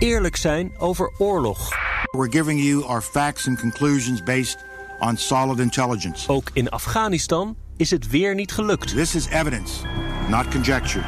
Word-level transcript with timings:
Eerlijk 0.00 0.36
zijn 0.36 0.72
over 0.78 1.12
oorlog. 1.18 1.68
We're 2.10 2.30
giving 2.30 2.60
you 2.60 2.84
our 2.84 3.02
facts 3.02 3.48
and 3.48 3.58
conclusions 3.58 4.22
based 4.22 4.64
on 4.98 5.16
solid 5.16 5.58
intelligence. 5.58 6.28
Ook 6.28 6.50
in 6.52 6.68
Afghanistan 6.68 7.56
is 7.76 7.90
het 7.90 8.10
weer 8.10 8.34
niet 8.34 8.52
gelukt. 8.52 8.88
This 8.88 9.14
is 9.14 9.26
evidence, 9.26 9.86
not 10.28 10.48
conjecture. 10.48 11.04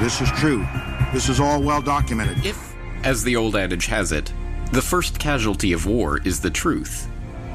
This 0.00 0.20
is 0.20 0.30
true. 0.30 0.66
This 1.12 1.28
is 1.28 1.40
all 1.40 1.62
well 1.62 1.82
documented. 1.82 2.44
If, 2.44 2.56
as 3.02 3.22
the 3.22 3.36
old 3.36 3.56
adage 3.56 3.86
has 3.86 4.10
it, 4.10 4.32
the 4.70 4.82
first 4.82 5.16
casualty 5.16 5.74
of 5.74 5.84
war 5.84 6.20
is 6.22 6.38
the 6.38 6.50
truth, 6.50 7.06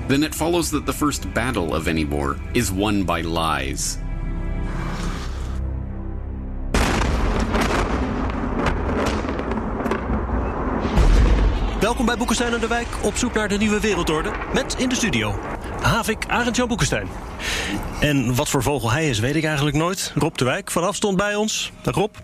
then 0.07 0.23
it 0.23 0.35
follows 0.35 0.69
that 0.69 0.85
the 0.85 0.93
first 0.93 1.33
battle 1.33 1.73
of 1.73 1.87
any 1.87 2.05
war 2.05 2.35
is 2.53 2.71
won 2.71 3.03
by 3.03 3.21
lies. 3.21 3.97
Welkom 11.87 12.05
bij 12.05 12.17
Boekenstein 12.17 12.53
en 12.53 12.59
de 12.59 12.67
Wijk 12.67 12.87
op 13.01 13.17
zoek 13.17 13.33
naar 13.33 13.47
de 13.47 13.57
nieuwe 13.57 13.79
wereldorde. 13.79 14.31
Met 14.53 14.75
in 14.77 14.89
de 14.89 14.95
studio 14.95 15.39
Havik 15.81 16.25
Arend-Jan 16.27 16.67
Boekenstein. 16.67 17.07
En 17.99 18.35
wat 18.35 18.49
voor 18.49 18.63
vogel 18.63 18.91
hij 18.91 19.09
is, 19.09 19.19
weet 19.19 19.35
ik 19.35 19.43
eigenlijk 19.43 19.75
nooit. 19.75 20.11
Rob 20.15 20.35
de 20.35 20.45
Wijk 20.45 20.71
van 20.71 20.83
afstand 20.83 21.17
bij 21.17 21.35
ons. 21.35 21.71
Dag 21.81 21.95
Rob. 21.95 22.15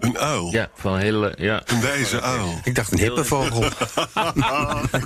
Een 0.00 0.18
uil. 0.18 0.52
Ja, 0.52 0.68
van 0.74 0.92
een 0.92 1.00
hele. 1.00 1.34
Ja. 1.36 1.62
Een 1.64 1.80
wijze 1.80 2.20
uil. 2.20 2.60
Ik 2.64 2.74
dacht 2.74 2.92
een 2.92 2.98
hippe 2.98 3.24
vogel. 3.24 3.62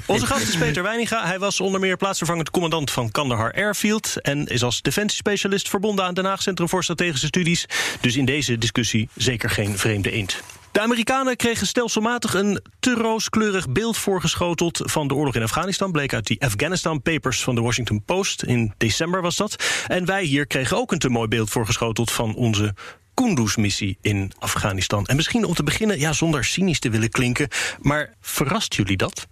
Onze 0.07 0.27
gast 0.27 0.49
is 0.49 0.57
Peter 0.57 0.83
Weininga. 0.83 1.27
Hij 1.27 1.39
was 1.39 1.61
onder 1.61 1.81
meer 1.81 1.97
plaatsvervangend 1.97 2.51
commandant 2.51 2.91
van 2.91 3.11
Kandahar 3.11 3.53
Airfield... 3.53 4.21
en 4.21 4.47
is 4.47 4.63
als 4.63 4.83
defensiespecialist 4.83 5.69
verbonden 5.69 6.05
aan 6.05 6.15
Den 6.15 6.25
Haag 6.25 6.43
Centrum 6.43 6.69
voor 6.69 6.83
Strategische 6.83 7.27
Studies. 7.27 7.67
Dus 8.01 8.17
in 8.17 8.25
deze 8.25 8.59
discussie 8.59 9.09
zeker 9.15 9.51
geen 9.51 9.79
vreemde 9.79 10.11
eend. 10.11 10.43
De 10.73 10.81
Amerikanen 10.81 11.37
kregen 11.37 11.67
stelselmatig 11.67 12.35
een 12.35 12.63
te 12.81 12.95
rooskleurig 12.95 13.69
beeld 13.69 13.97
voorgeschoteld 13.97 14.81
van 14.85 15.09
de 15.09 15.15
oorlog 15.15 15.35
in 15.35 15.43
Afghanistan. 15.43 15.93
Bleek 15.93 16.15
uit 16.15 16.27
die 16.27 16.43
Afghanistan 16.43 17.03
Papers 17.03 17.43
van 17.43 17.55
de 17.55 17.61
Washington 17.61 18.03
Post. 18.05 18.43
In 18.43 18.75
december 18.77 19.23
was 19.23 19.37
dat. 19.37 19.85
En 19.87 20.05
wij 20.05 20.25
hier 20.25 20.47
kregen 20.47 20.77
ook 20.77 20.93
een 20.93 20.99
te 20.99 21.09
mooi 21.09 21.29
beeld 21.29 21.51
voorgeschoteld 21.51 22.11
van 22.11 22.35
onze 22.35 22.75
Kunduz-missie 23.15 23.99
in 24.01 24.33
Afghanistan. 24.39 25.07
En 25.07 25.17
misschien 25.17 25.45
om 25.45 25.55
te 25.55 25.63
beginnen, 25.63 25.99
ja, 25.99 26.13
zonder 26.13 26.45
cynisch 26.45 26.79
te 26.79 26.91
willen 26.91 27.11
klinken, 27.11 27.49
maar 27.81 28.15
verrast 28.21 28.75
jullie 28.75 28.97
dat? 28.97 29.27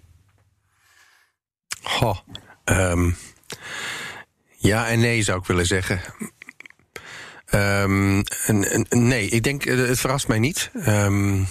Ehm, 2.64 3.10
ja 4.56 4.88
en 4.88 5.00
nee 5.00 5.22
zou 5.22 5.38
ik 5.38 5.46
willen 5.46 5.66
zeggen. 5.66 6.00
Ehm, 7.46 8.22
nee, 8.88 9.28
ik 9.28 9.42
denk, 9.42 9.64
eh, 9.64 9.76
het 9.76 10.00
verrast 10.00 10.28
mij 10.28 10.38
niet. 10.38 10.70
Ehm, 10.84 11.42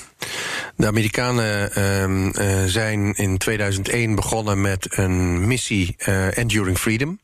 de 0.76 0.88
Amerikanen 0.88 1.74
ehm, 1.74 2.30
eh, 2.30 2.64
zijn 2.66 3.14
in 3.14 3.38
2001 3.38 4.16
begonnen 4.16 4.62
met 4.62 4.88
een 4.98 5.48
missie 5.48 5.96
eh, 5.98 6.38
Enduring 6.38 6.78
Freedom. 6.78 7.20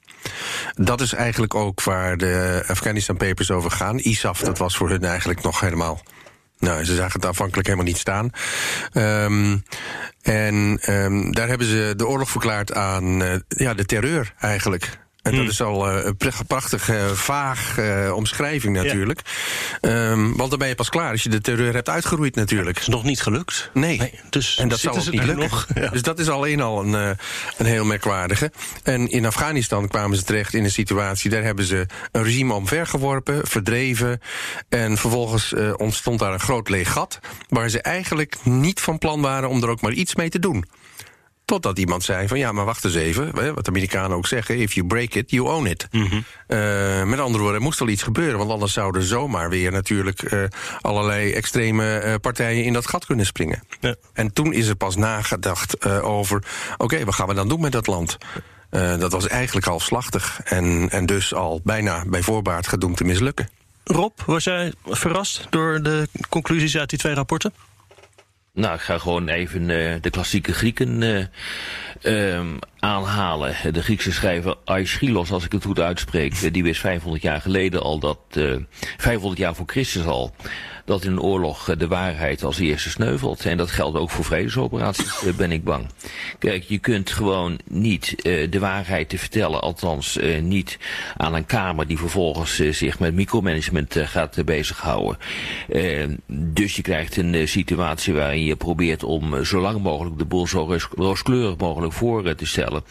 Dat 0.74 1.02
is 1.02 1.14
eigenlijk 1.14 1.56
ook 1.56 1.84
waar 1.84 2.18
de 2.18 2.64
Afghanistan 2.68 3.18
Papers 3.18 3.52
over 3.52 3.72
gaan. 3.72 4.00
ISAF, 4.00 4.40
dat 4.40 4.58
was 4.58 4.78
voor 4.78 4.90
hun 4.90 5.04
eigenlijk 5.04 5.42
nog 5.42 5.60
helemaal 5.60 6.02
nou, 6.60 6.84
ze 6.84 6.96
zagen 6.96 7.14
het 7.20 7.26
aanvankelijk 7.26 7.68
helemaal 7.68 7.88
niet 7.88 7.98
staan. 7.98 8.30
En 10.22 10.80
daar 11.32 11.48
hebben 11.48 11.68
ze 11.68 11.94
de 11.96 12.08
oorlog 12.08 12.30
verklaard 12.30 12.74
aan 12.74 13.44
ja, 13.48 13.74
de 13.74 13.86
terreur 13.86 14.34
eigenlijk. 14.40 15.00
En 15.22 15.36
dat 15.36 15.48
is 15.48 15.62
al 15.62 15.90
eh, 15.90 16.06
een 16.06 16.18
pra- 16.18 16.44
prachtige, 16.48 17.10
vaag 17.14 17.78
eh, 17.78 18.12
omschrijving 18.16 18.76
natuurlijk. 18.76 19.22
Ehm, 19.82 20.32
want 20.36 20.50
dan 20.50 20.60
ben 20.60 20.68
je 20.68 20.76
pas 20.76 20.90
klaar 20.90 21.12
als 21.12 21.24
je 21.24 21.30
de 21.30 21.42
terreur 21.42 21.74
hebt 21.74 21.90
uitgeroeid 21.90 22.36
natuurlijk. 22.36 22.80
is 22.80 22.88
nog 22.88 23.04
niet 23.04 23.22
gelukt. 23.22 23.70
Nee, 23.74 24.20
dus 24.30 24.58
en 24.58 24.68
dat 24.68 24.80
zal 24.80 24.96
ook 24.98 25.12
niet 25.12 25.24
lukken. 25.24 25.38
nog. 25.38 25.68
Ja. 25.76 25.90
Dus 25.90 26.02
dat 26.02 26.20
is 26.20 26.30
alleen 26.30 26.62
al 26.62 26.84
een, 26.84 26.96
eh, 26.96 27.10
een 27.58 27.66
heel 27.66 27.86
merkwaardige. 27.86 28.52
En 28.84 29.08
in 29.10 29.26
Afghanistan 29.26 29.88
kwamen 29.88 30.18
ze 30.18 30.24
terecht 30.24 30.54
in 30.54 30.64
een 30.64 30.72
situatie... 30.72 31.30
daar 31.30 31.44
hebben 31.44 31.66
ze 31.66 31.86
een 32.12 32.24
regime 32.24 32.54
omvergeworpen, 32.54 33.48
verdreven... 33.48 34.22
en 34.70 34.98
vervolgens 34.98 35.54
eh, 35.54 35.74
ontstond 35.78 36.20
daar 36.20 36.34
een 36.34 36.40
groot 36.40 36.70
leeg 36.70 36.92
gat... 36.92 37.20
waar 37.50 37.70
ze 37.70 37.82
eigenlijk 37.82 38.36
niet 38.44 38.80
van 38.80 38.98
plan 38.98 39.22
waren 39.22 39.50
om 39.50 39.64
er 39.64 39.70
ook 39.70 39.82
maar 39.82 39.92
iets 39.92 40.16
mee 40.16 40.30
te 40.30 40.40
doen. 40.40 40.66
Totdat 41.46 41.80
iemand 41.80 42.04
zei 42.04 42.28
van 42.28 42.40
ja, 42.40 42.52
maar 42.52 42.66
wacht 42.66 42.86
eens 42.86 42.96
even. 42.96 43.54
Wat 43.56 43.66
de 43.66 43.72
Amerikanen 43.72 44.18
ook 44.18 44.28
zeggen, 44.28 44.58
if 44.58 44.74
you 44.74 44.88
break 44.88 45.14
it, 45.14 45.32
you 45.32 45.48
own 45.48 45.66
it. 45.66 45.88
Eh, 46.48 47.04
met 47.04 47.20
andere 47.20 47.44
woorden, 47.44 47.60
er 47.60 47.62
moest 47.62 47.80
wel 47.80 47.88
iets 47.88 48.04
gebeuren. 48.04 48.38
Want 48.38 48.52
anders 48.52 48.74
zouden 48.74 49.04
zomaar 49.04 49.50
weer 49.50 49.72
natuurlijk 49.72 50.22
eh, 50.22 50.44
allerlei 50.82 51.34
extreme 51.34 51.98
eh, 51.98 52.16
partijen 52.22 52.64
in 52.64 52.74
dat 52.74 52.88
gat 52.88 53.06
kunnen 53.06 53.26
springen. 53.26 53.64
Ja. 53.80 53.96
En 54.14 54.34
toen 54.34 54.54
is 54.54 54.68
er 54.68 54.76
pas 54.76 54.96
nagedacht 54.96 55.86
over, 56.02 56.44
oké, 56.78 57.06
wat 57.06 57.16
gaan 57.16 57.28
we 57.28 57.34
dan 57.34 57.48
doen 57.48 57.62
met 57.62 57.72
dat 57.72 57.88
land? 57.88 58.18
Dat 58.70 59.12
was 59.12 59.28
eigenlijk 59.28 59.66
halfslachtig 59.66 60.42
en, 60.44 60.90
en 60.90 61.06
dus 61.06 61.34
al 61.34 61.62
bijna 61.64 62.04
bij 62.08 62.22
voorbaat 62.22 62.68
gedoemd 62.68 62.98
te 62.98 63.04
mislukken. 63.04 63.50
Rob, 63.84 64.20
was 64.26 64.44
jij 64.44 64.74
verrast 64.86 65.48
door 65.50 65.82
de 65.84 66.08
conclusies 66.30 66.78
uit 66.78 66.90
die 66.90 67.00
twee 67.00 67.14
rapporten? 67.14 67.54
Nou, 68.54 68.74
ik 68.76 68.82
ga 68.82 68.98
gewoon 68.98 69.28
even 69.28 69.70
eh, 69.70 70.02
de 70.02 70.10
klassieke 70.10 70.54
Grieken 70.54 71.30
eh, 72.02 72.36
ehm, 72.36 72.48
aanhalen. 72.80 73.56
De 73.74 73.84
Griekse 73.84 74.12
schrijver 74.12 74.56
Aeschylos, 74.66 75.32
als 75.32 75.46
ik 75.46 75.52
het 75.52 75.66
goed 75.66 75.80
uitspreek, 75.80 76.34
eh, 76.34 76.52
die 76.54 76.64
wist 76.64 76.80
500 76.82 77.24
jaar 77.24 77.42
geleden 77.42 77.82
al 77.82 78.00
dat, 78.00 78.20
eh 78.30 78.56
500 78.98 79.40
jaar 79.42 79.56
voor 79.56 79.66
Christus 79.68 80.06
al, 80.06 80.36
dat 80.86 81.04
in 81.04 81.12
een 81.12 81.22
oorlog 81.22 81.70
eh, 81.70 81.78
de 81.78 81.88
waarheid 81.88 82.44
als 82.44 82.60
eerste 82.60 82.90
sneuvelt. 82.90 83.46
En 83.46 83.58
dat 83.58 83.72
geldt 83.72 83.98
ook 83.98 84.10
voor 84.10 84.26
vredesoperaties, 84.26 85.26
eh, 85.26 85.34
ben 85.34 85.52
ik 85.52 85.64
bang. 85.64 85.86
Kijk, 86.40 86.64
je 86.64 86.78
kunt 86.78 87.10
gewoon 87.12 87.60
niet 87.68 88.16
eh, 88.22 88.52
de 88.52 88.60
waarheid 88.60 89.10
te 89.10 89.18
vertellen, 89.18 89.62
althans 89.62 90.18
eh, 90.18 90.42
niet 90.42 90.80
aan 91.18 91.34
een 91.34 91.46
kamer 91.46 91.88
die 91.88 91.98
vervolgens 91.98 92.60
eh, 92.60 92.74
zich 92.74 93.00
met 93.00 93.14
micromanagement 93.14 93.96
eh, 93.96 94.08
gaat 94.08 94.38
eh, 94.38 94.44
bezighouden. 94.44 95.18
Eh, 95.70 96.08
dus 96.28 96.76
je 96.76 96.82
krijgt 96.82 97.18
een 97.18 97.34
eh, 97.34 97.48
situatie 97.48 98.14
waarin 98.14 98.44
je 98.44 98.56
probeert 98.56 99.04
om 99.04 99.34
eh, 99.36 99.42
zo 99.44 99.62
lang 99.62 99.82
mogelijk 99.82 100.18
de 100.18 100.26
boel 100.26 100.48
zo 100.48 100.60
roos- 100.64 100.88
rooskleurig 100.96 101.58
mogelijk 101.58 101.91
voor 101.94 102.26
eh, 102.26 102.34
te 102.34 102.46
stellen. 102.46 102.84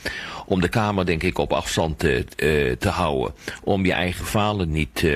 Om 0.47 0.61
de 0.61 0.69
kamer 0.69 1.07
denk 1.07 1.23
ik 1.23 1.39
op 1.39 1.53
afstand 1.53 2.05
eh, 2.05 2.19
eh, 2.19 2.77
te 2.79 2.89
houden. 2.89 3.35
Om 3.63 3.85
je 3.85 3.93
eigen 3.93 4.27
falen 4.27 4.71
niet... 4.71 5.07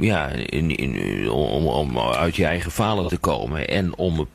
ja, 0.00 0.28
in, 0.28 0.76
in, 0.76 1.30
om, 1.30 1.66
om 1.66 1.98
uit 1.98 2.36
je 2.36 2.44
eigen 2.44 2.70
falen 2.70 3.08
te 3.08 3.16
komen. 3.16 3.68
En 3.68 3.96
om 3.96 4.28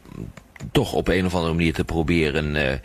toch 0.72 0.94
op 0.94 1.08
een 1.08 1.26
of 1.26 1.36
andere 1.36 1.54
manier 1.54 1.74
te 1.74 1.84
proberen 1.84 2.82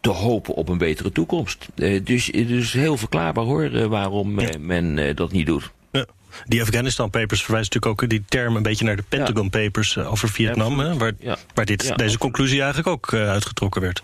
te 0.00 0.10
hopen 0.10 0.54
op 0.54 0.68
een 0.68 0.78
betere 0.78 1.12
toekomst. 1.12 1.68
Dus 2.02 2.26
het 2.26 2.50
is 2.50 2.72
heel 2.72 2.96
verklaarbaar 2.96 3.44
hoor, 3.44 3.88
waarom 3.88 4.34
men 4.60 5.16
dat 5.16 5.32
niet 5.32 5.46
doet. 5.46 5.72
Die 6.44 6.62
Afghanistan 6.62 7.10
Papers 7.10 7.42
verwijzen 7.44 7.72
natuurlijk 7.74 8.02
ook 8.02 8.10
die 8.10 8.24
term 8.28 8.56
een 8.56 8.62
beetje 8.62 8.84
naar 8.84 8.96
de 8.96 9.04
Pentagon 9.08 9.50
Papers 9.50 9.96
eh, 9.96 10.10
over 10.12 10.28
Vietnam, 10.28 10.78
hè, 10.78 10.96
waar, 10.96 11.12
Ja. 11.18 11.36
waar 11.54 11.64
dit, 11.64 11.82
Ja, 11.84 11.94
deze 11.94 12.18
conclusie 12.18 12.58
eigenlijk 12.58 12.88
ook 12.88 13.12
eh, 13.12 13.28
uitgetrokken 13.30 13.80
werd. 13.80 14.02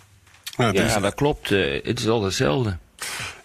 Ja, 0.56 0.72
is, 0.72 0.92
Ja, 0.92 1.00
dat 1.00 1.14
klopt. 1.14 1.50
eh, 1.50 1.84
het 1.84 1.98
is 1.98 2.06
altijd 2.08 2.24
hetzelfde. 2.32 2.76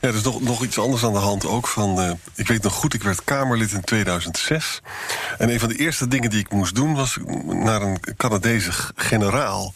ja, 0.02 0.08
er 0.08 0.16
is 0.16 0.22
nog, 0.24 0.42
nog 0.42 0.64
iets 0.64 0.80
anders 0.80 1.04
aan 1.04 1.14
de 1.14 1.20
hand 1.20 1.46
ook. 1.46 1.68
Van, 1.68 2.00
eh, 2.02 2.12
ik 2.36 2.48
weet 2.48 2.64
nog 2.64 2.74
goed, 2.74 2.94
ik 2.94 3.04
werd 3.04 3.24
Kamerlid 3.24 3.72
in 3.72 3.82
2006. 3.82 4.82
En 5.38 5.50
een 5.50 5.60
van 5.60 5.70
de 5.70 5.76
eerste 5.76 6.08
dingen 6.08 6.30
die 6.30 6.40
ik 6.40 6.52
moest 6.52 6.76
doen... 6.76 6.96
was 6.96 7.18
naar 7.46 7.82
een 7.82 8.00
Canadese 8.18 8.72
generaal... 8.96 9.74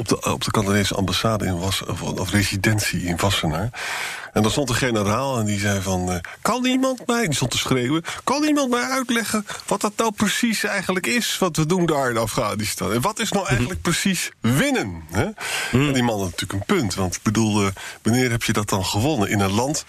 op 0.00 0.08
de, 0.08 0.32
op 0.32 0.44
de 0.44 0.50
Canadese 0.50 0.94
ambassade 0.94 1.46
in 1.46 1.58
Was, 1.58 1.84
of, 1.84 2.02
of 2.02 2.30
residentie 2.30 3.02
in 3.02 3.16
Wassenaar. 3.16 3.70
En 4.32 4.42
daar 4.42 4.50
stond 4.50 4.68
een 4.68 4.74
generaal 4.74 5.38
en 5.38 5.44
die 5.44 5.58
zei 5.58 5.82
van... 5.82 6.12
eh, 6.12 6.18
kan 6.42 6.64
iemand 6.64 7.06
mij, 7.06 7.24
die 7.24 7.34
stond 7.34 7.50
te 7.50 7.58
schreeuwen... 7.58 8.02
kan 8.24 8.42
iemand 8.42 8.70
mij 8.70 8.82
uitleggen 8.82 9.46
wat 9.66 9.80
dat 9.80 9.92
nou 9.96 10.12
precies 10.12 10.64
eigenlijk 10.64 11.06
is... 11.06 11.38
wat 11.38 11.56
we 11.56 11.66
doen 11.66 11.86
daar 11.86 12.10
in 12.10 12.16
Afghanistan? 12.16 12.92
En 12.92 13.00
wat 13.00 13.18
is 13.18 13.32
nou 13.32 13.46
eigenlijk 13.46 13.82
precies 13.82 14.30
winnen? 14.40 15.02
Hè? 15.10 15.28
En 15.72 15.92
die 15.92 16.02
man 16.02 16.20
had 16.20 16.30
natuurlijk 16.30 16.52
een 16.52 16.76
punt. 16.76 16.94
Want 16.94 17.14
ik 17.14 17.22
bedoel, 17.22 17.66
eh, 17.66 17.72
wanneer 18.02 18.30
heb 18.30 18.42
je 18.42 18.52
dat 18.52 18.68
dan 18.68 18.84
gewonnen 18.84 19.28
in 19.28 19.40
een 19.40 19.52
land 19.52 19.84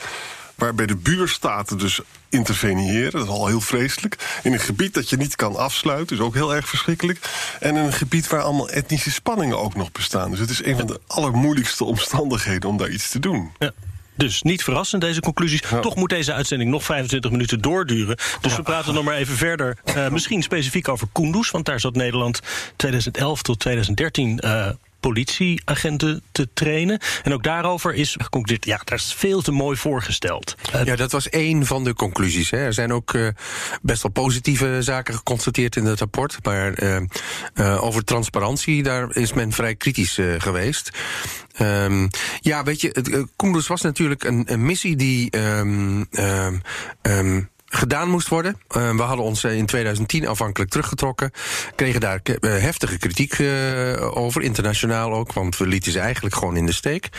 waarbij 0.56 0.86
de 0.86 0.96
buurstaten 0.96 1.78
dus 1.78 2.00
interveneren. 2.30 3.12
Dat 3.12 3.24
is 3.24 3.28
al 3.28 3.48
heel 3.48 3.62
vreselijk. 3.62 4.40
In 4.44 4.54
een 4.54 4.60
gebied 4.60 4.94
dat 4.94 5.10
je 5.10 5.18
niet 5.18 5.36
kan 5.36 5.56
afsluiten, 5.56 6.16
is 6.16 6.22
ook 6.22 6.34
heel 6.34 6.56
erg 6.56 6.70
verschrikkelijk. 6.70 7.20
En 7.60 7.76
in 7.76 7.84
een 7.84 7.94
gebied 7.94 8.28
waar 8.28 8.42
allemaal 8.42 8.70
etnische 8.70 9.12
spanningen 9.12 9.60
ook 9.60 9.76
nog 9.76 9.92
bestaan. 9.92 10.32
Dus 10.32 10.40
het 10.40 10.50
is 10.50 10.64
een 10.64 10.78
van 10.78 10.88
de 10.88 11.00
allermoeilijkste 11.08 11.84
omstandigheden 11.84 12.70
om 12.70 12.78
daar 12.78 12.90
iets 12.90 13.10
te 13.10 13.20
doen. 13.20 13.52
Ja. 13.60 13.72
Dus 14.16 14.42
niet 14.42 14.64
verrassend, 14.64 15.02
deze 15.02 15.20
conclusies. 15.20 15.62
Toch 15.82 15.96
moet 15.96 16.10
deze 16.10 16.34
uitzending 16.34 16.70
nog 16.70 16.84
25 16.84 17.32
minuten 17.32 17.62
doorduren. 17.62 18.18
Dus 18.42 18.56
we 18.56 18.62
praten 18.62 18.94
nog 18.94 19.04
maar 19.04 19.16
even 19.16 19.38
verder. 19.38 19.78
Uh, 19.86 20.10
misschien 20.16 20.42
specifiek 20.42 20.88
over 20.88 21.08
Kunduz, 21.12 21.52
want 21.52 21.66
daar 21.66 21.80
zat 21.80 21.96
Nederland 21.96 22.40
2011 22.76 23.42
tot 23.42 23.60
2013 23.60 24.40
uh, 24.44 24.70
politieagenten 25.02 26.24
te 26.32 26.50
trainen. 26.54 27.00
En 27.24 27.34
ook 27.34 27.44
daarover 27.44 27.94
is 27.94 28.16
geconcludeerd, 28.20 28.66
ja, 28.66 28.82
daar 28.84 28.98
is 28.98 29.14
veel 29.14 29.42
te 29.42 29.52
mooi 29.52 29.78
voorgesteld. 29.78 30.56
Uh, 30.76 30.84
ja, 30.84 30.96
dat 30.96 31.12
was 31.12 31.30
één 31.30 31.66
van 31.66 31.84
de 31.84 31.94
conclusies. 31.94 32.50
Hè. 32.50 32.58
Er 32.58 32.74
zijn 32.74 32.94
ook 32.94 33.14
uh, 33.14 33.28
best 33.82 34.02
wel 34.02 34.12
positieve 34.12 34.78
zaken 34.80 35.14
geconstateerd 35.14 35.76
in 35.76 35.86
het 35.86 36.00
rapport. 36.00 36.38
Maar 36.44 36.84
uh, 36.84 37.84
over 37.84 38.04
transparantie, 38.04 38.84
daar 38.84 39.16
is 39.16 39.34
men 39.34 39.52
vrij 39.52 39.76
kritisch 39.76 40.20
geweest. 40.38 40.92
Um, 41.62 42.10
ja, 42.40 42.64
weet 42.64 42.82
je, 42.82 42.90
het, 43.38 43.68
was 43.68 43.82
natuurlijk 43.82 44.24
een, 44.24 44.66
missie 44.66 44.96
die 44.96 45.38
um, 45.38 46.08
gedaan 47.74 48.10
moest 48.10 48.28
worden. 48.28 48.58
Uh, 48.78 48.96
we 48.96 49.02
hadden 49.02 49.26
ons 49.26 49.44
in 49.44 49.66
2010 49.66 50.28
afhankelijk 50.28 50.72
teruggetrokken. 50.72 51.32
Kregen 51.76 52.00
daar 52.00 52.20
uh, 52.24 52.34
heftige 52.42 52.98
kritiek 52.98 53.38
uh, 53.38 54.18
over, 54.18 54.42
internationaal 54.42 55.14
ook, 55.14 55.34
want 55.34 55.58
we 55.58 55.68
lieten 55.68 55.92
ze 55.92 56.00
eigenlijk 56.00 56.36
gewoon 56.36 56.58
in 56.58 56.66
de 56.66 56.74
steek. 56.74 57.10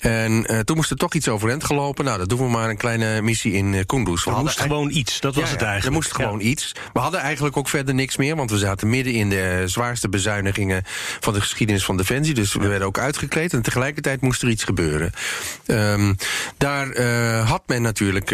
En 0.00 0.64
toen 0.64 0.76
moest 0.76 0.90
er 0.90 0.96
toch 0.96 1.14
iets 1.14 1.28
overeind 1.28 1.64
gelopen. 1.64 2.04
Nou, 2.04 2.18
dat 2.18 2.28
doen 2.28 2.38
we 2.38 2.48
maar 2.48 2.70
een 2.70 2.76
kleine 2.76 3.22
missie 3.22 3.52
in 3.52 3.86
Kunduz. 3.86 4.26
Er 4.26 4.36
moest 4.36 4.60
gewoon 4.60 4.90
iets, 4.90 5.20
dat 5.20 5.34
was 5.34 5.44
ja, 5.44 5.50
het 5.50 5.62
eigenlijk. 5.62 5.86
Er 5.86 6.02
moest 6.02 6.14
gewoon 6.14 6.38
ja. 6.38 6.44
iets. 6.44 6.72
We 6.92 7.00
hadden 7.00 7.20
eigenlijk 7.20 7.56
ook 7.56 7.68
verder 7.68 7.94
niks 7.94 8.16
meer, 8.16 8.36
want 8.36 8.50
we 8.50 8.58
zaten 8.58 8.88
midden 8.88 9.12
in 9.12 9.28
de 9.28 9.62
zwaarste 9.66 10.08
bezuinigingen 10.08 10.82
van 11.20 11.32
de 11.32 11.40
geschiedenis 11.40 11.84
van 11.84 11.96
Defensie. 11.96 12.34
Dus 12.34 12.54
we 12.54 12.68
werden 12.68 12.86
ook 12.86 12.98
uitgekleed 12.98 13.52
en 13.52 13.62
tegelijkertijd 13.62 14.20
moest 14.20 14.42
er 14.42 14.48
iets 14.48 14.64
gebeuren. 14.64 15.12
Um, 15.66 16.16
daar 16.56 17.00
had 17.42 17.62
men 17.66 17.82
natuurlijk 17.82 18.30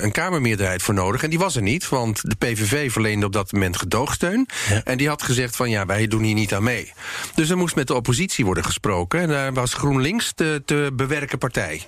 een 0.00 0.12
Kamermeerderheid 0.12 0.82
voor 0.86 0.94
nodig. 0.94 1.22
En 1.22 1.30
die 1.30 1.38
was 1.38 1.56
er 1.56 1.62
niet, 1.62 1.88
want 1.88 2.20
de 2.22 2.34
PVV 2.34 2.92
verleende 2.92 3.26
op 3.26 3.32
dat 3.32 3.52
moment 3.52 3.76
gedoogsteun. 3.76 4.48
Ja. 4.68 4.80
En 4.84 4.98
die 4.98 5.08
had 5.08 5.22
gezegd 5.22 5.56
van 5.56 5.70
ja, 5.70 5.86
wij 5.86 6.06
doen 6.06 6.22
hier 6.22 6.34
niet 6.34 6.54
aan 6.54 6.62
mee. 6.62 6.92
Dus 7.34 7.50
er 7.50 7.56
moest 7.56 7.74
met 7.74 7.86
de 7.86 7.94
oppositie 7.94 8.44
worden 8.44 8.64
gesproken. 8.64 9.20
En 9.20 9.28
daar 9.28 9.52
was 9.52 9.74
GroenLinks 9.74 10.32
de 10.34 10.62
te 10.64 10.90
bewerken 10.92 11.38
partij. 11.38 11.82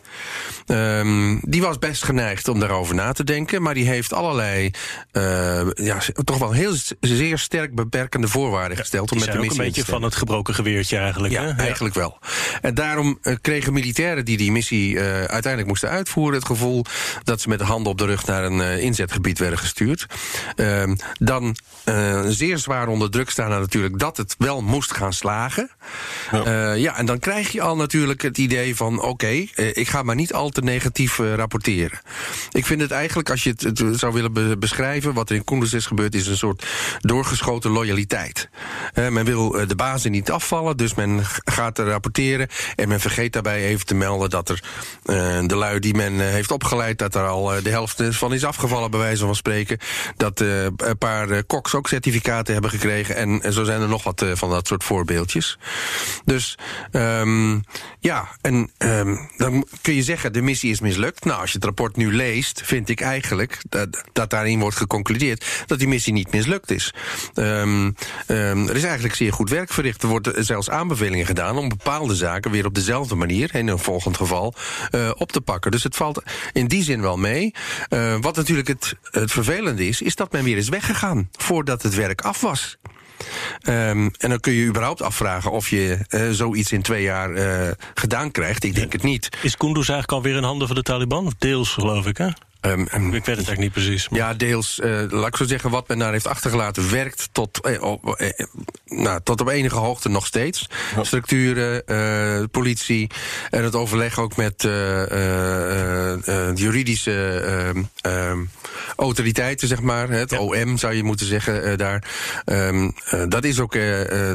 Um, 0.67 1.41
die 1.43 1.63
was 1.63 1.79
best 1.79 2.05
geneigd 2.05 2.49
om 2.49 2.61
daarover 2.61 2.95
na 2.95 3.13
te 3.13 3.25
denken. 3.25 3.63
Maar 3.63 3.75
die 3.75 3.89
heeft 3.89 4.13
allerlei 4.13 4.71
uh, 5.13 5.67
ja, 5.75 5.99
toch 6.25 6.39
wel 6.39 6.53
heel 6.53 6.75
zeer 7.01 7.39
sterk 7.39 7.75
beperkende 7.75 8.29
voorwaarden 8.29 8.77
ja, 8.77 8.83
gesteld. 8.83 9.13
Om 9.13 9.19
met 9.19 9.33
de 9.33 9.39
missie 9.39 9.61
een 9.61 9.67
beetje 9.67 9.85
van 9.85 10.03
het 10.03 10.15
gebroken 10.17 10.55
geweertje 10.55 10.97
eigenlijk. 10.97 11.33
Ja, 11.33 11.43
hè? 11.43 11.53
eigenlijk 11.53 11.95
wel. 11.95 12.19
En 12.61 12.75
daarom 12.75 13.19
uh, 13.23 13.35
kregen 13.41 13.73
militairen 13.73 14.25
die 14.25 14.37
die 14.37 14.53
missie 14.53 14.95
uh, 14.95 15.03
uiteindelijk 15.03 15.67
moesten 15.67 15.89
uitvoeren... 15.89 16.35
het 16.35 16.47
gevoel 16.47 16.85
dat 17.25 17.41
ze 17.41 17.49
met 17.49 17.59
de 17.59 17.65
handen 17.65 17.93
op 17.93 17.99
de 17.99 18.07
rug 18.07 18.27
naar 18.27 18.45
een 18.45 18.59
uh, 18.59 18.85
inzetgebied 18.89 19.39
werden 19.39 19.59
gestuurd. 19.59 20.07
Uh, 20.57 20.83
dan 21.19 21.57
uh, 21.85 22.21
zeer 22.29 22.59
zwaar 22.59 22.89
onder 22.89 23.11
druk 23.11 23.31
staan 23.31 23.51
natuurlijk 23.51 23.99
dat 23.99 24.17
het 24.17 24.35
wel 24.39 24.61
moest 24.61 24.93
gaan 24.95 25.13
slagen. 25.13 25.71
Ja, 26.31 26.47
uh, 26.47 26.81
ja 26.81 26.97
en 26.97 27.07
dan 27.07 27.19
krijg 27.19 27.53
je 27.53 27.61
al 27.61 27.77
natuurlijk 27.77 28.23
het 28.23 28.39
idee 28.39 28.77
van... 28.77 28.99
oké, 28.99 29.07
okay, 29.07 29.51
ik 29.73 29.89
ga 29.89 30.03
maar 30.03 30.15
niet 30.15 30.33
al 30.33 30.51
te 30.51 30.61
negatief 30.61 31.19
rapporteren. 31.19 32.01
Ik 32.51 32.67
vind 32.67 32.81
het 32.81 32.91
eigenlijk, 32.91 33.31
als 33.31 33.43
je 33.43 33.55
het, 33.57 33.99
zou 33.99 34.13
willen 34.13 34.33
be 34.33 34.57
beschrijven... 34.59 35.15
wat 35.15 35.31
er 35.31 35.37
in 35.37 35.45
Koenders 35.45 35.73
is 35.73 35.87
gebeurd, 35.87 36.15
is 36.15 36.27
een 36.27 36.37
soort 36.37 36.67
doorgeschoten 37.01 37.71
loyaliteit. 37.71 38.49
men 38.95 39.25
wil 39.25 39.51
de 39.67 39.77
bazen 39.77 40.11
niet 40.11 40.31
afvallen, 40.31 40.77
dus 40.77 40.95
men 40.95 41.21
gaat 41.45 41.79
er 41.79 41.87
rapporteren... 41.87 42.49
en 42.77 42.89
men 42.89 43.01
vergeet 43.01 43.33
daarbij 43.33 43.65
even 43.65 43.87
te 43.87 43.95
melden 43.95 44.31
dat 44.31 44.49
er 44.49 44.63
de 45.47 45.57
lui 45.57 45.79
die 45.79 45.95
men 45.95 46.21
heeft 46.21 46.51
opgeleid... 46.51 46.99
dat 46.99 47.15
er 47.15 47.27
al 47.27 47.63
de 47.63 47.71
helft 47.71 48.03
van 48.11 48.35
is 48.35 48.45
afgevallen 48.45 48.91
bij 48.91 49.01
wijze 49.01 49.25
van 49.25 49.35
spreken. 49.35 49.79
Dat 50.17 50.41
een 50.41 50.99
paar 50.99 51.45
koks 51.45 51.75
ook 51.75 51.89
certificaten 51.89 52.53
hebben 52.53 52.71
gekregen. 52.71 53.17
En, 53.17 53.53
zo 53.53 53.65
zijn 53.65 53.81
er 53.81 53.89
nog 53.89 54.03
wat 54.03 54.25
van 54.35 54.51
dat 54.51 54.67
soort 54.67 54.85
voorbeeldjes. 54.85 55.59
Dus 56.29 56.59
um, 56.93 57.65
ja, 58.01 58.29
en 58.41 58.71
um, 58.79 59.29
dan 59.37 59.67
kun 59.83 59.95
je 59.95 60.03
zeggen, 60.03 60.33
de 60.33 60.43
missie 60.43 60.71
is 60.71 60.81
mislukt. 60.81 61.25
Nou, 61.25 61.41
als 61.41 61.51
je 61.51 61.57
het 61.57 61.65
rapport 61.65 61.97
nu 61.97 62.15
leest, 62.15 62.63
vind 62.65 62.89
ik 62.89 63.01
eigenlijk 63.01 63.59
dat, 63.69 64.05
dat 64.13 64.31
daarin 64.31 64.61
wordt 64.61 64.77
geconcludeerd 64.77 65.65
dat 65.67 65.79
die 65.79 65.89
missie 65.89 66.13
niet 66.13 66.33
mislukt 66.33 66.71
is. 66.71 66.95
Um, 67.35 67.95
er 68.27 68.77
is 68.77 68.83
eigenlijk 68.83 69.15
zeer 69.15 69.33
goed 69.33 69.51
werk 69.51 69.73
verricht. 69.73 70.03
Er 70.03 70.09
worden 70.09 70.45
zelfs 70.45 70.71
aanbevelingen 70.71 71.27
gedaan 71.27 71.59
om 71.59 71.69
bepaalde 71.69 72.15
zaken 72.15 72.51
weer 72.51 72.67
op 72.67 72.75
dezelfde 72.75 73.15
manier, 73.15 73.55
in 73.55 73.69
een 73.69 73.79
volgend 73.79 74.17
geval, 74.17 74.55
op 75.15 75.33
te 75.33 75.41
pakken. 75.41 75.71
Dus 75.71 75.83
het 75.83 75.97
valt 75.97 76.23
in 76.53 76.67
die 76.67 76.83
zin 76.83 77.01
wel 77.01 77.17
mee. 77.17 77.55
wat 78.21 78.37
natuurlijk 78.37 78.69
het, 78.69 78.95
het 79.03 79.33
vervelende 79.33 79.87
is, 79.87 80.03
is 80.03 80.15
dat 80.15 80.33
men 80.33 80.45
weer 80.45 80.57
is 80.57 80.69
weggegaan 80.69 81.29
voordat 81.33 81.83
het 81.83 81.95
werk 81.95 82.21
af 82.21 82.41
was. 82.41 82.79
Um, 83.69 84.11
en 84.19 84.31
dan 84.31 84.41
kun 84.41 84.53
je 84.53 84.65
überhaupt 84.65 85.03
afvragen 85.03 85.51
of 85.51 85.69
je 85.69 85.99
uh, 86.11 86.31
zoiets 86.31 86.73
in 86.73 86.83
twee 86.83 87.03
jaar 87.03 87.31
uh, 87.31 87.71
gedaan 87.95 88.31
krijgt. 88.31 88.65
Ik 88.65 88.75
denk 88.75 88.93
ja. 88.93 88.99
het 88.99 89.07
niet. 89.07 89.29
Is 89.43 89.57
Kunduz 89.57 89.89
eigenlijk 89.89 90.13
alweer 90.13 90.37
in 90.37 90.43
handen 90.43 90.67
van 90.67 90.77
de 90.77 90.83
Taliban? 90.83 91.27
Of 91.27 91.35
deels, 91.39 91.73
geloof 91.73 92.07
ik, 92.07 92.17
hè? 92.17 92.29
Um, 92.61 92.89
um, 92.95 93.07
ik 93.07 93.11
weet 93.11 93.13
het 93.13 93.27
eigenlijk 93.27 93.59
niet 93.59 93.73
precies. 93.73 94.09
Maar. 94.09 94.19
Ja, 94.19 94.35
deels, 94.35 94.81
uh, 94.85 95.01
laat 95.09 95.27
ik 95.27 95.37
zo 95.37 95.45
zeggen, 95.45 95.71
wat 95.71 95.89
men 95.89 95.99
daar 95.99 96.13
heeft 96.13 96.27
achtergelaten 96.27 96.91
werkt 96.91 97.29
tot, 97.33 97.61
eh, 97.61 97.83
op, 97.83 98.15
eh, 98.15 98.47
nou, 98.87 99.21
tot 99.23 99.41
op 99.41 99.49
enige 99.49 99.77
hoogte 99.77 100.09
nog 100.09 100.27
steeds. 100.27 100.67
Structuren, 101.03 101.83
uh, 101.87 102.45
politie 102.51 103.11
en 103.51 103.65
het 103.65 103.75
overleg 103.75 104.19
ook 104.19 104.37
met 104.37 104.63
juridische 106.55 107.87
autoriteiten, 108.97 109.69
zeg 109.69 109.81
maar. 109.81 110.09
Het 110.09 110.31
ja. 110.31 110.39
OM 110.39 110.79
zou 110.79 110.95
je 110.95 111.03
moeten 111.03 111.27
zeggen 111.27 111.79
daar. 111.79 112.05
Um, 112.45 112.95
dat 113.29 113.45
is 113.45 113.61
ook 113.61 113.73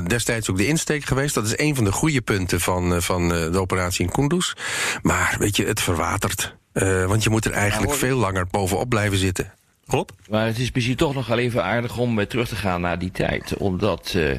destijds 0.07 0.49
ook 0.49 0.57
de 0.57 0.67
insteek 0.67 1.05
geweest. 1.05 1.33
Dat 1.33 1.45
is 1.45 1.57
een 1.57 1.75
van 1.75 1.83
de 1.83 1.91
goede 1.91 2.21
punten 2.21 2.61
van, 2.61 3.01
van 3.01 3.29
de 3.29 3.59
operatie 3.59 4.05
in 4.05 4.11
Kunduz. 4.11 4.53
Maar 5.01 5.35
weet 5.39 5.55
je, 5.55 5.65
het 5.65 5.81
verwatert. 5.81 6.55
Uh, 6.73 7.05
want 7.05 7.23
je 7.23 7.29
moet 7.29 7.45
er 7.45 7.51
eigenlijk 7.51 7.91
ja, 7.91 7.97
veel 7.97 8.17
langer 8.17 8.47
bovenop 8.51 8.89
blijven 8.89 9.17
zitten. 9.17 9.53
Rob? 9.85 10.09
Maar 10.29 10.45
het 10.45 10.59
is 10.59 10.71
misschien 10.71 10.95
toch 10.95 11.13
nog 11.13 11.27
wel 11.27 11.37
even 11.37 11.63
aardig 11.63 11.97
om 11.97 12.27
terug 12.27 12.47
te 12.47 12.55
gaan 12.55 12.81
naar 12.81 12.99
die 12.99 13.11
tijd. 13.11 13.57
Omdat 13.57 14.13
uh, 14.15 14.37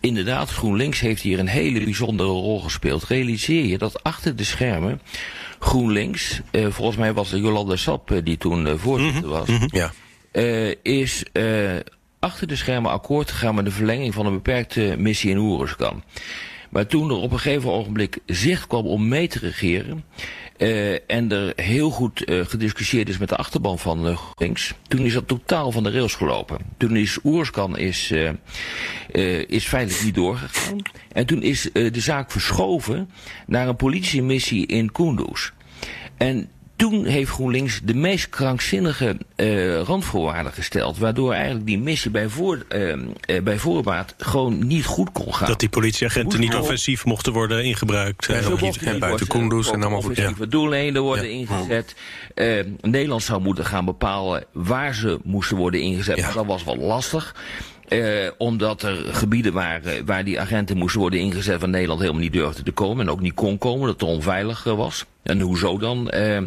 inderdaad 0.00 0.50
GroenLinks 0.50 1.00
heeft 1.00 1.22
hier 1.22 1.38
een 1.38 1.48
hele 1.48 1.84
bijzondere 1.84 2.28
rol 2.28 2.60
gespeeld. 2.60 3.04
Realiseer 3.04 3.64
je 3.64 3.78
dat 3.78 4.02
achter 4.02 4.36
de 4.36 4.44
schermen 4.44 5.00
GroenLinks, 5.58 6.40
uh, 6.52 6.66
volgens 6.70 6.96
mij 6.96 7.12
was 7.12 7.30
het 7.30 7.40
Jolanda 7.40 7.76
Sap 7.76 8.20
die 8.24 8.36
toen 8.36 8.78
voorzitter 8.78 9.22
mm 9.22 9.28
-hmm. 9.28 9.38
was, 9.38 9.48
mm 9.48 9.56
-hmm. 9.56 9.68
ja. 9.70 10.74
is 10.82 11.24
achter 12.18 12.46
de 12.46 12.56
schermen 12.56 12.90
akkoord 12.90 13.30
gegaan 13.30 13.54
met 13.54 13.64
de 13.64 13.70
verlenging 13.70 14.14
van 14.14 14.26
een 14.26 14.32
beperkte 14.32 14.94
missie 14.98 15.30
in 15.30 15.38
Oeruzkan. 15.38 16.02
Maar 16.70 16.86
toen 16.86 17.10
er 17.10 17.16
op 17.16 17.32
een 17.32 17.38
gegeven 17.38 17.72
ogenblik 17.72 18.18
zicht 18.26 18.66
kwam 18.66 18.86
om 18.86 19.08
mee 19.08 19.28
te 19.28 19.38
regeren... 19.38 20.04
Uh, 20.58 21.10
en 21.10 21.32
er 21.32 21.52
heel 21.56 21.90
goed 21.90 22.28
uh, 22.28 22.44
gediscussieerd 22.44 23.08
is 23.08 23.18
met 23.18 23.28
de 23.28 23.36
achterban 23.36 23.78
van 23.78 24.06
uh, 24.06 24.16
GroenLinks. 24.16 24.74
Toen 24.88 25.04
is 25.04 25.12
dat 25.12 25.28
totaal 25.28 25.72
van 25.72 25.82
de 25.82 25.90
rails 25.90 26.14
gelopen. 26.14 26.58
Toen 26.76 26.96
is 26.96 27.18
Oerskan 27.24 27.78
is, 27.78 28.10
is 29.46 29.66
feitelijk 29.66 30.04
niet 30.04 30.14
doorgegaan. 30.14 30.82
En 31.12 31.26
toen 31.26 31.42
is 31.42 31.70
de 31.72 32.00
zaak 32.00 32.30
verschoven 32.30 33.10
naar 33.46 33.68
een 33.68 33.76
politiemissie 33.76 34.66
in 34.66 34.92
Kunduz. 34.92 35.50
En 36.16 36.50
toen 36.76 37.04
heeft 37.04 37.30
GroenLinks 37.30 37.80
de 37.82 37.94
meest 37.94 38.28
krankzinnige 38.28 39.16
uh, 39.36 39.80
randvoorwaarden 39.80 40.52
gesteld. 40.52 40.98
Waardoor 40.98 41.32
eigenlijk 41.32 41.66
die 41.66 41.78
missie 41.78 42.10
bij, 42.10 42.28
voor, 42.28 42.64
uh, 42.68 42.88
uh, 42.88 43.42
bij 43.42 43.58
voorbaat 43.58 44.14
gewoon 44.18 44.66
niet 44.66 44.84
goed 44.84 45.12
kon 45.12 45.34
gaan. 45.34 45.48
Dat 45.48 45.60
die 45.60 45.68
politieagenten 45.68 46.40
niet 46.40 46.54
offensief 46.54 47.04
mochten 47.04 47.32
worden 47.32 47.64
ingebruikt. 47.64 48.28
En, 48.28 48.46
ook 48.46 48.60
niet, 48.60 48.82
en 48.82 48.98
buiten 48.98 49.26
Kunduz 49.26 49.68
en 49.68 49.80
allemaal 49.80 49.98
offensieve 49.98 50.42
ja. 50.42 50.46
doeleinden 50.46 51.02
worden 51.02 51.38
ja. 51.38 51.46
ingezet. 51.46 51.94
Nederland 52.80 53.22
zou 53.22 53.42
moeten 53.42 53.64
gaan 53.64 53.84
bepalen 53.84 54.44
waar 54.52 54.94
ze 54.94 55.18
moesten 55.24 55.56
worden 55.56 55.80
ingezet. 55.80 56.16
Ja. 56.16 56.24
Maar 56.24 56.34
dat 56.34 56.46
was 56.46 56.64
wel 56.64 56.76
lastig. 56.76 57.34
Uh, 57.88 58.30
omdat 58.38 58.82
er 58.82 59.14
gebieden 59.14 59.52
waren 59.52 60.04
waar 60.04 60.24
die 60.24 60.40
agenten 60.40 60.76
moesten 60.76 61.00
worden 61.00 61.20
ingezet 61.20 61.60
van 61.60 61.70
Nederland 61.70 62.00
helemaal 62.00 62.20
niet 62.20 62.32
durfden 62.32 62.64
te 62.64 62.72
komen. 62.72 63.06
En 63.06 63.12
ook 63.12 63.20
niet 63.20 63.34
kon 63.34 63.58
komen, 63.58 63.86
dat 63.86 64.00
het 64.00 64.08
onveilig 64.08 64.66
uh, 64.66 64.74
was. 64.74 65.04
En 65.22 65.40
hoezo 65.40 65.78
dan? 65.78 66.10
Uh, 66.14 66.38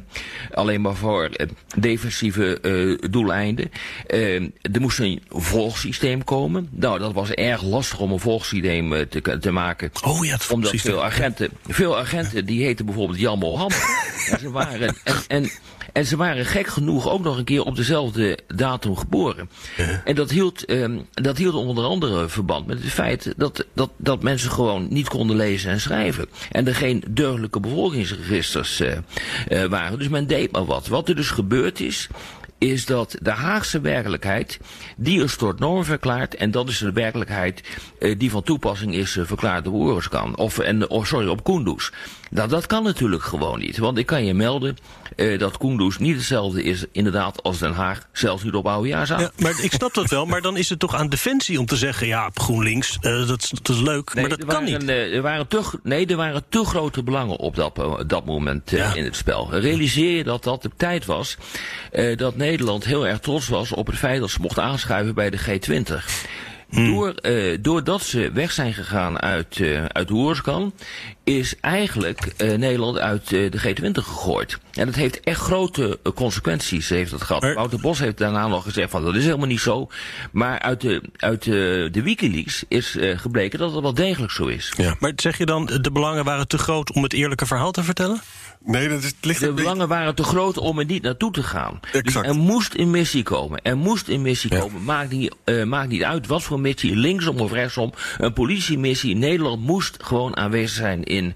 alleen 0.54 0.82
maar 0.82 0.96
voor 0.96 1.30
defensieve 1.78 2.60
uh, 2.62 3.12
doeleinden. 3.12 3.72
er 4.08 4.82
moest 4.82 5.00
een 5.00 5.22
volgsysteem 5.30 6.24
komen. 6.24 6.70
Nou, 6.72 7.00
dat 7.00 7.14
was 7.14 7.32
erg 7.32 7.64
lastig 7.64 8.00
om 8.00 8.12
een 8.12 8.20
volgsysteem 8.20 9.10
te, 9.10 9.38
te 9.40 9.52
maken. 9.52 9.92
Oh 10.04 10.26
ja, 10.26 10.34
het 10.34 10.52
Omdat 10.52 10.72
veel 10.76 11.04
agenten, 11.04 11.50
veel 11.68 11.98
agenten 11.98 12.46
die 12.46 12.64
heten 12.64 12.86
bijvoorbeeld 12.86 13.20
Jan 13.20 13.40
Mohammed. 13.40 13.84
en 14.32 14.40
ze 14.40 14.52
waren, 14.52 14.96
en, 15.04 15.16
en 15.28 15.50
en 15.94 16.06
ze 16.06 16.18
waren 16.18 16.46
gek 16.46 16.68
genoeg 16.68 17.10
ook 17.10 17.24
nog 17.24 17.38
een 17.38 17.44
keer 17.44 17.64
op 17.64 17.76
dezelfde 17.76 18.40
datum 18.48 18.96
geboren. 18.96 19.50
En 20.04 20.16
dat 20.16 20.30
hield, 20.30 20.72
um, 20.72 21.08
dat 21.14 21.38
hield 21.38 21.54
onder 21.54 21.84
andere 21.84 22.30
verband 22.30 22.68
met 22.68 22.84
het 22.84 22.92
feit 22.92 23.34
dat, 23.38 23.66
dat, 23.74 23.90
dat 23.98 24.24
mensen 24.24 24.52
gewoon 24.52 24.88
niet 24.90 25.08
konden 25.08 25.36
lezen 25.36 25.72
en 25.72 25.82
schrijven. 25.82 26.26
En 26.52 26.68
er 26.68 26.76
geen 26.76 27.04
deugdelijke 27.10 27.60
bevolkingsregisters 27.60 28.82
uh, 28.82 28.92
uh, 29.50 29.64
waren. 29.66 30.00
Dus 30.00 30.08
men 30.08 30.28
deed 30.28 30.52
maar 30.52 30.66
wat. 30.66 30.88
Wat 30.88 31.10
er 31.10 31.16
dus 31.16 31.30
gebeurd 31.30 31.80
is, 31.80 32.08
is 32.60 32.86
dat 32.86 33.16
de 33.22 33.32
Haagse 33.32 33.82
werkelijkheid, 33.82 34.60
die 34.98 35.24
is 35.24 35.36
tot 35.36 35.60
norm 35.60 35.84
verklaard. 35.84 36.36
En 36.36 36.52
dat 36.52 36.70
is 36.70 36.78
de 36.78 36.92
werkelijkheid 36.92 37.64
uh, 38.00 38.16
die 38.18 38.32
van 38.32 38.44
toepassing 38.44 38.94
is 38.94 39.16
uh, 39.16 39.26
verklaard 39.26 39.64
door 39.64 39.74
Oeruzkan. 39.74 40.38
Of, 40.38 40.60
en, 40.60 40.90
oh, 40.90 41.06
sorry, 41.06 41.28
op 41.28 41.44
Kunduz. 41.44 41.90
Nou, 42.30 42.50
dat 42.50 42.66
kan 42.66 42.84
natuurlijk 42.84 43.24
gewoon 43.24 43.60
niet. 43.60 43.78
Want 43.78 43.98
ik 43.98 44.06
kan 44.06 44.26
je 44.26 44.34
melden 44.34 44.78
dat 45.38 45.58
Kunduz 45.58 45.98
niet 45.98 46.16
hetzelfde 46.16 46.64
is 46.64 46.86
inderdaad 46.92 47.44
als 47.44 47.60
Den 47.60 47.74
Haag. 47.74 48.08
Zelfs 48.12 48.44
niet 48.44 48.54
op 48.54 48.68
oudejaarsavond. 48.68 49.32
Ja, 49.36 49.44
maar 49.44 49.64
ik 49.64 49.74
snap 49.74 49.94
dat 49.94 50.10
wel. 50.10 50.26
Maar 50.26 50.42
dan 50.42 50.58
is 50.58 50.70
het 50.70 50.80
toch 50.80 50.96
aan 50.96 51.10
Defensie 51.10 51.60
om 51.60 51.66
te 51.66 51.76
zeggen... 51.76 52.08
ja, 52.08 52.30
GroenLinks, 52.34 52.98
dat, 53.00 53.28
dat, 53.28 53.70
is 53.70 53.82
leuk, 53.82 54.14
nee, 54.14 54.28
maar 54.28 54.38
dat 54.38 54.48
kan 54.48 54.66
waren, 54.66 54.80
niet. 54.80 54.90
Er 54.90 55.22
waren 55.22 55.48
te, 55.48 55.62
nee, 55.84 56.06
er 56.06 56.16
waren 56.16 56.44
te 56.50 56.66
grote 56.66 57.04
belangen 57.04 57.38
op 57.38 57.56
dat, 57.56 57.82
dat 58.08 58.26
moment 58.26 58.70
ja. 58.70 58.94
in 58.94 59.04
het 59.04 59.16
spel. 59.16 59.54
Realiseer 59.54 60.18
je 60.18 60.24
dat 60.24 60.44
dat 60.44 60.62
de 60.62 60.72
tijd 60.78 61.06
was... 61.06 61.38
dat 61.92 62.36
Nederland 62.36 62.49
heel 62.58 63.08
erg 63.08 63.20
trots 63.20 63.48
was 63.48 63.72
op 63.72 63.88
het 63.88 63.98
feit 63.98 64.20
dat 64.20 64.30
ze 64.30 64.42
mocht 64.42 64.60
aanschuiven 64.60 65.16
bij 65.16 65.30
de 65.30 65.40
G20. 65.40 65.94
Hmm. 66.70 66.94
Door, 66.94 67.14
uh, 67.22 67.58
doordat 67.62 68.02
ze 68.02 68.32
weg 68.34 68.52
zijn 68.52 68.74
gegaan 68.74 69.20
uit, 69.20 69.58
uh, 69.58 69.86
uit 69.86 70.12
Oerskan, 70.12 70.74
is 71.24 71.60
eigenlijk 71.62 72.34
uh, 72.38 72.58
Nederland 72.58 72.98
uit 72.98 73.30
de 73.30 73.60
G20 73.60 73.92
gegooid. 73.92 74.58
En 74.74 74.86
dat 74.86 74.96
heeft 74.96 75.20
echt 75.20 75.40
grote 75.40 76.00
consequenties, 76.16 76.90
heeft 76.90 77.12
dat 77.12 77.22
gehad. 77.22 77.42
Maar... 77.42 77.54
Wouter 77.54 77.80
Bos 77.80 78.00
heeft 78.00 78.18
daarna 78.18 78.48
nog 78.48 78.64
gezegd 78.64 78.90
van 78.90 79.04
dat 79.04 79.16
is 79.16 79.26
helemaal 79.26 79.48
niet 79.48 79.60
zo. 79.60 79.90
Maar 80.32 80.60
uit 80.60 80.82
de, 80.82 81.02
uit 81.18 81.44
de, 81.44 81.90
de 81.92 82.02
Wikileaks 82.02 82.64
is 82.68 82.98
gebleken 83.16 83.60
dat 83.60 83.72
het 83.74 83.82
wel 83.82 83.94
degelijk 83.94 84.32
zo 84.32 84.46
is. 84.46 84.74
Ja. 84.78 84.96
Maar 85.00 85.14
zeg 85.16 85.38
je 85.38 85.46
dan, 85.46 85.66
de 85.66 85.92
belangen 85.92 86.24
waren 86.24 86.48
te 86.48 86.58
groot 86.58 86.92
om 86.94 87.04
het 87.04 87.14
eerlijke 87.14 87.46
verhaal 87.46 87.72
te 87.72 87.84
vertellen? 87.84 88.22
Nee, 88.66 88.90
dat 88.90 89.04
is, 89.04 89.14
ligt 89.22 89.40
de 89.40 89.54
belangen 89.54 89.88
waren 89.88 90.16
te 90.16 90.24
groot 90.24 90.58
om 90.58 90.80
er 90.80 90.86
niet 90.86 91.04
naartoe 91.04 91.32
te 91.32 91.44
gaan. 91.44 91.80
Exact. 91.92 92.04
Dus 92.04 92.36
er 92.36 92.36
moest 92.36 92.76
een 92.76 92.90
missie 92.90 93.24
komen. 93.24 93.62
Er 93.62 93.78
moest 93.78 94.08
een 94.08 94.22
missie 94.22 94.54
ja. 94.54 94.60
komen. 94.60 94.84
Maakt 94.84 95.12
niet, 95.12 95.36
uh, 95.46 95.64
maakt 95.64 95.90
niet 95.90 96.04
uit 96.04 96.28
wat 96.28 96.44
voor 96.44 96.60
missie, 96.60 96.96
linksom 96.96 97.40
of 97.40 97.52
rechtsom. 97.52 97.94
Een 98.18 98.34
politiemissie. 98.34 99.16
Nederland 99.16 99.62
moest 99.62 99.98
gewoon 100.04 100.38
aanwezig 100.38 100.76
zijn 100.76 101.04
in 101.04 101.36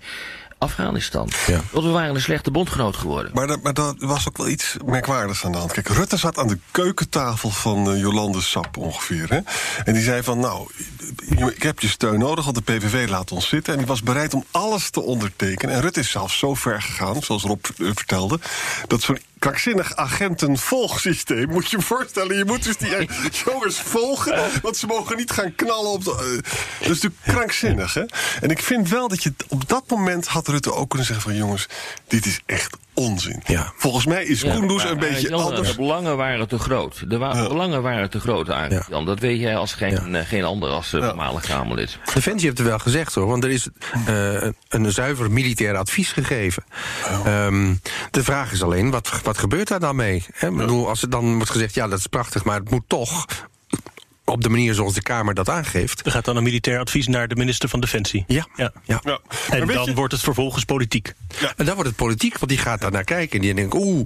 Afghanistan. 0.64 1.30
Ja. 1.48 1.62
Want 1.72 1.86
we 1.86 1.92
waren 1.92 2.16
een 2.16 2.22
slechte 2.22 2.52
bondgenoot 2.52 2.96
geworden. 2.96 3.32
Maar, 3.34 3.48
dat, 3.48 3.62
maar 3.62 3.74
dat 3.74 3.96
was 4.00 4.28
ook 4.28 4.38
wel 4.38 4.48
iets 4.48 4.76
merkwaardigs 4.86 5.46
aan 5.46 5.52
de 5.52 5.58
hand. 5.58 5.72
Kijk, 5.72 5.88
Rutte 5.88 6.18
zat 6.18 6.38
aan 6.38 6.48
de 6.48 6.58
keukentafel 6.72 7.50
van 7.50 7.94
uh, 7.94 8.00
Jolande 8.00 8.42
Sap 8.42 8.78
ongeveer. 8.78 9.30
Hè? 9.30 9.40
En 9.84 9.94
die 9.94 10.04
zei 10.04 10.24
van, 10.24 10.40
nou, 10.40 10.68
ik 11.30 11.64
heb 11.64 11.80
je 11.80 11.88
steun 11.88 12.20
nodig, 12.20 12.44
want 12.46 12.56
de 12.56 12.74
PVV 12.74 13.10
laat 13.10 13.32
ons 13.32 13.48
zitten. 13.48 13.74
En 13.74 13.80
die 13.80 13.88
was 13.88 14.04
bereid 14.04 14.34
om 14.34 14.46
alles 14.52 14.90
te 14.90 15.02
ondertekenen. 15.02 15.76
En 15.76 15.82
Rutte 15.82 16.00
is 16.00 16.10
zelfs 16.10 16.38
zo 16.38 16.54
ver 16.54 16.82
gegaan, 16.82 17.22
zoals 17.22 17.44
Rob 17.44 17.66
uh, 17.78 17.92
vertelde... 17.94 18.40
dat 18.88 19.02
zo'n 19.02 19.20
krankzinnig 19.44 19.96
agentenvolgsysteem. 19.96 21.50
Moet 21.50 21.70
je 21.70 21.78
je 21.78 21.84
voorstellen, 21.84 22.38
je 22.38 22.46
moet 22.46 22.64
dus 22.64 22.78
die 22.78 23.10
jongens 23.46 23.80
volgen... 23.80 24.50
want 24.62 24.78
ze 24.78 24.86
mogen 24.86 25.18
niet 25.18 25.32
gaan 25.32 25.56
knallen 25.56 25.92
op 25.92 26.04
de... 26.04 26.12
Uh, 26.12 26.52
dat 26.80 26.90
is 26.90 27.02
natuurlijk 27.02 27.22
krankzinnig, 27.24 27.94
hè? 27.94 28.04
En 28.42 28.50
ik 28.50 28.62
vind 28.62 28.90
wel 28.90 29.08
dat 29.08 29.24
je 29.24 29.34
op 29.48 29.70
dat 29.70 29.84
moment 29.88 30.28
had 30.28 30.48
Rutte 30.48 30.74
ook 30.74 30.90
kunnen 30.90 31.08
zeggen 31.08 31.26
van... 31.26 31.36
jongens, 31.36 31.68
dit 32.08 32.26
is 32.26 32.40
echt 32.46 32.78
onzin. 32.94 33.42
Ja. 33.46 33.74
Volgens 33.78 34.06
mij 34.06 34.24
is 34.24 34.42
ja, 34.42 34.54
Koenders 34.54 34.84
een 34.84 35.00
beetje 35.00 35.30
Jan, 35.30 35.44
anders. 35.44 35.70
De 35.70 35.76
belangen 35.76 36.18
waren 36.18 36.48
te 36.48 36.60
groot. 36.60 37.10
De 37.10 37.18
wa 37.18 37.36
ja. 37.36 37.48
belangen 37.48 37.82
waren 37.82 38.10
te 38.10 38.20
groot 38.20 38.50
eigenlijk, 38.50 38.90
Jan. 38.90 39.06
Dat 39.06 39.20
weet 39.20 39.40
jij 39.40 39.56
als 39.56 39.74
geen, 39.74 40.12
ja. 40.12 40.24
geen 40.24 40.44
ander 40.44 40.70
als 40.70 40.94
uh, 40.94 41.06
voormalig 41.06 41.46
Kamerlid. 41.46 41.98
Defensie 42.14 42.46
heeft 42.46 42.58
het 42.58 42.68
wel 42.68 42.80
gezegd, 42.80 43.16
hoor. 43.16 43.28
Want 43.28 43.44
er 43.44 43.50
is 43.50 43.68
uh, 44.10 44.50
een 44.70 44.92
zuiver 44.92 45.32
militair 45.32 45.78
advies 45.78 46.12
gegeven. 46.12 46.64
Oh. 47.06 47.46
Um, 47.46 47.82
de 48.12 48.24
vraag 48.24 48.52
is 48.52 48.64
alleen, 48.64 48.92
wat, 48.92 49.10
wat 49.24 49.33
gebeurt 49.38 49.68
daar 49.68 49.80
dan 49.80 49.96
mee? 49.96 50.26
Hè? 50.34 50.48
Ik 50.48 50.58
bedoel, 50.58 50.90
als 50.90 51.02
er 51.02 51.10
dan 51.10 51.36
wordt 51.36 51.50
gezegd, 51.50 51.74
ja, 51.74 51.88
dat 51.88 52.00
is 52.00 52.08
prachtig... 52.08 52.44
maar 52.44 52.60
het 52.60 52.70
moet 52.70 52.84
toch 52.88 53.26
op 54.26 54.44
de 54.44 54.50
manier 54.50 54.74
zoals 54.74 54.94
de 54.94 55.02
Kamer 55.02 55.34
dat 55.34 55.50
aangeeft. 55.50 56.06
Er 56.06 56.12
gaat 56.12 56.26
dan 56.26 56.36
een 56.36 56.44
militair 56.44 56.80
advies 56.80 57.08
naar 57.08 57.28
de 57.28 57.36
minister 57.36 57.70
van 57.70 57.80
Defensie. 57.80 58.24
Ja. 58.28 58.48
ja. 58.56 58.72
ja. 58.84 59.02
ja. 59.04 59.20
En 59.50 59.68
dan 59.68 59.86
je... 59.86 59.94
wordt 59.94 60.14
het 60.14 60.22
vervolgens 60.22 60.64
politiek. 60.64 61.14
Ja. 61.40 61.54
En 61.58 61.66
dan 61.66 61.74
wordt 61.74 61.90
het 61.90 62.00
politiek, 62.00 62.38
want 62.38 62.52
die 62.52 62.60
gaat 62.60 62.82
daar 62.82 62.92
naar 62.92 63.04
kijken. 63.04 63.40
En 63.40 63.46
die 63.46 63.54
denkt, 63.54 63.74
oeh. 63.74 64.06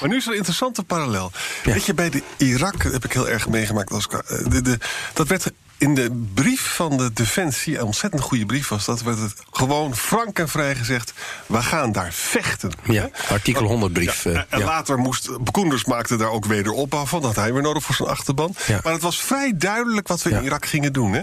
Maar 0.00 0.10
nu 0.10 0.16
is 0.16 0.24
er 0.24 0.30
een 0.30 0.36
interessante 0.36 0.82
parallel. 0.82 1.30
Ja. 1.64 1.72
Weet 1.72 1.86
je, 1.86 1.94
bij 1.94 2.10
de 2.10 2.22
Irak 2.36 2.82
heb 2.82 3.04
ik 3.04 3.12
heel 3.12 3.28
erg 3.28 3.48
meegemaakt. 3.48 3.92
Als, 3.92 4.08
de, 4.08 4.62
de, 4.62 4.78
dat 5.12 5.28
werd 5.28 5.52
in 5.82 5.94
de 5.94 6.26
brief 6.34 6.74
van 6.74 6.96
de 6.96 7.12
Defensie, 7.12 7.78
een 7.78 7.84
ontzettend 7.84 8.22
goede 8.22 8.46
brief 8.46 8.68
was 8.68 8.84
dat, 8.84 9.02
werd 9.02 9.18
het 9.18 9.34
gewoon 9.50 9.96
frank 9.96 10.38
en 10.38 10.48
vrij 10.48 10.74
gezegd: 10.74 11.12
we 11.46 11.62
gaan 11.62 11.92
daar 11.92 12.12
vechten. 12.12 12.70
Ja, 12.82 13.10
artikel 13.28 13.66
100 13.66 13.92
brief. 13.92 14.24
Ja, 14.24 14.46
en 14.48 14.58
ja. 14.58 14.64
later 14.64 14.98
moest 14.98 15.28
Koenders 15.50 15.84
maakte 15.84 16.16
daar 16.16 16.30
ook 16.30 16.44
wederopbouw 16.44 17.06
van, 17.06 17.22
dat 17.22 17.36
hij 17.36 17.52
weer 17.52 17.62
nodig 17.62 17.82
voor 17.82 17.94
zijn 17.94 18.08
achterban. 18.08 18.54
Ja. 18.66 18.80
Maar 18.82 18.92
het 18.92 19.02
was 19.02 19.22
vrij 19.22 19.52
duidelijk 19.56 20.08
wat 20.08 20.22
we 20.22 20.30
in 20.30 20.42
Irak 20.42 20.66
gingen 20.66 20.92
doen. 20.92 21.12
Hè. 21.12 21.20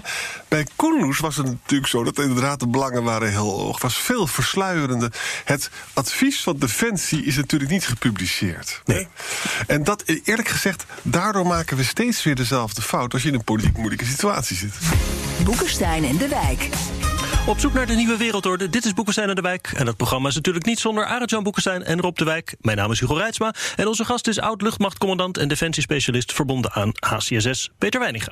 Bij 0.48 0.68
Koenders 0.76 1.20
was 1.20 1.36
het 1.36 1.46
natuurlijk 1.46 1.90
zo 1.90 2.04
dat 2.04 2.20
inderdaad 2.20 2.60
de 2.60 2.68
belangen 2.68 3.04
waren 3.04 3.30
heel 3.30 3.60
hoog. 3.60 3.82
was 3.82 3.98
veel 3.98 4.28
versluierende. 4.28 5.12
Het 5.46 5.70
advies 5.94 6.42
van 6.44 6.58
Defensie 6.58 7.26
is 7.26 7.36
natuurlijk 7.36 7.72
niet 7.72 7.88
gepubliceerd. 7.88 8.82
Nee. 8.86 9.08
En 9.68 9.84
dat, 9.84 10.04
eerlijk 10.24 10.48
gezegd, 10.48 10.86
daardoor 11.02 11.48
maken 11.48 11.78
we 11.78 11.84
steeds 11.84 12.24
weer 12.24 12.36
dezelfde 12.36 12.82
fout 12.82 13.14
als 13.14 13.22
je 13.22 13.28
in 13.28 13.34
een 13.34 13.44
politiek 13.44 13.78
moeilijke 13.78 14.06
situatie 14.06 14.49
zit. 14.56 14.74
Boekenstein 15.44 16.06
en 16.06 16.18
de 16.18 16.28
Wijk. 16.28 16.70
Op 17.46 17.60
zoek 17.60 17.74
naar 17.74 17.86
de 17.86 17.94
nieuwe 17.94 18.18
wereldorde. 18.18 18.70
Dit 18.70 18.86
is 18.86 18.94
Boekenstein 18.94 19.30
en 19.30 19.36
de 19.36 19.42
Wijk. 19.42 19.72
En 19.76 19.86
dat 19.86 19.98
programma 19.98 20.30
is 20.30 20.36
natuurlijk 20.36 20.66
niet 20.66 20.80
zonder 20.80 21.06
Arend-Jan 21.06 21.44
Boekenstein 21.44 21.84
en 21.84 22.02
Rob 22.02 22.18
de 22.18 22.24
Wijk. 22.26 22.56
Mijn 22.62 22.78
naam 22.78 22.92
is 22.92 23.00
Hugo 23.00 23.14
Reitsma. 23.14 23.54
En 23.76 23.88
onze 23.88 24.06
gast 24.06 24.28
is 24.28 24.40
oud-luchtmachtcommandant 24.40 25.38
en 25.38 25.48
defensiespecialist... 25.48 26.34
verbonden 26.34 26.72
aan 26.72 26.92
HCSS, 27.00 27.70
Peter 27.78 28.00
Weininga. 28.00 28.32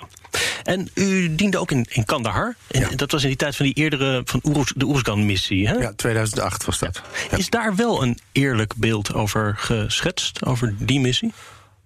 En 0.63 0.89
u 0.93 1.35
diende 1.35 1.57
ook 1.57 1.71
in, 1.71 1.85
in 1.89 2.05
Kandahar. 2.05 2.55
En 2.67 2.79
Ja. 2.79 2.87
Dat 2.95 3.11
was 3.11 3.21
in 3.21 3.27
die 3.27 3.37
tijd 3.37 3.55
van 3.55 3.65
die 3.65 3.75
eerdere 3.75 4.21
van 4.25 4.39
Oeruz, 4.43 4.71
de 4.75 4.85
Oeruzgan-missie. 4.85 5.67
Hè? 5.67 5.73
Ja, 5.73 5.93
2008 5.95 6.65
was 6.65 6.79
dat. 6.79 7.01
Ja. 7.31 7.37
Is 7.37 7.49
daar 7.49 7.75
wel 7.75 8.03
een 8.03 8.19
eerlijk 8.31 8.73
beeld 8.75 9.13
over 9.13 9.55
geschetst, 9.57 10.45
over 10.45 10.75
die 10.77 10.99
missie? 10.99 11.33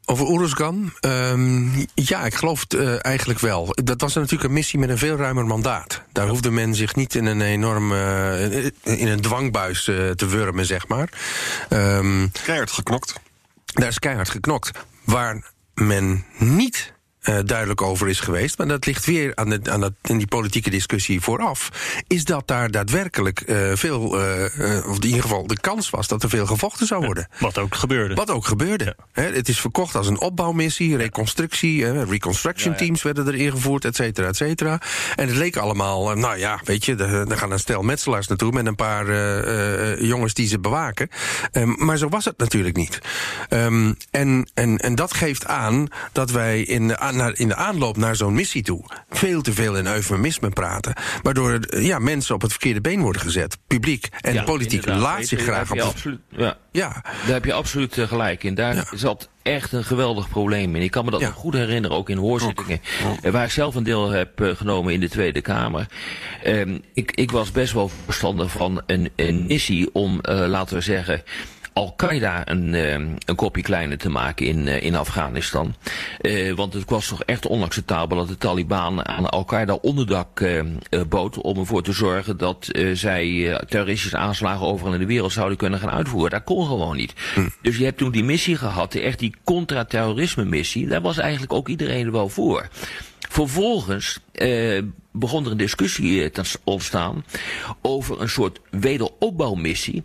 Over 0.06 0.26
Oeruzgan? 0.26 0.94
Um, 1.02 1.86
ja, 1.94 2.26
ik 2.26 2.34
geloof 2.34 2.60
het 2.60 2.74
uh, 2.74 3.06
eigenlijk 3.06 3.40
wel. 3.40 3.76
Dat 3.84 4.02
was 4.02 4.14
natuurlijk 4.14 4.44
een 4.44 4.54
missie 4.54 4.80
met 4.80 4.90
een 4.90 4.98
veel 4.98 5.16
ruimer 5.16 5.46
mandaat. 5.46 6.02
Daar 6.12 6.28
hoefde 6.28 6.52
men 6.52 6.76
zich 6.76 6.96
niet 6.96 7.16
in 7.16 7.26
een 7.26 7.42
enorm... 7.42 7.92
Uh, 7.92 8.66
in 8.84 9.08
een 9.08 9.22
dwangbuis 9.22 9.88
uh, 9.88 10.10
te 10.10 10.28
wurmen, 10.28 10.66
zeg 10.66 10.88
maar. 10.88 11.10
Um, 11.70 12.32
keihard 12.44 12.72
geknokt. 12.72 13.14
Daar 13.66 13.88
is 13.88 14.00
keihard 14.00 14.30
geknokt. 14.30 14.72
Waar 15.04 15.52
men 15.74 16.26
niet... 16.38 16.94
Uh, 17.30 17.40
duidelijk 17.46 17.82
over 17.82 18.10
is 18.10 18.20
geweest, 18.20 18.58
maar 18.58 18.68
dat 18.68 18.86
ligt 18.86 19.06
weer 19.06 19.32
aan, 19.36 19.50
de, 19.50 19.60
aan 19.70 19.82
dat, 19.82 19.94
in 20.02 20.18
die 20.18 20.28
politieke 20.28 20.70
discussie 20.70 21.22
vooraf, 21.22 21.70
is 22.08 22.26
dat 22.26 22.48
daar 22.48 22.72
daadwerkelijk 22.72 23.44
uh, 23.46 23.72
veel, 23.74 24.20
uh, 24.20 24.88
of 24.88 24.96
in 24.96 25.06
ieder 25.06 25.22
geval 25.22 25.48
de 25.48 25.60
kans 25.60 25.90
was 25.90 26.08
dat 26.08 26.24
er 26.24 26.30
veel 26.30 26.46
gevochten 26.46 26.88
zou 26.88 27.06
worden. 27.06 27.28
Ja, 27.32 27.38
wat 27.40 27.58
ook 27.58 27.76
gebeurde. 27.76 28.16
Wat 28.16 28.30
ook 28.30 28.46
gebeurde. 28.46 28.84
Ja. 28.84 28.96
He, 29.12 29.32
het 29.32 29.50
is 29.50 29.60
verkocht 29.60 29.96
als 29.96 30.08
een 30.08 30.20
opbouwmissie, 30.20 30.98
reconstructie, 30.98 32.04
reconstruction 32.04 32.76
teams 32.76 33.04
werden 33.04 33.28
er 33.28 33.36
ingevoerd, 33.36 33.86
et 33.86 33.96
cetera, 33.96 34.28
et 34.28 34.36
cetera. 34.36 34.82
En 35.16 35.28
het 35.28 35.38
leek 35.38 35.58
allemaal, 35.58 36.14
nou 36.14 36.38
ja, 36.38 36.60
weet 36.64 36.86
je, 36.86 36.96
er 36.96 37.38
gaan 37.38 37.52
een 37.52 37.60
stel 37.60 37.82
metselaars 37.82 38.28
naartoe 38.28 38.52
met 38.52 38.66
een 38.66 38.76
paar 38.76 39.06
jongens 40.04 40.34
die 40.34 40.48
ze 40.48 40.60
bewaken. 40.60 41.10
Um, 41.52 41.76
maar 41.78 41.98
zo 41.98 42.10
was 42.10 42.26
het 42.26 42.38
natuurlijk 42.38 42.76
niet. 42.76 43.00
Um, 43.50 43.98
en, 44.12 44.50
en, 44.54 44.78
en 44.78 44.96
dat 44.96 45.14
geeft 45.14 45.46
aan 45.46 45.88
dat 46.12 46.32
wij 46.32 46.62
in 46.62 46.88
de 46.88 46.98
naar, 47.16 47.34
in 47.36 47.48
de 47.48 47.56
aanloop 47.56 47.98
naar 47.98 48.16
zo'n 48.16 48.34
missie 48.34 48.64
toe 48.64 48.84
veel 49.10 49.42
te 49.42 49.54
veel 49.54 49.78
in 49.78 49.88
eufemisme 49.88 50.50
praten. 50.50 50.94
Waardoor 51.22 51.52
eh, 51.54 51.86
ja, 51.86 52.00
mensen 52.00 52.36
op 52.36 52.42
het 52.42 52.52
verkeerde 52.52 52.82
been 52.82 53.02
worden 53.02 53.22
gezet. 53.22 53.58
Publiek 53.68 54.08
en 54.22 54.34
Ja, 54.34 54.44
politiek 54.44 54.86
laat 54.86 55.26
zich 55.26 55.42
graag 55.42 55.72
op. 55.72 55.80
absoluut, 55.80 56.20
ja, 56.30 56.58
Ja, 56.72 57.02
daar 57.04 57.34
heb 57.34 57.46
je 57.46 57.54
absoluut 57.54 57.98
eh, 57.98 58.08
gelijk 58.08 58.44
in. 58.44 58.56
Daar 58.56 58.76
Ja. 58.76 58.84
zat 58.94 59.30
echt 59.44 59.72
een 59.72 59.84
geweldig 59.84 60.30
probleem 60.30 60.76
in. 60.76 60.82
Ik 60.82 60.92
kan 60.92 61.06
me 61.06 61.12
dat 61.12 61.22
nog 61.22 61.34
goed 61.34 61.54
herinneren, 61.54 61.98
ook 61.98 62.10
in 62.10 62.18
hoorzittingen. 62.18 62.82
eh, 63.22 63.32
Waar 63.32 63.44
ik 63.46 63.52
zelf 63.52 63.76
een 63.76 63.84
deel 63.84 64.10
heb 64.10 64.30
genomen 64.56 64.94
in 64.94 65.00
de 65.00 65.10
Tweede 65.10 65.42
Kamer. 65.42 65.88
Ehm, 66.44 66.78
ik, 66.94 67.12
ik 67.12 67.32
was 67.32 67.52
best 67.52 67.74
wel 67.74 67.90
voorstander 68.04 68.50
van 68.50 68.82
een, 68.86 69.10
een 69.16 69.46
missie 69.48 69.90
om, 69.94 70.20
laten 70.24 70.76
we 70.76 70.82
zeggen. 70.82 71.24
Al-Qaeda 71.82 72.48
een, 72.48 72.74
eh, 72.74 72.94
een 73.26 73.36
kopje 73.36 73.62
kleiner 73.62 73.98
te 73.98 74.10
maken 74.10 74.46
in, 74.46 74.68
eh, 74.68 74.84
in 74.84 74.96
Afghanistan. 74.96 75.76
Eh, 76.20 76.54
want 76.54 76.74
het 76.74 76.90
was 76.90 77.08
toch 77.08 77.24
echt 77.24 77.48
onacceptabel 77.48 78.18
dat 78.18 78.28
de 78.28 78.38
Taliban 78.38 79.08
aan 79.08 79.30
Al-Qaeda 79.30 79.74
onderdak 79.74 80.46
bood 81.08 81.38
om 81.38 81.58
ervoor 81.58 81.84
te 81.84 81.92
zorgen 81.92 82.38
dat 82.38 82.70
zij 82.94 83.60
terroristische 83.68 84.18
aanslagen 84.18 84.66
overal 84.66 84.94
in 84.94 85.00
de 85.00 85.06
wereld 85.06 85.32
zouden 85.32 85.58
kunnen 85.58 85.80
gaan 85.80 85.90
uitvoeren. 85.90 86.32
Dat 86.32 86.44
kon 86.44 86.66
gewoon 86.66 86.96
niet. 86.96 87.14
Dus 87.62 87.78
je 87.78 87.84
hebt 87.84 87.98
toen 87.98 88.12
die 88.12 88.24
missie 88.24 88.56
gehad, 88.56 88.94
echt 88.94 89.20
die 89.20 89.36
contra-terrorisme 89.44 90.46
missie. 90.46 90.88
Daar 90.88 91.02
was 91.02 91.18
eigenlijk 91.18 91.54
ook 91.54 91.68
iedereen 91.68 92.06
er 92.06 92.12
wel 92.12 92.30
voor. 92.30 92.70
Vervolgens 93.32 94.20
eh, 94.32 94.82
begon 95.12 95.46
er 95.46 95.52
een 95.52 95.58
discussie 95.58 96.32
te 96.32 96.44
ontstaan 96.64 97.26
over 97.82 98.22
een 98.22 98.30
soort 98.30 98.60
wederopbouwmissie. 98.70 100.04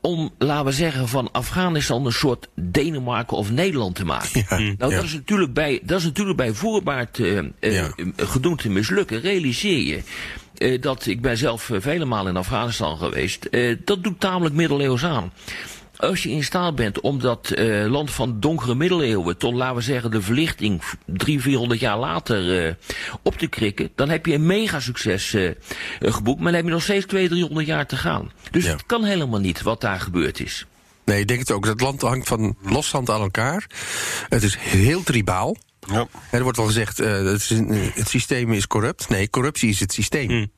Om, 0.00 0.30
laten 0.38 0.64
we 0.64 0.72
zeggen, 0.72 1.08
van 1.08 1.28
Afghanistan 1.32 2.06
een 2.06 2.12
soort 2.12 2.48
Denemarken 2.54 3.36
of 3.36 3.50
Nederland 3.50 3.94
te 3.94 4.04
maken. 4.04 4.44
Ja, 4.48 4.58
nou, 4.58 4.64
ja. 4.64 4.96
dat, 4.96 5.02
is 5.04 5.12
natuurlijk 5.12 5.52
bij, 5.52 5.80
dat 5.82 5.98
is 5.98 6.04
natuurlijk 6.04 6.36
bij 6.36 6.52
voorbaat 6.52 7.18
eh 7.18 7.38
eh, 7.38 7.44
Ja. 7.60 7.92
gedoemd 8.16 8.58
te 8.58 8.68
mislukken. 8.70 9.20
Realiseer 9.20 9.78
je 9.86 10.02
eh, 10.56 10.80
dat 10.82 11.06
ik 11.06 11.20
ben 11.20 11.36
zelf 11.36 11.70
vele 11.72 12.04
malen 12.04 12.32
in 12.32 12.38
Afghanistan 12.38 12.98
geweest. 12.98 13.44
eh, 13.44 13.76
dat 13.84 14.02
doet 14.04 14.20
tamelijk 14.20 14.54
middeleeuws 14.54 15.04
aan. 15.04 15.32
Als 16.00 16.22
je 16.22 16.30
in 16.30 16.44
staat 16.44 16.74
bent 16.74 17.00
om 17.00 17.18
dat 17.20 17.50
eh, 17.50 17.86
land 17.86 18.10
van 18.10 18.40
donkere 18.40 18.74
middeleeuwen 18.74 19.36
tot, 19.38 19.54
laten 19.54 19.76
we 19.76 19.82
zeggen, 19.82 20.10
de 20.10 20.22
verlichting 20.22 20.82
drie, 21.06 21.40
vierhonderd 21.40 21.80
jaar 21.80 21.98
later 21.98 22.66
eh, 22.66 22.74
op 23.22 23.38
te 23.38 23.46
krikken, 23.46 23.90
dan 23.94 24.08
heb 24.08 24.26
je 24.26 24.34
een 24.34 24.46
mega 24.46 24.80
succes 24.80 25.34
eh, 25.34 25.50
geboekt, 26.00 26.36
maar 26.40 26.46
dan 26.46 26.54
heb 26.60 26.64
je 26.64 26.70
nog 26.70 26.82
steeds 26.82 27.06
200, 27.06 27.40
300 27.40 27.66
jaar 27.66 27.86
te 27.86 27.96
gaan. 27.96 28.30
Dus 28.50 28.64
Ja. 28.64 28.70
het 28.72 28.86
kan 28.86 29.04
helemaal 29.04 29.40
niet 29.40 29.62
wat 29.62 29.80
daar 29.80 30.00
gebeurd 30.00 30.40
is. 30.40 30.66
nee, 31.04 31.20
ik 31.20 31.28
denk 31.28 31.40
het 31.40 31.50
ook. 31.50 31.64
Het 31.66 31.80
land 31.80 32.00
hangt 32.00 32.28
van 32.28 32.56
loshand 32.62 33.10
aan 33.10 33.20
elkaar. 33.20 33.66
Het 34.28 34.42
is 34.42 34.56
heel 34.58 35.02
tribaal. 35.02 35.56
Ja. 35.92 36.06
Er 36.30 36.42
wordt 36.42 36.56
wel 36.58 36.66
gezegd, 36.66 37.00
eh, 37.00 37.12
het, 37.12 37.40
is 37.40 37.50
een- 37.50 37.90
het 37.94 38.08
systeem 38.08 38.52
is 38.52 38.66
corrupt. 38.66 39.08
Nee, 39.08 39.30
corruptie 39.30 39.68
is 39.68 39.80
het 39.80 39.92
systeem. 39.92 40.50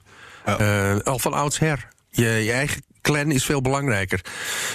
Ja. 0.47 0.59
Eh, 0.59 0.99
al 1.05 1.19
van 1.19 1.33
oudsher. 1.33 1.89
Je, 2.11 2.25
je 2.25 2.53
eigen 2.53 2.83
clan 3.03 3.31
is 3.31 3.45
veel 3.45 3.61
belangrijker. 3.61 4.21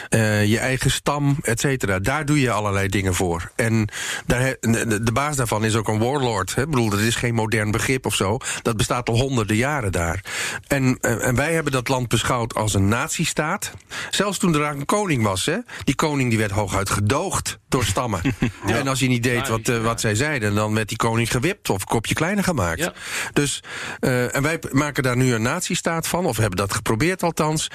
Eh, 0.10 0.46
je 0.46 0.60
eigen 0.60 0.91
stam, 0.91 1.38
et 1.41 1.60
cetera. 1.60 2.00
Daar 2.00 2.25
doe 2.25 2.39
je 2.39 2.51
allerlei 2.51 2.88
dingen 2.88 3.13
voor. 3.13 3.51
En 3.55 3.88
daar, 4.25 4.39
he- 4.39 4.55
de, 4.60 5.03
de 5.03 5.12
baas 5.12 5.36
daarvan 5.36 5.65
is 5.65 5.75
ook 5.75 5.88
een 5.88 6.00
warlord. 6.00 6.55
Hè? 6.55 6.62
Ik 6.62 6.69
bedoel, 6.69 6.89
dat 6.89 7.00
is 7.00 7.15
geen 7.15 7.34
modern 7.34 7.72
begrip 7.72 8.05
of 8.05 8.15
zo. 8.15 8.38
Dat 8.62 8.77
bestaat 8.77 9.10
al 9.10 9.15
honderden 9.19 9.55
jaren 9.55 9.91
daar. 9.91 10.24
En, 10.67 10.98
eh, 11.01 11.27
en 11.27 11.36
wij 11.36 11.53
hebben 11.53 11.72
dat 11.72 11.88
land 11.88 12.07
beschouwd 12.07 12.55
als 12.55 12.74
een 12.74 12.88
nazistaat. 12.88 13.72
Zelfs 14.10 14.38
toen 14.38 14.55
er 14.55 14.62
een 14.62 14.86
koning 14.86 15.24
was. 15.24 15.46
Hè? 15.46 15.57
Die 15.84 15.96
koning 15.96 16.29
die 16.29 16.39
werd 16.39 16.51
hooguit 16.51 16.89
gedoogd 16.89 17.60
door 17.69 17.86
stammen. 17.86 18.22
En 18.65 18.88
als 18.88 19.00
je 19.00 19.07
niet 19.07 19.24
deed 19.24 19.48
wat, 19.48 19.67
eh, 19.67 19.84
wat 19.84 20.01
zij 20.01 20.15
zeiden... 20.15 20.55
dan 20.55 20.74
werd 20.74 20.88
die 20.88 20.98
koning 20.98 21.31
gewipt 21.31 21.69
of 21.69 21.79
een 21.81 21.88
kopje 21.88 22.13
kleiner 22.13 22.43
gemaakt. 22.43 22.79
Ja. 22.79 22.93
Dus, 23.34 23.63
eh, 24.00 24.36
en 24.36 24.41
wij 24.41 24.60
maken 24.72 25.03
daar 25.03 25.17
nu 25.17 25.34
een 25.34 25.41
nazistaat 25.41 26.07
van, 26.07 26.25
of 26.25 26.38
hebben 26.38 26.57
dat 26.57 26.74
geprobeerd 26.74 27.24
althans. 27.24 27.67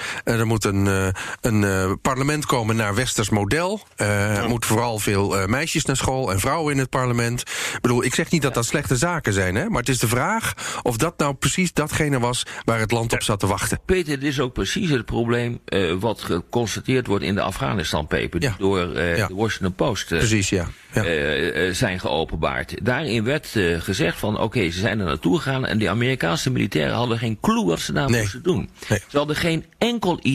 Er 0.43 0.49
moet 0.49 0.65
een, 0.65 0.87
eh, 0.87 1.07
een 1.41 1.65
eh, 1.65 1.93
parlement 2.03 2.47
komen 2.47 2.77
naar 2.77 2.95
westers 2.95 3.31
model. 3.31 3.81
Eh, 3.97 4.37
Er 4.37 4.49
moeten 4.49 4.69
vooral 4.69 4.99
veel 4.99 5.47
meisjes 5.49 5.85
naar 5.85 5.97
school 5.97 6.33
en 6.33 6.41
vrouwen 6.41 6.73
in 6.73 6.79
het 6.79 6.89
parlement. 6.91 7.41
Ik 7.41 7.79
bedoel, 7.81 8.05
ik 8.05 8.15
zeg 8.15 8.31
niet 8.31 8.43
dat 8.43 8.55
dat 8.55 8.67
slechte 8.67 8.97
zaken 8.97 9.33
zijn, 9.33 9.55
hè, 9.55 9.69
maar 9.69 9.81
het 9.81 9.89
is 9.89 9.99
de 9.99 10.09
vraag 10.09 10.53
of 10.83 10.97
dat 10.97 11.19
nou 11.19 11.35
precies 11.35 11.73
datgene 11.73 12.19
was 12.19 12.43
waar 12.65 12.79
het 12.79 12.91
land 12.91 13.13
op 13.13 13.23
zat 13.23 13.41
te 13.41 13.47
wachten. 13.47 13.79
Peter, 13.85 14.19
dit 14.21 14.29
is 14.29 14.41
ook 14.41 14.53
precies 14.53 14.91
het 14.91 15.05
probleem 15.05 15.61
wat 15.99 16.23
geconstateerd 16.23 17.07
wordt 17.07 17.25
in 17.25 17.35
de 17.35 17.41
Afghanistan-paper... 17.43 18.41
die 18.41 18.49
Ja. 18.49 18.55
door 18.59 18.79
Ja. 19.01 19.27
de 19.27 19.35
Washington 19.35 19.75
Post 19.75 20.07
Precies, 20.09 20.49
ja. 20.49 20.67
ja. 20.93 21.73
zijn 21.73 22.01
geopenbaard. 22.01 22.75
Daarin 22.83 23.25
werd 23.25 23.49
gezegd 23.79 24.19
van 24.19 24.39
oké, 24.41 24.71
ze 24.71 24.79
zijn 24.81 24.99
er 25.01 25.07
naartoe 25.07 25.37
gegaan 25.37 25.67
en 25.67 25.79
de 25.79 25.89
Amerikaanse 25.89 26.51
militairen 26.51 26.95
hadden 26.95 27.19
geen 27.19 27.39
clue 27.41 27.65
wat 27.65 27.81
ze 27.81 27.93
daar 27.93 28.11
Nee. 28.11 28.21
moesten 28.21 28.43
doen. 28.43 28.71
Nee. 28.89 28.99
Ze 29.09 29.17
hadden 29.17 29.37
geen 29.37 29.65
enkel 29.79 30.19
idee 30.23 30.32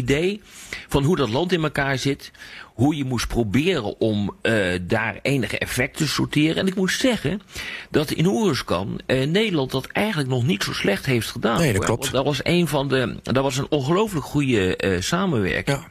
van 0.88 1.04
hoe 1.04 1.16
dat 1.16 1.30
land 1.30 1.52
in 1.52 1.64
elkaar 1.64 1.98
zit, 1.98 2.32
hoe 2.64 2.96
je 2.96 3.06
moest 3.06 3.28
proberen 3.28 4.00
om 4.00 4.36
eh, 4.42 4.54
daar 4.82 5.20
enige 5.22 5.58
effect 5.58 5.98
te 5.98 6.08
sorteren. 6.08 6.56
En 6.56 6.68
ik 6.68 6.76
moet 6.76 6.92
zeggen 6.92 7.42
dat 7.90 8.12
in 8.12 8.26
Oeruzkan 8.26 9.00
eh, 9.06 9.28
Nederland 9.28 9.72
dat 9.72 9.88
eigenlijk 9.88 10.30
nog 10.30 10.46
niet 10.46 10.64
zo 10.64 10.74
slecht 10.74 11.06
heeft 11.06 11.30
gedaan. 11.30 11.60
Nee, 11.60 11.74
dat 11.74 11.86
klopt. 11.86 12.02
Want 12.02 12.14
dat 12.14 12.26
was 12.26 12.40
een 12.44 12.68
van 12.68 12.88
de, 12.88 13.20
dat 13.24 13.44
was 13.44 13.58
een 13.58 13.70
ongelooflijk 13.70 14.26
goede 14.26 14.76
eh, 14.76 15.02
samenwerking. 15.02 15.88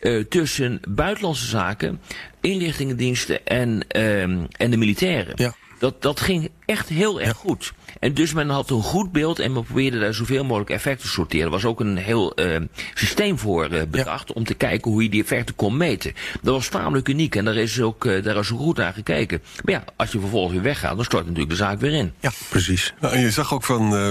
Ja. 0.00 0.24
tussen 0.28 0.80
buitenlandse 0.88 1.46
zaken, 1.46 2.00
inlichtingendiensten 2.40 3.46
en, 3.46 3.84
ehm, 3.88 4.44
en 4.50 4.70
de 4.70 4.76
militairen. 4.76 5.32
Ja. 5.36 5.54
Dat, 5.78 6.02
dat 6.02 6.20
ging 6.20 6.50
echt 6.64 6.88
heel 6.88 7.20
erg 7.20 7.36
goed. 7.36 7.72
En 8.00 8.14
dus 8.14 8.32
men 8.32 8.48
had 8.48 8.70
een 8.70 8.82
goed 8.82 9.12
beeld 9.12 9.38
en 9.38 9.52
men 9.52 9.64
probeerde 9.64 9.98
daar 9.98 10.14
zoveel 10.14 10.44
mogelijk 10.44 10.70
effecten 10.70 11.06
te 11.06 11.12
sorteren. 11.12 11.44
Er 11.44 11.50
was 11.50 11.64
ook 11.64 11.80
een 11.80 11.96
heel 11.96 12.34
ehm, 12.34 12.66
systeem 12.94 13.38
voor 13.38 13.64
eh, 13.64 13.82
bedacht 13.90 14.32
om 14.32 14.44
te 14.44 14.54
kijken 14.54 14.90
hoe 14.90 15.02
je 15.02 15.08
die 15.08 15.22
effecten 15.22 15.54
kon 15.54 15.76
meten. 15.76 16.12
Dat 16.42 16.54
was 16.54 16.68
tamelijk 16.68 17.08
uniek 17.08 17.36
en 17.36 17.44
daar 17.44 17.56
is 17.56 17.80
ook, 17.80 18.04
eh, 18.04 18.22
daar 18.22 18.36
is 18.36 18.52
ook 18.52 18.58
goed 18.58 18.76
naar 18.76 18.92
gekeken. 18.92 19.42
Maar 19.64 19.74
ja, 19.74 19.84
als 19.96 20.12
je 20.12 20.20
vervolgens 20.20 20.52
weer 20.52 20.62
weggaat, 20.62 20.96
dan 20.96 21.04
stort 21.04 21.22
natuurlijk 21.22 21.50
de 21.50 21.56
zaak 21.56 21.80
weer 21.80 21.92
in. 21.92 22.12
ja, 22.20 22.30
precies. 22.48 22.94
Nou, 23.00 23.14
en 23.14 23.20
je 23.20 23.30
zag 23.30 23.54
ook 23.54 23.64
van, 23.64 23.96
eh, 23.96 24.10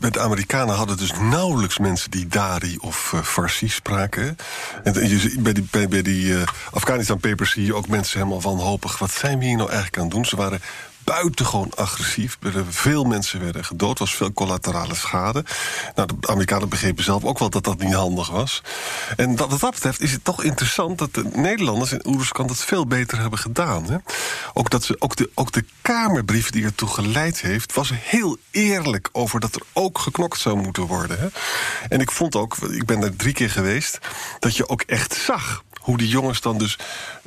met 0.00 0.12
de 0.12 0.20
Amerikanen 0.20 0.74
hadden 0.74 0.96
dus 0.96 1.12
nauwelijks 1.20 1.78
mensen 1.78 2.10
die 2.10 2.26
Dari 2.26 2.76
of 2.80 3.14
Farsi 3.22 3.68
spraken. 3.68 4.36
En 4.82 5.08
je, 5.08 5.36
bij 5.38 5.52
die, 5.52 5.66
bij, 5.70 5.88
bij 5.88 6.02
die 6.02 6.34
eh, 6.34 6.42
Afghanistan 6.70 7.18
papers 7.18 7.50
zie 7.50 7.64
je 7.64 7.74
ook 7.74 7.88
mensen 7.88 8.18
helemaal 8.18 8.40
wanhopig. 8.40 8.98
Wat 8.98 9.10
zijn 9.10 9.38
we 9.38 9.44
hier 9.44 9.56
nou 9.56 9.68
eigenlijk 9.68 9.98
aan 9.98 10.04
het 10.04 10.12
doen? 10.12 10.24
Ze 10.24 10.36
waren 10.36 10.60
buitengewoon 11.04 11.72
agressief. 11.76 12.36
Er 12.42 12.52
werden 12.52 12.72
veel 12.72 13.04
mensen 13.04 13.19
werden 13.38 13.64
gedood. 13.64 13.98
Was 13.98 14.14
veel 14.14 14.32
collaterale 14.32 14.94
schade. 14.94 15.44
Nou, 15.94 16.08
de 16.20 16.28
Amerikanen 16.28 16.68
begrepen 16.68 17.04
zelf 17.04 17.24
ook 17.24 17.38
wel 17.38 17.50
dat 17.50 17.64
dat 17.64 17.78
niet 17.78 17.94
handig 17.94 18.30
was. 18.30 18.62
En 19.16 19.36
wat 19.36 19.60
dat 19.60 19.70
betreft 19.70 20.00
is 20.00 20.12
het 20.12 20.24
toch 20.24 20.42
interessant 20.42 20.98
dat 20.98 21.14
de 21.14 21.30
Nederlanders 21.34 21.92
in 21.92 22.06
Oeruzkan 22.06 22.46
dat 22.46 22.64
veel 22.64 22.86
beter 22.86 23.20
hebben 23.20 23.38
gedaan. 23.38 23.84
Hè? 23.84 23.96
Ook, 24.54 24.70
dat 24.70 24.84
ze, 24.84 24.96
ook, 24.98 25.16
de, 25.16 25.30
ook 25.34 25.52
de 25.52 25.64
Kamerbrief 25.82 26.50
die 26.50 26.64
ertoe 26.64 26.88
geleid 26.88 27.40
heeft, 27.40 27.74
was 27.74 27.90
heel 27.94 28.36
eerlijk 28.50 29.08
over 29.12 29.40
dat 29.40 29.54
er 29.54 29.62
ook 29.72 29.98
geknokt 29.98 30.40
zou 30.40 30.56
moeten 30.56 30.86
worden. 30.86 31.18
Hè? 31.18 31.28
En 31.88 32.00
ik 32.00 32.10
vond 32.10 32.36
ook, 32.36 32.56
ik 32.56 32.86
ben 32.86 33.02
er 33.02 33.16
drie 33.16 33.34
keer 33.34 33.50
geweest, 33.50 33.98
dat 34.38 34.56
je 34.56 34.68
ook 34.68 34.82
echt 34.82 35.14
zag 35.14 35.62
hoe 35.80 35.96
die 35.98 36.08
jongens 36.08 36.40
dan 36.40 36.58
dus. 36.58 36.78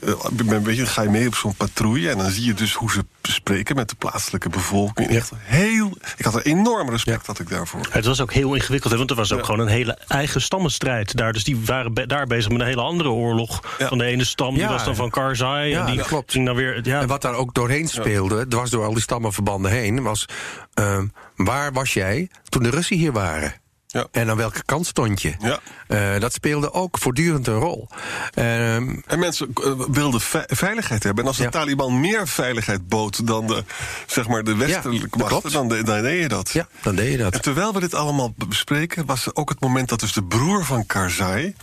eh, 0.01 0.13
een 0.37 0.63
beetje, 0.63 0.83
dan 0.83 0.87
ga 0.91 1.01
je 1.01 1.09
mee 1.09 1.27
op 1.27 1.35
zo'n 1.35 1.55
patrouille. 1.55 2.09
En 2.09 2.17
dan 2.17 2.29
zie 2.31 2.45
je 2.45 2.53
dus 2.53 2.73
hoe 2.73 2.91
ze 2.91 3.05
spreken 3.21 3.75
met 3.75 3.89
de 3.89 3.95
plaatselijke 3.95 4.49
bevolking. 4.49 5.09
Echt 5.09 5.31
heel. 5.37 5.97
Ik 6.17 6.25
had 6.25 6.35
er 6.35 6.45
enorm 6.45 6.89
respect 6.89 7.25
had 7.27 7.39
ik 7.39 7.49
daarvoor. 7.49 7.87
Het 7.89 8.05
was 8.05 8.21
ook 8.21 8.33
heel 8.33 8.53
ingewikkeld, 8.53 8.91
hè, 8.91 8.97
want 8.97 9.09
er 9.09 9.15
was 9.15 9.31
ook 9.31 9.39
Ja. 9.39 9.45
gewoon 9.45 9.59
een 9.59 9.67
hele 9.67 9.97
eigen 10.07 10.41
stammenstrijd 10.41 11.17
daar. 11.17 11.33
Dus 11.33 11.43
die 11.43 11.57
waren 11.65 11.93
be- 11.93 12.07
daar 12.07 12.27
bezig 12.27 12.51
met 12.51 12.59
een 12.61 12.67
hele 12.67 12.81
andere 12.81 13.09
oorlog. 13.09 13.75
Ja. 13.77 13.87
Van 13.87 13.97
de 13.97 14.05
ene 14.05 14.23
stam, 14.23 14.53
die 14.53 14.63
Ja. 14.63 14.69
was 14.69 14.83
dan 14.85 14.95
van 14.95 15.09
Karzai. 15.09 15.69
Ja, 15.69 15.85
en 15.87 15.91
die 15.91 16.01
klopt. 16.03 16.31
ging 16.31 16.45
dan 16.45 16.55
weer... 16.55 16.79
Ja, 16.87 17.01
En 17.01 17.07
wat 17.07 17.21
daar 17.21 17.33
ook 17.35 17.53
doorheen 17.53 17.87
speelde, 17.87 18.47
dwars 18.47 18.69
door 18.69 18.85
al 18.85 18.93
die 18.93 19.01
stammenverbanden 19.01 19.71
heen, 19.71 20.01
was 20.03 20.25
ehm, 20.73 21.07
waar 21.35 21.71
was 21.73 21.93
jij 21.93 22.29
toen 22.49 22.63
de 22.63 22.69
Russen 22.69 22.97
hier 22.97 23.11
waren? 23.11 23.53
Ja. 23.93 24.07
En 24.11 24.29
aan 24.29 24.37
welke 24.37 24.63
kant 24.65 24.85
stond 24.85 25.21
je? 25.21 25.33
Ja. 25.39 25.59
Eh, 25.87 26.19
dat 26.19 26.33
speelde 26.33 26.73
ook 26.73 26.97
voortdurend 26.97 27.47
een 27.47 27.59
rol. 27.59 27.87
Ehm, 28.33 28.95
En 29.07 29.19
mensen 29.19 29.53
eh, 29.63 29.71
wilden 29.91 30.21
ve- 30.21 30.43
veiligheid 30.47 31.03
hebben. 31.03 31.23
En 31.23 31.27
als 31.29 31.37
de 31.37 31.43
Ja. 31.43 31.49
Taliban 31.49 31.99
meer 31.99 32.27
veiligheid 32.27 32.87
bood 32.87 33.27
dan 33.27 33.47
de, 33.47 33.63
zeg 34.07 34.27
maar 34.27 34.43
de 34.43 34.55
westelijke 34.55 35.17
dat 35.17 35.29
machten, 35.29 35.51
dan, 35.51 35.67
de- 35.67 35.83
dan 35.83 36.01
deed 36.01 36.21
je 36.21 36.27
dat. 36.27 36.49
ja, 36.51 36.67
dan 36.81 36.95
deed 36.95 37.11
je 37.11 37.23
En 37.23 37.31
dat. 37.31 37.43
terwijl 37.43 37.73
we 37.73 37.79
dit 37.79 37.93
allemaal 37.93 38.33
bespreken, 38.47 39.05
was 39.05 39.25
er 39.25 39.35
ook 39.35 39.49
het 39.49 39.59
moment 39.59 39.89
dat 39.89 39.99
dus 39.99 40.13
de 40.13 40.23
broer 40.23 40.65
van 40.65 40.85
Karzai, 40.85 41.55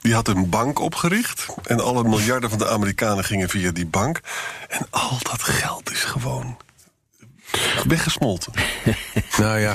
die 0.00 0.14
had 0.14 0.28
een 0.28 0.48
bank 0.48 0.78
opgericht. 0.80 1.46
En 1.66 1.80
alle 1.80 2.04
miljarden 2.04 2.50
van 2.50 2.58
de 2.58 2.68
Amerikanen 2.68 3.24
gingen 3.24 3.48
via 3.48 3.70
die 3.70 3.86
bank. 3.86 4.20
En 4.68 4.86
al 4.90 5.18
dat 5.22 5.42
geld 5.42 5.90
is 5.90 6.04
gewoon 6.04 6.56
weggesmolten. 7.86 8.52
Nou 9.38 9.58
ja, 9.58 9.72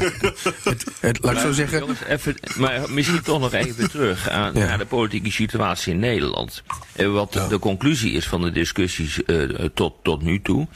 het, 0.64 0.86
het, 1.00 1.24
laat 1.24 1.34
ik 1.34 1.40
zo 1.40 1.52
zeggen. 1.52 1.80
Jongens, 1.80 2.04
even, 2.04 2.36
maar 2.58 2.92
misschien 2.92 3.22
toch 3.22 3.40
nog 3.40 3.54
even 3.54 3.90
terug 3.90 4.30
aan, 4.30 4.54
Ja. 4.54 4.66
naar 4.66 4.78
de 4.78 4.86
politieke 4.86 5.32
situatie 5.32 5.94
in 5.94 6.00
Nederland. 6.00 6.64
Wat 6.96 7.34
de 7.50 7.60
conclusie 7.60 8.12
is 8.12 8.28
van 8.28 8.42
de 8.42 8.52
discussies 8.52 9.24
eh, 9.24 9.44
tot, 9.74 9.94
tot 10.04 10.22
nu 10.22 10.42
toe. 10.42 10.68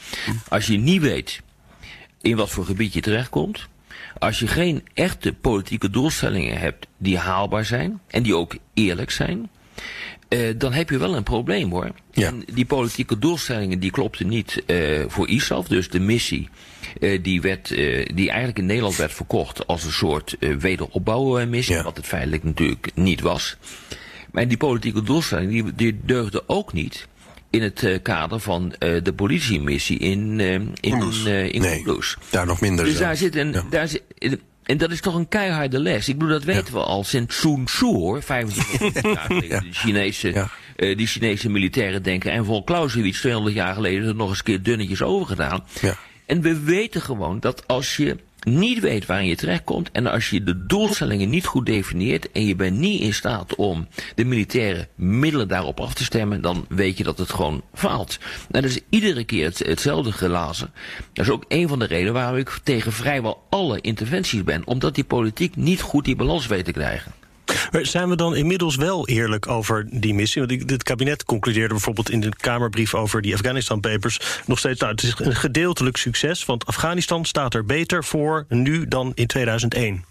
Als 0.48 0.66
je 0.66 0.78
niet 0.78 1.00
weet 1.02 1.42
in 2.22 2.36
wat 2.36 2.50
voor 2.50 2.64
gebied 2.64 2.92
je 2.92 3.00
terechtkomt. 3.00 3.66
Als 4.18 4.38
je 4.38 4.46
geen 4.46 4.86
echte 4.94 5.32
politieke 5.32 5.90
doelstellingen 5.90 6.58
hebt 6.58 6.86
die 6.98 7.18
haalbaar 7.18 7.64
zijn 7.64 8.00
en 8.10 8.22
die 8.22 8.36
ook 8.36 8.56
eerlijk 8.74 9.10
zijn, 9.10 9.50
uh, 10.28 10.54
dan 10.56 10.72
heb 10.72 10.90
je 10.90 10.98
wel 10.98 11.16
een 11.16 11.22
probleem 11.22 11.70
hoor. 11.70 11.90
Ja. 12.12 12.26
En 12.26 12.44
die 12.52 12.64
politieke 12.64 13.18
doelstellingen 13.18 13.78
die 13.78 13.90
klopten 13.90 14.28
niet 14.28 14.62
uh, 14.66 15.04
voor 15.08 15.28
ISAF. 15.28 15.68
Dus 15.68 15.90
de 15.90 16.00
missie 16.00 16.48
uh, 17.00 17.22
die, 17.22 17.40
werd, 17.40 17.68
die 18.14 18.28
eigenlijk 18.28 18.58
in 18.58 18.66
Nederland 18.66 18.96
werd 18.96 19.12
verkocht 19.12 19.66
als 19.66 19.84
een 19.84 19.92
soort 19.92 20.36
wederopbouwmissie. 20.58 21.74
Ja. 21.74 21.82
Wat 21.82 21.96
het 21.96 22.06
feitelijk 22.06 22.44
natuurlijk 22.44 22.90
niet 22.94 23.20
was. 23.20 23.56
Maar 24.32 24.48
die 24.48 24.56
politieke 24.56 25.02
doelstellingen 25.02 25.50
die, 25.50 25.74
die 25.74 26.00
deugden 26.04 26.42
ook 26.48 26.72
niet 26.72 27.08
in 27.50 27.62
het 27.62 28.00
kader 28.02 28.40
van 28.40 28.74
de 28.78 29.12
politiemissie 29.16 29.98
in, 29.98 30.40
in, 30.40 30.74
in, 30.80 31.26
in 31.52 31.60
Nee, 31.60 31.84
daar 32.30 32.46
nog 32.46 32.60
minder 32.60 32.84
Dus 32.84 32.96
zelfs. 32.96 33.06
daar 33.06 33.16
zit 33.16 33.36
een. 33.36 33.52
Ja. 33.52 33.64
Daar 33.70 33.88
zit, 33.88 34.02
en 34.66 34.76
dat 34.76 34.90
is 34.90 35.00
toch 35.00 35.14
een 35.14 35.28
keiharde 35.28 35.78
les. 35.78 36.08
Ik 36.08 36.14
bedoel, 36.18 36.32
dat 36.32 36.44
weten 36.44 36.74
we 36.74 36.80
al 36.80 37.04
sinds 37.04 37.40
Sun 37.40 37.64
Tzu 37.64 37.84
hoor. 37.86 38.22
25 38.22 39.02
jaar 39.02 39.16
geleden. 39.26 39.60
De 39.70 39.72
Chinese, 39.72 40.32
Ja. 40.32 40.48
eh, 40.76 40.96
die 40.96 41.06
Chinese 41.06 41.48
militairen 41.48 42.02
denken. 42.02 42.32
En 42.32 42.44
voor 42.44 42.64
Clausewitz 42.64 43.20
200 43.20 43.54
jaar 43.54 43.74
geleden 43.74 44.02
is 44.02 44.08
er 44.08 44.14
nog 44.14 44.28
eens 44.28 44.38
een 44.38 44.44
keer 44.44 44.62
dunnetjes 44.62 45.02
over 45.02 45.26
gedaan. 45.26 45.64
Ja. 45.80 45.96
En 46.26 46.40
we 46.40 46.60
weten 46.60 47.00
gewoon 47.02 47.40
dat 47.40 47.66
als 47.66 47.96
je 47.96 48.16
niet 48.48 48.80
weet 48.80 49.06
waar 49.06 49.24
je 49.24 49.36
terechtkomt 49.36 49.90
en 49.92 50.06
als 50.06 50.30
je 50.30 50.42
de 50.42 50.66
doelstellingen 50.66 51.30
niet 51.30 51.46
goed 51.46 51.66
definieert 51.66 52.32
en 52.32 52.46
je 52.46 52.56
bent 52.56 52.78
niet 52.78 53.00
in 53.00 53.14
staat 53.14 53.54
om 53.54 53.88
de 54.14 54.24
militaire 54.24 54.88
middelen 54.94 55.48
daarop 55.48 55.80
af 55.80 55.94
te 55.94 56.04
stemmen, 56.04 56.40
dan 56.40 56.66
weet 56.68 56.98
je 56.98 57.04
dat 57.04 57.18
het 57.18 57.30
gewoon 57.30 57.62
faalt. 57.74 58.18
Dat 58.48 58.64
is 58.64 58.80
iedere 58.88 59.24
keer 59.24 59.44
het, 59.44 59.58
hetzelfde 59.58 60.12
gelazen. 60.12 60.70
Dat 61.12 61.24
is 61.24 61.32
ook 61.32 61.44
een 61.48 61.68
van 61.68 61.78
de 61.78 61.86
redenen 61.86 62.12
waarom 62.12 62.36
ik 62.36 62.58
tegen 62.62 62.92
vrijwel 62.92 63.46
alle 63.50 63.80
interventies 63.80 64.44
ben, 64.44 64.66
omdat 64.66 64.94
die 64.94 65.04
politiek 65.04 65.56
niet 65.56 65.80
goed 65.80 66.04
die 66.04 66.16
balans 66.16 66.46
weet 66.46 66.64
te 66.64 66.72
krijgen. 66.72 67.12
Maar 67.70 67.86
zijn 67.86 68.08
we 68.08 68.16
dan 68.16 68.36
inmiddels 68.36 68.76
wel 68.76 69.08
eerlijk 69.08 69.48
over 69.48 69.86
die 69.90 70.14
missie? 70.14 70.46
Want 70.46 70.70
het 70.70 70.82
kabinet 70.82 71.24
concludeerde 71.24 71.74
bijvoorbeeld 71.74 72.10
in 72.10 72.20
de 72.20 72.36
Kamerbrief 72.36 72.94
over 72.94 73.22
die 73.22 73.34
Afghanistan 73.34 73.80
Papers 73.80 74.20
nog 74.46 74.58
steeds, 74.58 74.80
nou, 74.80 74.92
het 74.92 75.02
is 75.02 75.14
een 75.18 75.34
gedeeltelijk 75.34 75.96
succes, 75.96 76.44
want 76.44 76.66
Afghanistan 76.66 77.24
staat 77.24 77.54
er 77.54 77.64
beter 77.64 78.04
voor 78.04 78.44
nu 78.48 78.88
dan 78.88 79.12
in 79.14 79.26
2001. 79.26 80.04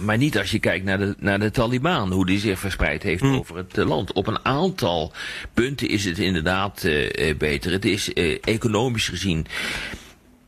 Maar 0.00 0.16
niet 0.16 0.38
als 0.38 0.50
je 0.50 0.58
kijkt 0.58 0.84
naar 0.84 0.98
de, 0.98 1.14
naar 1.18 1.38
de 1.38 1.50
Taliban, 1.50 2.12
hoe 2.12 2.26
die 2.26 2.38
zich 2.38 2.58
verspreid 2.58 3.02
heeft 3.02 3.22
over 3.22 3.56
het 3.56 3.78
eh, 3.78 3.86
land. 3.86 4.12
Op 4.12 4.26
een 4.26 4.44
aantal 4.44 5.12
punten 5.54 5.88
is 5.88 6.04
het 6.04 6.18
inderdaad 6.18 6.84
eh, 6.84 7.28
eh, 7.30 7.36
beter. 7.36 7.72
Het 7.72 7.84
is 7.84 8.12
eh, 8.12 8.38
economisch 8.42 9.08
gezien 9.08 9.46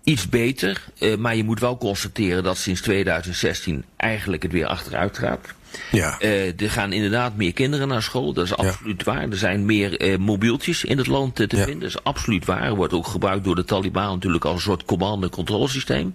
iets 0.04 0.28
beter, 0.28 0.84
eh, 0.98 1.16
maar 1.16 1.36
je 1.36 1.44
moet 1.44 1.60
wel 1.60 1.76
constateren 1.76 2.42
dat 2.42 2.56
sinds 2.56 2.80
2016 2.80 3.84
eigenlijk 3.96 4.42
het 4.42 4.52
weer 4.52 4.66
achteruit 4.66 5.18
gaat. 5.18 5.54
Ja. 5.90 6.18
Eh, 6.18 6.60
er 6.60 6.70
gaan 6.70 6.92
inderdaad 6.92 7.36
meer 7.36 7.52
kinderen 7.52 7.88
naar 7.88 8.02
school, 8.02 8.32
dat 8.32 8.44
is 8.44 8.56
absoluut 8.56 9.02
waar. 9.04 9.28
Er 9.28 9.36
zijn 9.36 9.64
meer 9.64 10.00
eh, 10.00 10.18
mobieltjes 10.18 10.84
in 10.84 10.98
het 10.98 11.06
land 11.06 11.40
eh, 11.40 11.46
te 11.46 11.56
Ja. 11.56 11.64
vinden, 11.64 11.80
dat 11.80 11.98
is 11.98 12.04
absoluut 12.04 12.44
waar. 12.44 12.74
Wordt 12.74 12.92
ook 12.92 13.06
gebruikt 13.06 13.44
door 13.44 13.54
de 13.54 13.64
Taliban 13.64 14.14
natuurlijk 14.14 14.44
als 14.44 14.54
een 14.54 14.60
soort 14.60 14.84
command- 14.84 15.22
en 15.22 15.30
controlesysteem. 15.30 16.14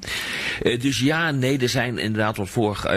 Dus 0.79 0.99
ja, 0.99 1.31
nee, 1.31 1.57
er 1.57 1.69
zijn 1.69 1.97
inderdaad 1.97 2.37
wat, 2.37 2.49
voor, 2.49 2.89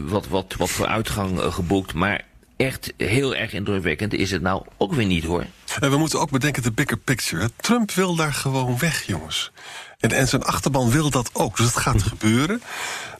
wat, 0.00 0.28
wat, 0.28 0.54
wat 0.58 0.70
vooruitgang 0.70 1.40
geboekt, 1.40 1.94
maar 1.94 2.24
echt 2.56 2.92
heel 2.96 3.34
erg 3.34 3.52
indrukwekkend 3.52 4.14
is 4.14 4.30
het 4.30 4.42
nou 4.42 4.62
ook 4.76 4.94
weer 4.94 5.06
niet 5.06 5.24
hoor. 5.24 5.44
En 5.80 5.90
we 5.90 5.96
moeten 5.96 6.20
ook 6.20 6.30
bedenken 6.30 6.62
de 6.62 6.72
bigger 6.72 6.96
picture. 6.98 7.50
Trump 7.56 7.90
wil 7.90 8.14
daar 8.14 8.32
gewoon 8.32 8.78
weg, 8.78 9.02
jongens. 9.06 9.50
En, 9.98 10.12
en 10.12 10.28
zijn 10.28 10.42
achterban 10.42 10.90
wil 10.90 11.10
dat 11.10 11.30
ook. 11.32 11.56
Dus 11.56 11.66
het 11.66 11.76
gaat 11.76 12.02
gebeuren. 12.02 12.62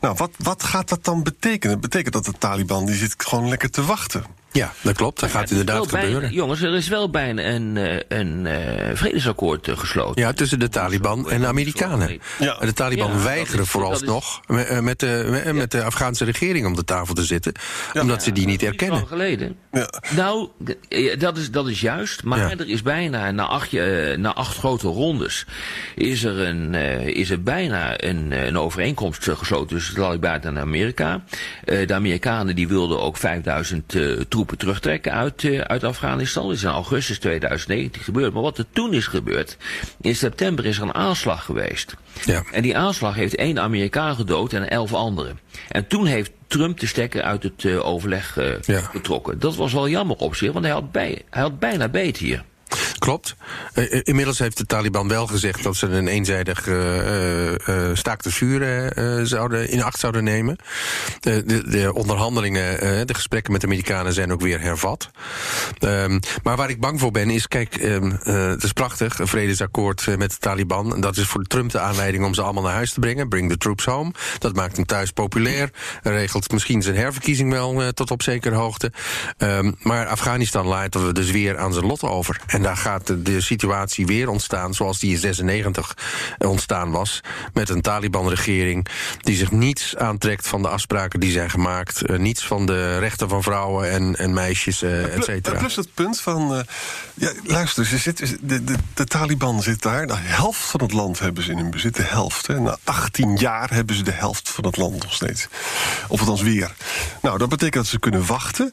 Nou, 0.03 0.15
wat, 0.17 0.31
wat 0.39 0.63
gaat 0.63 0.89
dat 0.89 1.05
dan 1.05 1.23
betekenen? 1.23 1.81
Betekent 1.81 2.15
dat 2.15 2.25
de 2.25 2.33
Taliban 2.39 2.87
die 2.87 2.95
zit 2.95 3.15
gewoon 3.19 3.49
lekker 3.49 3.71
te 3.71 3.85
wachten. 3.85 4.25
Ja, 4.53 4.73
dat 4.81 4.97
klopt. 4.97 5.21
Dat 5.21 5.31
gaat 5.31 5.51
inderdaad 5.51 5.89
gebeuren. 5.89 6.33
jongens, 6.33 6.61
er 6.63 6.75
is 6.75 6.89
wel 6.89 7.11
bijna 7.11 7.43
een, 7.45 7.77
eh, 7.77 8.19
een 8.19 8.47
eh, 8.47 8.91
vredesakkoord 8.95 9.69
eh, 9.69 9.79
gesloten. 9.79 10.23
Ja, 10.23 10.33
tussen 10.33 10.59
de 10.59 10.69
Taliban 10.69 11.31
en 11.31 11.41
de 11.41 11.47
Amerikanen. 11.47 12.21
Ja. 12.39 12.57
En 12.61 12.67
De 12.67 12.73
Taliban 12.73 13.11
Ja, 13.11 13.23
weigeren 13.23 13.63
is- 13.63 13.69
vooralsnog 13.69 14.41
met, 14.47 14.67
eh, 14.67 14.79
met, 14.81 14.99
de, 15.01 15.51
met- 15.55 15.71
de 15.71 15.83
Afghaanse 15.85 16.25
regering 16.25 16.67
om 16.67 16.75
de 16.75 16.85
tafel 16.85 17.15
te 17.15 17.25
zitten. 17.25 17.53
Omdat 18.01 18.23
ze 18.23 18.33
die 18.33 18.47
niet 18.47 18.61
Niet 18.61 18.71
erkennen. 18.71 18.97
lang 18.97 19.09
geleden. 19.09 19.57
Ja. 19.73 19.89
Nou, 20.17 20.49
dat 21.19 21.37
is, 21.39 21.51
dat 21.51 21.69
is 21.69 21.81
juist. 21.81 22.23
Maar 22.25 22.39
Ja. 22.39 22.51
er 22.51 22.69
is 22.69 22.83
bijna, 22.83 23.31
na 23.31 23.45
acht, 23.47 23.73
na 24.17 24.35
acht 24.35 24.57
grote 24.57 24.87
rondes, 24.89 25.47
is 25.95 26.25
er, 26.25 26.39
een, 26.41 26.75
eh, 26.75 27.07
is 27.07 27.31
er 27.31 27.43
bijna 27.43 28.03
een, 28.05 28.47
een 28.47 28.59
overeenkomst 28.59 29.29
gesloten 29.33 29.77
tussen 29.77 29.95
de 29.95 30.01
Taliban 30.01 30.41
en 30.41 30.59
Amerika. 30.59 31.25
Eh, 31.65 31.87
de 31.87 31.95
Amerikanen 31.95 32.55
die 32.55 32.69
wilden 32.69 33.01
ook 33.01 33.17
5000 33.17 33.95
eh, 33.95 34.03
troepen 34.47 34.59
terugtrekken 34.67 35.13
uit, 35.13 35.45
eh, 35.45 35.61
uit 35.61 35.85
Afghanistan. 35.85 36.47
Dat 36.47 36.57
is 36.57 36.63
in 36.63 36.69
augustus 36.71 37.19
2019 37.19 38.03
gebeurd. 38.03 38.33
Maar 38.33 38.43
wat 38.43 38.59
er 38.59 38.65
toen 38.73 38.93
is 38.95 39.07
gebeurd, 39.07 39.57
in 40.01 40.15
september 40.17 40.67
is 40.67 40.77
er 40.77 40.83
een 40.83 40.95
aanslag 40.95 41.45
geweest. 41.45 41.95
Ja. 42.25 42.45
En 42.53 42.63
die 42.63 42.77
aanslag 42.77 43.15
heeft 43.15 43.35
één 43.35 43.59
Amerikaan 43.61 44.15
gedood 44.15 44.53
en 44.53 44.71
elf 44.71 44.93
anderen. 44.95 45.39
En 45.69 45.87
toen 45.87 46.07
heeft 46.07 46.31
Trump 46.47 46.81
de 46.81 46.87
stekker 46.87 47.23
uit 47.23 47.43
het 47.43 47.65
eh, 47.65 47.87
overleg 47.87 48.37
eh, 48.37 48.61
Ja. 48.63 48.81
getrokken. 48.81 49.39
Dat 49.39 49.57
was 49.57 49.73
wel 49.73 49.89
jammer 49.89 50.17
op 50.17 50.35
zich, 50.35 50.53
want 50.53 50.65
hij 50.65 50.75
had, 50.75 50.93
bij, 50.93 51.23
hij 51.31 51.43
had 51.43 51.59
bijna 51.59 51.89
beet 51.89 52.17
hier. 52.17 52.45
Klopt. 52.99 53.37
Eh, 53.73 53.93
eh, 53.93 54.01
inmiddels 54.03 54.39
heeft 54.39 54.57
de 54.57 54.67
Taliban 54.67 55.09
wel 55.09 55.27
gezegd 55.27 55.63
dat 55.63 55.77
ze 55.77 55.87
een 55.87 56.09
eenzijdig 56.09 56.67
eh, 56.67 57.89
eh, 57.89 57.97
staakt 57.97 58.25
het 58.25 58.35
vuren 58.35 59.27
zouden, 59.27 59.69
in 59.69 59.83
acht 59.83 59.99
zouden 59.99 60.25
nemen. 60.25 60.57
De, 61.21 61.43
de, 61.45 61.69
de 61.69 61.95
onderhandelingen, 61.95 63.07
de 63.07 63.15
gesprekken 63.15 63.53
met 63.53 63.61
de 63.61 63.67
Amerikanen 63.67 64.13
zijn 64.13 64.33
ook 64.33 64.41
weer 64.41 64.61
hervat. 64.61 65.11
Ehm, 65.79 66.19
maar 66.43 66.57
waar 66.57 66.71
ik 66.71 66.81
bang 66.81 67.01
voor 67.01 67.11
ben 67.11 67.31
is, 67.31 67.49
kijk, 67.49 67.75
ehm, 67.75 68.13
eh, 68.23 68.47
het 68.47 68.63
is 68.63 68.73
prachtig, 68.73 69.19
een 69.19 69.27
vredesakkoord 69.27 70.17
met 70.19 70.31
de 70.31 70.37
Taliban. 70.39 71.01
Dat 71.01 71.17
is 71.17 71.27
voor 71.27 71.43
Trump 71.43 71.71
de 71.71 71.79
aanleiding 71.79 72.25
om 72.25 72.35
ze 72.35 72.43
allemaal 72.43 72.63
naar 72.63 72.73
huis 72.73 72.93
te 72.93 73.01
brengen. 73.01 73.29
Bring 73.29 73.51
the 73.51 73.59
troops 73.59 73.85
home. 73.85 74.13
Dat 74.39 74.55
maakt 74.55 74.77
hem 74.77 74.87
thuis 74.87 75.11
populair. 75.11 75.71
Regelt 76.03 76.53
misschien 76.53 76.83
zijn 76.83 76.97
herverkiezing 76.97 77.51
wel 77.51 77.93
tot 77.93 78.11
op 78.11 78.23
zekere 78.23 78.55
hoogte. 78.55 78.93
Ehm, 79.37 79.73
maar 79.79 80.07
Afghanistan 80.07 80.67
laten 80.67 81.07
we 81.07 81.13
dus 81.13 81.31
weer 81.31 81.59
aan 81.59 81.73
zijn 81.73 81.87
lot 81.87 82.03
over. 82.03 82.41
Daar 82.63 82.77
gaat 82.77 83.07
de, 83.27 83.41
situatie 83.41 84.07
weer 84.07 84.29
ontstaan 84.29 84.75
zoals 84.75 84.99
die 84.99 85.13
in 85.13 85.19
96 85.19 85.95
ontstaan 86.39 86.91
was. 86.91 87.21
Met 87.53 87.69
een 87.69 87.81
Taliban-regering 87.81 88.87
die 89.21 89.37
zich 89.37 89.51
niets 89.51 89.97
aantrekt 89.97 90.49
van 90.49 90.63
de 90.63 90.69
afspraken 90.69 91.21
die 91.21 91.31
zijn 91.33 91.51
gemaakt. 91.51 92.03
eh, 92.03 92.19
niets 92.19 92.47
van 92.47 92.67
de 92.67 92.99
rechten 92.99 93.29
van 93.29 93.43
vrouwen 93.43 93.91
en, 93.91 94.17
en 94.17 94.33
meisjes, 94.33 94.83
eh 94.83 95.03
et 95.05 95.13
Plus, 95.13 95.25
cetera. 95.25 95.59
plus 95.59 95.77
het 95.77 95.95
punt 95.95 96.21
van. 96.21 96.55
eh, 96.55 96.61
ja, 97.15 97.33
luister, 97.45 97.87
ze 97.87 97.99
zit, 97.99 98.19
de, 98.41 98.65
de, 98.65 98.75
de 98.95 99.05
Taliban 99.05 99.63
zit 99.63 99.83
daar. 99.83 100.07
De 100.07 100.17
helft 100.17 100.61
van 100.61 100.81
het 100.83 100.93
land 100.93 101.19
hebben 101.19 101.43
ze 101.43 101.51
in 101.51 101.59
hun 101.59 101.71
bezit. 101.71 101.97
De 101.97 102.03
helft. 102.03 102.47
Hè. 102.47 102.61
Na 102.61 102.77
18 102.85 103.37
jaar 103.37 103.71
hebben 103.75 103.97
ze 103.97 104.03
de 104.03 104.11
helft 104.13 104.49
van 104.51 104.65
het 104.65 104.77
land 104.77 105.03
nog 105.03 105.13
steeds. 105.15 105.49
Of 106.09 106.21
althans 106.21 106.43
weer. 106.43 106.75
Nou, 107.23 107.39
dat 107.39 107.49
betekent 107.49 107.75
dat 107.83 107.87
ze 107.87 107.99
kunnen 107.99 108.27
wachten. 108.27 108.71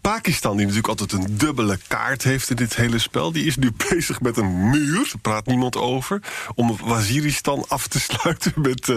Pakistan, 0.00 0.56
die 0.56 0.66
natuurlijk 0.66 0.88
altijd 1.00 1.12
een 1.12 1.36
dubbele 1.38 1.78
kaart 1.88 2.22
heeft 2.22 2.50
in 2.50 2.56
dit 2.56 2.76
hele 2.76 2.98
die 3.10 3.44
is 3.44 3.56
nu 3.56 3.70
bezig 3.90 4.20
met 4.20 4.36
een 4.36 4.70
muur. 4.70 4.94
Daar 4.94 5.20
praat 5.22 5.46
niemand 5.46 5.76
over. 5.76 6.20
Om 6.54 6.76
Waziristan 6.84 7.64
af 7.68 7.86
te 7.86 8.00
sluiten 8.10 8.52
met, 8.56 8.88
eh, 8.88 8.96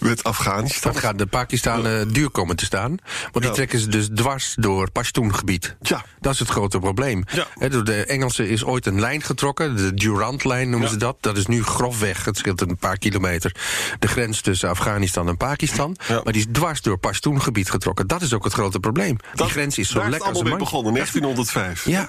met 0.00 0.24
Afghanistan. 0.24 0.92
Dat 0.92 1.00
gaat 1.02 1.18
de 1.18 1.26
Pakistanen 1.26 2.12
duur 2.12 2.30
komen 2.30 2.56
te 2.56 2.64
staan. 2.64 2.88
Want 3.22 3.32
die 3.34 3.44
Ja. 3.44 3.50
trekken 3.52 3.78
ze 3.78 3.88
dus 3.88 4.08
dwars 4.14 4.54
door 4.58 4.90
Pashtoen-gebied. 4.90 5.76
Ja. 5.80 6.04
Dat 6.20 6.32
is 6.32 6.38
het 6.38 6.48
grote 6.48 6.78
probleem. 6.78 7.24
Ja. 7.58 7.68
Door 7.68 7.84
de 7.84 8.04
Engelsen 8.06 8.48
is 8.48 8.64
ooit 8.64 8.86
een 8.86 9.00
lijn 9.00 9.22
getrokken. 9.22 9.76
De 9.76 9.94
Durant-lijn 9.94 10.70
noemen 10.70 10.88
Ja. 10.88 10.92
ze 10.94 10.98
dat. 10.98 11.16
Dat 11.20 11.36
is 11.36 11.46
nu 11.46 11.62
grofweg, 11.64 12.24
het 12.24 12.36
scheelt 12.36 12.60
een 12.60 12.76
paar 12.76 12.98
kilometer... 12.98 13.54
de 13.98 14.08
grens 14.08 14.40
tussen 14.40 14.68
Afghanistan 14.68 15.28
en 15.28 15.36
Pakistan. 15.36 15.96
Maar 16.08 16.32
die 16.32 16.42
is 16.42 16.46
dwars 16.52 16.80
door 16.80 16.98
Pashtoen-gebied 16.98 17.70
getrokken. 17.70 18.06
Dat 18.06 18.22
is 18.22 18.32
ook 18.32 18.44
het 18.44 18.52
grote 18.52 18.80
probleem. 18.80 19.16
Die 19.34 19.46
grens 19.48 19.78
is 19.78 19.88
zo 19.88 19.98
lekker 19.98 20.12
als 20.12 20.28
een 20.28 20.34
allemaal 20.34 20.50
mee 20.50 20.58
begonnen, 20.58 20.92
1905. 20.92 21.84
Ja. 21.86 22.08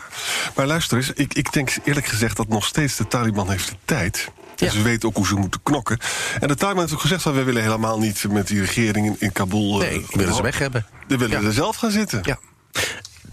Maar 0.56 0.68
luister 0.68 0.98
eens, 0.98 1.12
ik, 1.14 1.34
ik 1.36 1.54
denk 1.54 1.76
eerlijk 1.84 2.06
gezegd 2.08 2.38
dat 2.38 2.48
nog 2.48 2.65
steeds 2.65 2.95
de 2.95 3.08
Taliban 3.08 3.50
heeft 3.50 3.69
de 3.69 3.76
tijd. 3.86 4.32
Ja. 4.56 4.69
ze 4.69 4.82
weten 4.82 5.10
ook 5.10 5.15
hoe 5.15 5.26
ze 5.28 5.36
moeten 5.36 5.60
knokken. 5.63 5.98
En 6.39 6.48
de 6.48 6.56
Taliban 6.56 6.82
heeft 6.82 6.93
ook 6.93 7.02
gezegd... 7.02 7.21
van, 7.21 7.34
wij 7.34 7.45
willen 7.45 7.62
helemaal 7.63 8.00
niet 8.00 8.26
met 8.30 8.48
die 8.48 8.60
regering 8.60 9.06
in, 9.06 9.15
in 9.19 9.32
Kabul... 9.32 9.82
eh, 9.84 9.89
Nee, 9.89 10.06
willen 10.10 10.34
ze 10.36 10.41
weg 10.41 10.58
hebben. 10.60 10.86
We 11.08 11.17
willen 11.17 11.41
Ja. 11.41 11.48
er 11.48 11.54
zelf 11.54 11.76
gaan 11.76 11.91
zitten. 11.91 12.19
Ja. 12.24 12.38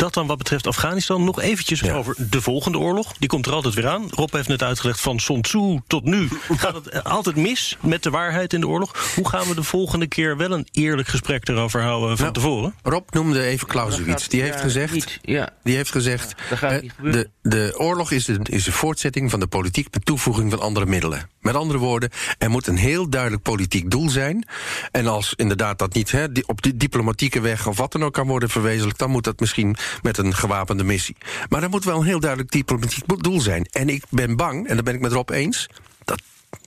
Dat 0.02 0.14
dan 0.14 0.26
wat 0.26 0.38
betreft 0.38 0.66
Afghanistan. 0.66 1.24
Nog 1.24 1.40
eventjes 1.40 1.80
Ja. 1.80 1.94
over 1.94 2.14
de 2.30 2.42
volgende 2.42 2.78
oorlog. 2.78 3.12
Die 3.18 3.28
komt 3.28 3.46
er 3.46 3.52
altijd 3.52 3.74
weer 3.74 3.88
aan. 3.88 4.06
Rob 4.10 4.32
heeft 4.32 4.48
net 4.48 4.62
uitgelegd 4.62 5.00
van 5.00 5.20
Sun 5.20 5.42
Tzu 5.42 5.78
tot 5.86 6.04
nu. 6.04 6.28
Gaat 6.56 6.74
het 6.74 6.88
eh, 6.88 7.02
altijd 7.02 7.36
mis 7.36 7.76
met 7.80 8.02
de 8.02 8.10
waarheid 8.10 8.52
in 8.52 8.60
de 8.60 8.68
oorlog? 8.68 9.12
Hoe 9.14 9.28
gaan 9.28 9.48
we 9.48 9.54
de 9.54 9.62
volgende 9.62 10.06
keer 10.06 10.36
wel 10.36 10.50
een 10.52 10.66
eerlijk 10.72 11.08
gesprek 11.08 11.48
erover 11.48 11.82
houden 11.82 12.08
van 12.08 12.20
Nou, 12.20 12.32
tevoren? 12.32 12.74
Rob 12.82 13.08
noemde 13.10 13.42
even 13.42 13.66
Clausewitz. 13.66 14.26
Die 14.26 14.40
heeft 14.42 14.54
Ja, 14.54 14.60
gezegd. 14.60 15.18
ja. 15.22 15.48
Die 15.62 15.76
heeft 15.76 15.90
gezegd. 15.90 16.34
eh, 16.60 16.68
de, 17.02 17.30
de 17.42 17.74
oorlog 17.76 18.10
is 18.10 18.28
een, 18.28 18.42
is 18.42 18.66
een 18.66 18.72
voortzetting 18.72 19.30
van 19.30 19.40
de 19.40 19.46
politiek 19.46 19.88
met 19.92 20.04
toevoeging 20.04 20.50
van 20.50 20.60
andere 20.60 20.86
middelen. 20.86 21.30
Met 21.40 21.54
andere 21.54 21.78
woorden, 21.78 22.10
er 22.38 22.50
moet 22.50 22.66
een 22.66 22.76
heel 22.76 23.08
duidelijk 23.10 23.42
politiek 23.42 23.90
doel 23.90 24.08
zijn. 24.08 24.46
En 24.90 25.06
als 25.06 25.32
inderdaad 25.36 25.78
dat 25.78 25.94
niet 25.94 26.10
hè, 26.10 26.24
op 26.46 26.62
die 26.62 26.76
diplomatieke 26.76 27.40
weg 27.40 27.66
of 27.66 27.76
wat 27.76 27.92
dan 27.92 28.04
ook 28.04 28.12
kan 28.12 28.26
worden 28.26 28.48
verwezenlijkt, 28.50 28.98
dan 28.98 29.10
moet 29.10 29.24
dat 29.24 29.40
misschien 29.40 29.76
met 30.02 30.18
een 30.18 30.34
gewapende 30.34 30.84
missie. 30.84 31.16
Maar 31.48 31.62
er 31.62 31.70
moet 31.70 31.84
wel 31.84 31.98
een 31.98 32.06
heel 32.06 32.20
duidelijk 32.20 32.50
diplomatiek 32.50 33.22
doel 33.22 33.40
zijn. 33.40 33.66
En 33.70 33.88
ik 33.88 34.04
ben 34.10 34.36
bang, 34.36 34.68
en 34.68 34.74
daar 34.74 34.84
ben 34.84 34.94
ik 34.94 35.00
met 35.00 35.12
Rob 35.12 35.30
eens, 35.30 35.68
dat 36.04 36.22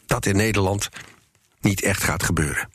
dat 0.05 0.25
in 0.25 0.35
Nederland 0.35 0.89
niet 1.61 1.81
echt 1.81 2.03
gaat 2.03 2.23
gebeuren. 2.23 2.69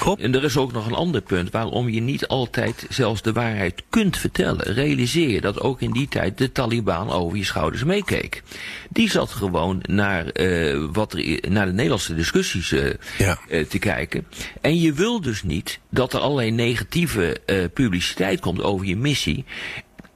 Rob? 0.00 0.20
En 0.20 0.34
er 0.34 0.44
is 0.44 0.56
ook 0.56 0.72
nog 0.72 0.86
een 0.86 0.94
ander 0.94 1.20
punt 1.20 1.50
waarom 1.50 1.88
je 1.88 2.00
niet 2.00 2.26
altijd 2.26 2.86
zelfs 2.88 3.22
de 3.22 3.32
waarheid 3.32 3.82
kunt 3.88 4.16
vertellen. 4.16 4.72
Realiseer 4.74 5.28
je 5.28 5.40
dat 5.40 5.60
ook 5.60 5.80
in 5.80 5.90
die 5.90 6.08
tijd 6.08 6.38
de 6.38 6.52
Taliban 6.52 7.10
over 7.10 7.38
je 7.38 7.44
schouders 7.44 7.84
meekeek. 7.84 8.42
Die 8.90 9.10
zat 9.10 9.30
gewoon 9.30 9.78
naar, 9.88 10.26
eh, 10.26 10.84
wat 10.92 11.12
er, 11.12 11.50
naar 11.50 11.66
de 11.66 11.72
Nederlandse 11.72 12.14
discussies 12.14 12.72
eh, 12.72 12.90
Ja. 13.18 13.38
eh, 13.48 13.64
te 13.64 13.78
kijken. 13.78 14.26
En 14.60 14.80
je 14.80 14.92
wil 14.92 15.20
dus 15.20 15.42
niet 15.42 15.78
dat 15.90 16.12
er 16.12 16.20
allerlei 16.20 16.50
negatieve 16.50 17.40
publiciteit 17.74 18.40
komt 18.40 18.62
over 18.62 18.86
je 18.86 18.96
missie. 18.96 19.44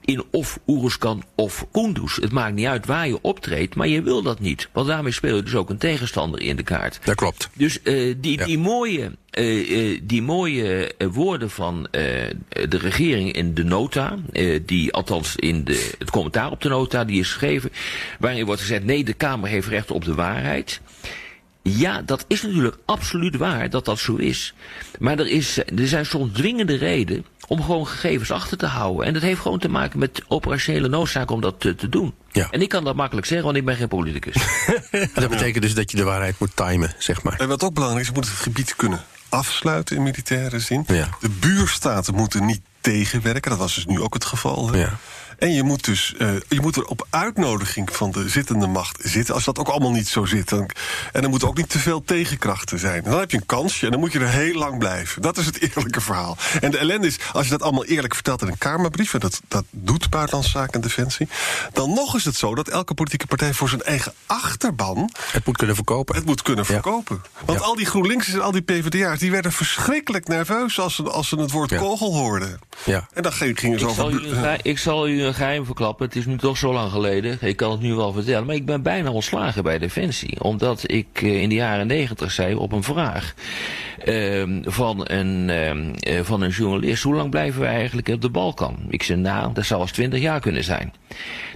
In 0.06 0.22
of 0.30 0.58
Oeruzkan 0.66 1.22
of 1.34 1.66
Kunduz. 1.72 2.16
Het 2.16 2.32
maakt 2.32 2.54
niet 2.54 2.66
uit 2.66 2.86
waar 2.86 3.06
je 3.08 3.18
optreedt, 3.22 3.74
maar 3.74 3.88
je 3.88 4.02
wil 4.02 4.22
dat 4.22 4.40
niet. 4.40 4.68
Want 4.72 4.86
daarmee 4.86 5.12
speel 5.12 5.36
je 5.36 5.42
dus 5.42 5.54
ook 5.54 5.70
een 5.70 5.78
tegenstander 5.78 6.40
in 6.40 6.56
de 6.56 6.62
kaart. 6.62 6.98
Dat 7.04 7.14
klopt. 7.14 7.50
Dus 7.52 7.82
eh, 7.82 8.14
die, 8.16 8.38
Ja. 8.38 8.44
die 8.44 8.58
mooie, 8.58 9.12
eh, 9.30 9.92
eh, 9.92 10.00
die 10.02 10.22
mooie 10.22 10.94
woorden 11.12 11.50
van 11.50 11.88
de 11.90 12.78
regering 12.78 13.32
in 13.32 13.54
de 13.54 13.64
nota, 13.64 14.16
die 14.66 14.92
althans 14.92 15.36
in 15.36 15.64
de, 15.64 15.94
het 15.98 16.10
commentaar 16.10 16.50
op 16.50 16.62
de 16.62 16.68
nota, 16.68 17.04
die 17.04 17.20
is 17.20 17.28
geschreven, 17.28 17.70
waarin 18.18 18.44
wordt 18.44 18.60
gezegd: 18.60 18.84
nee, 18.84 19.04
de 19.04 19.12
Kamer 19.12 19.48
heeft 19.48 19.68
recht 19.68 19.90
op 19.90 20.04
de 20.04 20.14
waarheid. 20.14 20.80
Ja, 21.68 22.02
dat 22.02 22.24
is 22.28 22.42
natuurlijk 22.42 22.76
absoluut 22.84 23.36
waar 23.36 23.70
dat 23.70 23.84
dat 23.84 23.98
zo 23.98 24.16
is. 24.16 24.54
Maar 24.98 25.18
er, 25.18 25.26
is, 25.26 25.58
er 25.58 25.88
zijn 25.88 26.06
soms 26.06 26.32
dwingende 26.32 26.76
redenen 26.76 27.24
om 27.46 27.62
gewoon 27.62 27.86
gegevens 27.86 28.30
achter 28.30 28.58
te 28.58 28.66
houden. 28.66 29.06
En 29.06 29.12
dat 29.12 29.22
heeft 29.22 29.40
gewoon 29.40 29.58
te 29.58 29.68
maken 29.68 29.98
met 29.98 30.22
operationele 30.28 30.88
noodzaak 30.88 31.30
om 31.30 31.40
dat 31.40 31.60
te, 31.60 31.74
te 31.74 31.88
doen. 31.88 32.14
Ja. 32.32 32.48
En 32.50 32.62
ik 32.62 32.68
kan 32.68 32.84
dat 32.84 32.96
makkelijk 32.96 33.26
zeggen, 33.26 33.46
want 33.46 33.58
ik 33.58 33.64
ben 33.64 33.76
geen 33.76 33.88
politicus. 33.88 34.34
Dat 35.14 35.30
betekent 35.30 35.62
dus 35.62 35.74
dat 35.74 35.90
je 35.90 35.96
de 35.96 36.02
waarheid 36.02 36.38
moet 36.38 36.56
timen, 36.56 36.94
zeg 36.98 37.22
maar. 37.22 37.40
En 37.40 37.48
wat 37.48 37.62
ook 37.62 37.74
belangrijk 37.74 38.02
is, 38.02 38.08
je 38.08 38.14
moet 38.14 38.28
het 38.28 38.38
gebied 38.38 38.76
kunnen 38.76 39.04
afsluiten 39.28 39.96
in 39.96 40.02
militaire 40.02 40.58
zin. 40.58 40.84
Ja. 40.86 41.08
De 41.20 41.28
buurstaten 41.28 42.14
moeten 42.14 42.46
niet 42.46 42.60
tegenwerken. 42.80 43.50
Dat 43.50 43.58
was 43.58 43.74
dus 43.74 43.86
nu 43.86 44.00
ook 44.00 44.14
het 44.14 44.24
geval. 44.24 44.70
Hè? 44.70 44.78
Ja. 44.78 44.98
En 45.38 45.52
je 45.52 45.62
moet 45.62 45.84
dus 45.84 46.14
eh, 46.18 46.28
je 46.48 46.60
moet 46.60 46.76
er 46.76 46.84
op 46.84 47.06
uitnodiging 47.10 47.92
van 47.92 48.10
de 48.10 48.28
zittende 48.28 48.66
macht 48.66 48.98
zitten. 49.02 49.34
Als 49.34 49.44
dat 49.44 49.58
ook 49.58 49.68
allemaal 49.68 49.90
niet 49.90 50.08
zo 50.08 50.24
zit. 50.24 50.48
Dan, 50.48 50.70
en 51.12 51.22
er 51.22 51.28
moeten 51.28 51.48
ook 51.48 51.56
niet 51.56 51.68
te 51.68 51.78
veel 51.78 52.02
tegenkrachten 52.04 52.78
zijn. 52.78 53.04
En 53.04 53.10
dan 53.10 53.20
heb 53.20 53.30
je 53.30 53.36
een 53.36 53.46
kansje 53.46 53.84
en 53.84 53.90
dan 53.90 54.00
moet 54.00 54.12
je 54.12 54.18
er 54.18 54.28
heel 54.28 54.54
lang 54.54 54.78
blijven. 54.78 55.22
Dat 55.22 55.36
is 55.38 55.46
het 55.46 55.60
eerlijke 55.60 56.00
verhaal. 56.00 56.36
En 56.60 56.70
de 56.70 56.78
ellende 56.78 57.06
is, 57.06 57.18
als 57.32 57.44
je 57.44 57.50
dat 57.50 57.62
allemaal 57.62 57.84
eerlijk 57.84 58.14
vertelt 58.14 58.42
in 58.42 58.48
een 58.48 58.58
Kamerbrief... 58.58 59.14
en 59.14 59.20
dat, 59.20 59.40
dat 59.48 59.64
doet 59.70 60.10
Buitenlandse 60.10 60.50
Zaken 60.50 60.72
en 60.72 60.80
Defensie... 60.80 61.28
dan 61.72 61.90
nog 61.94 62.16
is 62.16 62.24
het 62.24 62.36
zo 62.36 62.54
dat 62.54 62.68
elke 62.68 62.94
politieke 62.94 63.26
partij 63.26 63.54
voor 63.54 63.68
zijn 63.68 63.82
eigen 63.82 64.12
achterban... 64.26 65.10
Het 65.32 65.46
moet 65.46 65.56
kunnen 65.56 65.76
verkopen. 65.76 66.14
het 66.14 66.24
moet 66.24 66.42
kunnen 66.42 66.64
Ja. 66.68 66.72
verkopen. 66.72 67.22
Want 67.44 67.58
Ja. 67.58 67.64
al 67.64 67.74
die 67.74 67.86
GroenLinksers 67.86 68.34
en 68.34 68.40
al 68.42 68.52
die 68.52 68.62
PvdA's... 68.62 69.18
die 69.18 69.30
werden 69.30 69.52
verschrikkelijk 69.52 70.28
nerveus 70.28 70.78
als 70.80 70.94
ze, 70.94 71.02
als 71.10 71.28
ze 71.28 71.40
het 71.40 71.50
woord 71.50 71.70
Ja. 71.70 71.78
kogel 71.78 72.14
hoorden. 72.14 72.58
Ja. 72.84 73.08
En 73.14 73.22
dan 73.22 73.32
ging- 73.32 73.58
gingen 73.60 73.78
ze 73.78 73.84
Ik 73.84 73.90
over... 73.90 74.02
zal, 74.02 74.52
u 74.54 74.58
ik 74.62 74.78
zal 74.78 75.08
u 75.08 75.24
een 75.26 75.34
geheim 75.34 75.64
verklappen. 75.64 76.06
Het 76.06 76.16
is 76.16 76.26
nu 76.26 76.36
toch 76.36 76.56
zo 76.56 76.72
lang 76.72 76.90
geleden. 76.90 77.38
Ik 77.40 77.56
kan 77.56 77.70
het 77.70 77.80
nu 77.80 77.94
wel 77.94 78.12
vertellen. 78.12 78.46
Maar 78.46 78.54
ik 78.54 78.66
ben 78.66 78.82
bijna 78.82 79.10
ontslagen 79.10 79.62
bij 79.62 79.78
Defensie. 79.78 80.42
Omdat 80.42 80.90
ik 80.90 81.06
eh, 81.14 81.42
in 81.42 81.48
de 81.48 81.54
jaren 81.54 81.86
negentig 81.86 82.30
zei 82.30 82.54
op 82.54 82.72
een 82.72 82.82
vraag 82.82 83.34
ehm, 84.04 84.62
van, 84.64 85.00
een, 85.04 85.50
ehm, 85.50 85.94
eh, 85.94 86.20
van 86.22 86.42
een 86.42 86.50
journalist. 86.50 87.02
Hoe 87.02 87.14
lang 87.14 87.30
blijven 87.30 87.60
we 87.60 87.66
eigenlijk 87.66 88.08
op 88.08 88.20
de 88.20 88.30
Balkan? 88.30 88.76
Ik 88.88 89.02
zei 89.02 89.20
nou, 89.20 89.52
dat 89.52 89.64
zou 89.64 89.80
als 89.80 89.92
twintig 89.92 90.20
jaar 90.20 90.40
kunnen 90.40 90.64
zijn. 90.64 90.92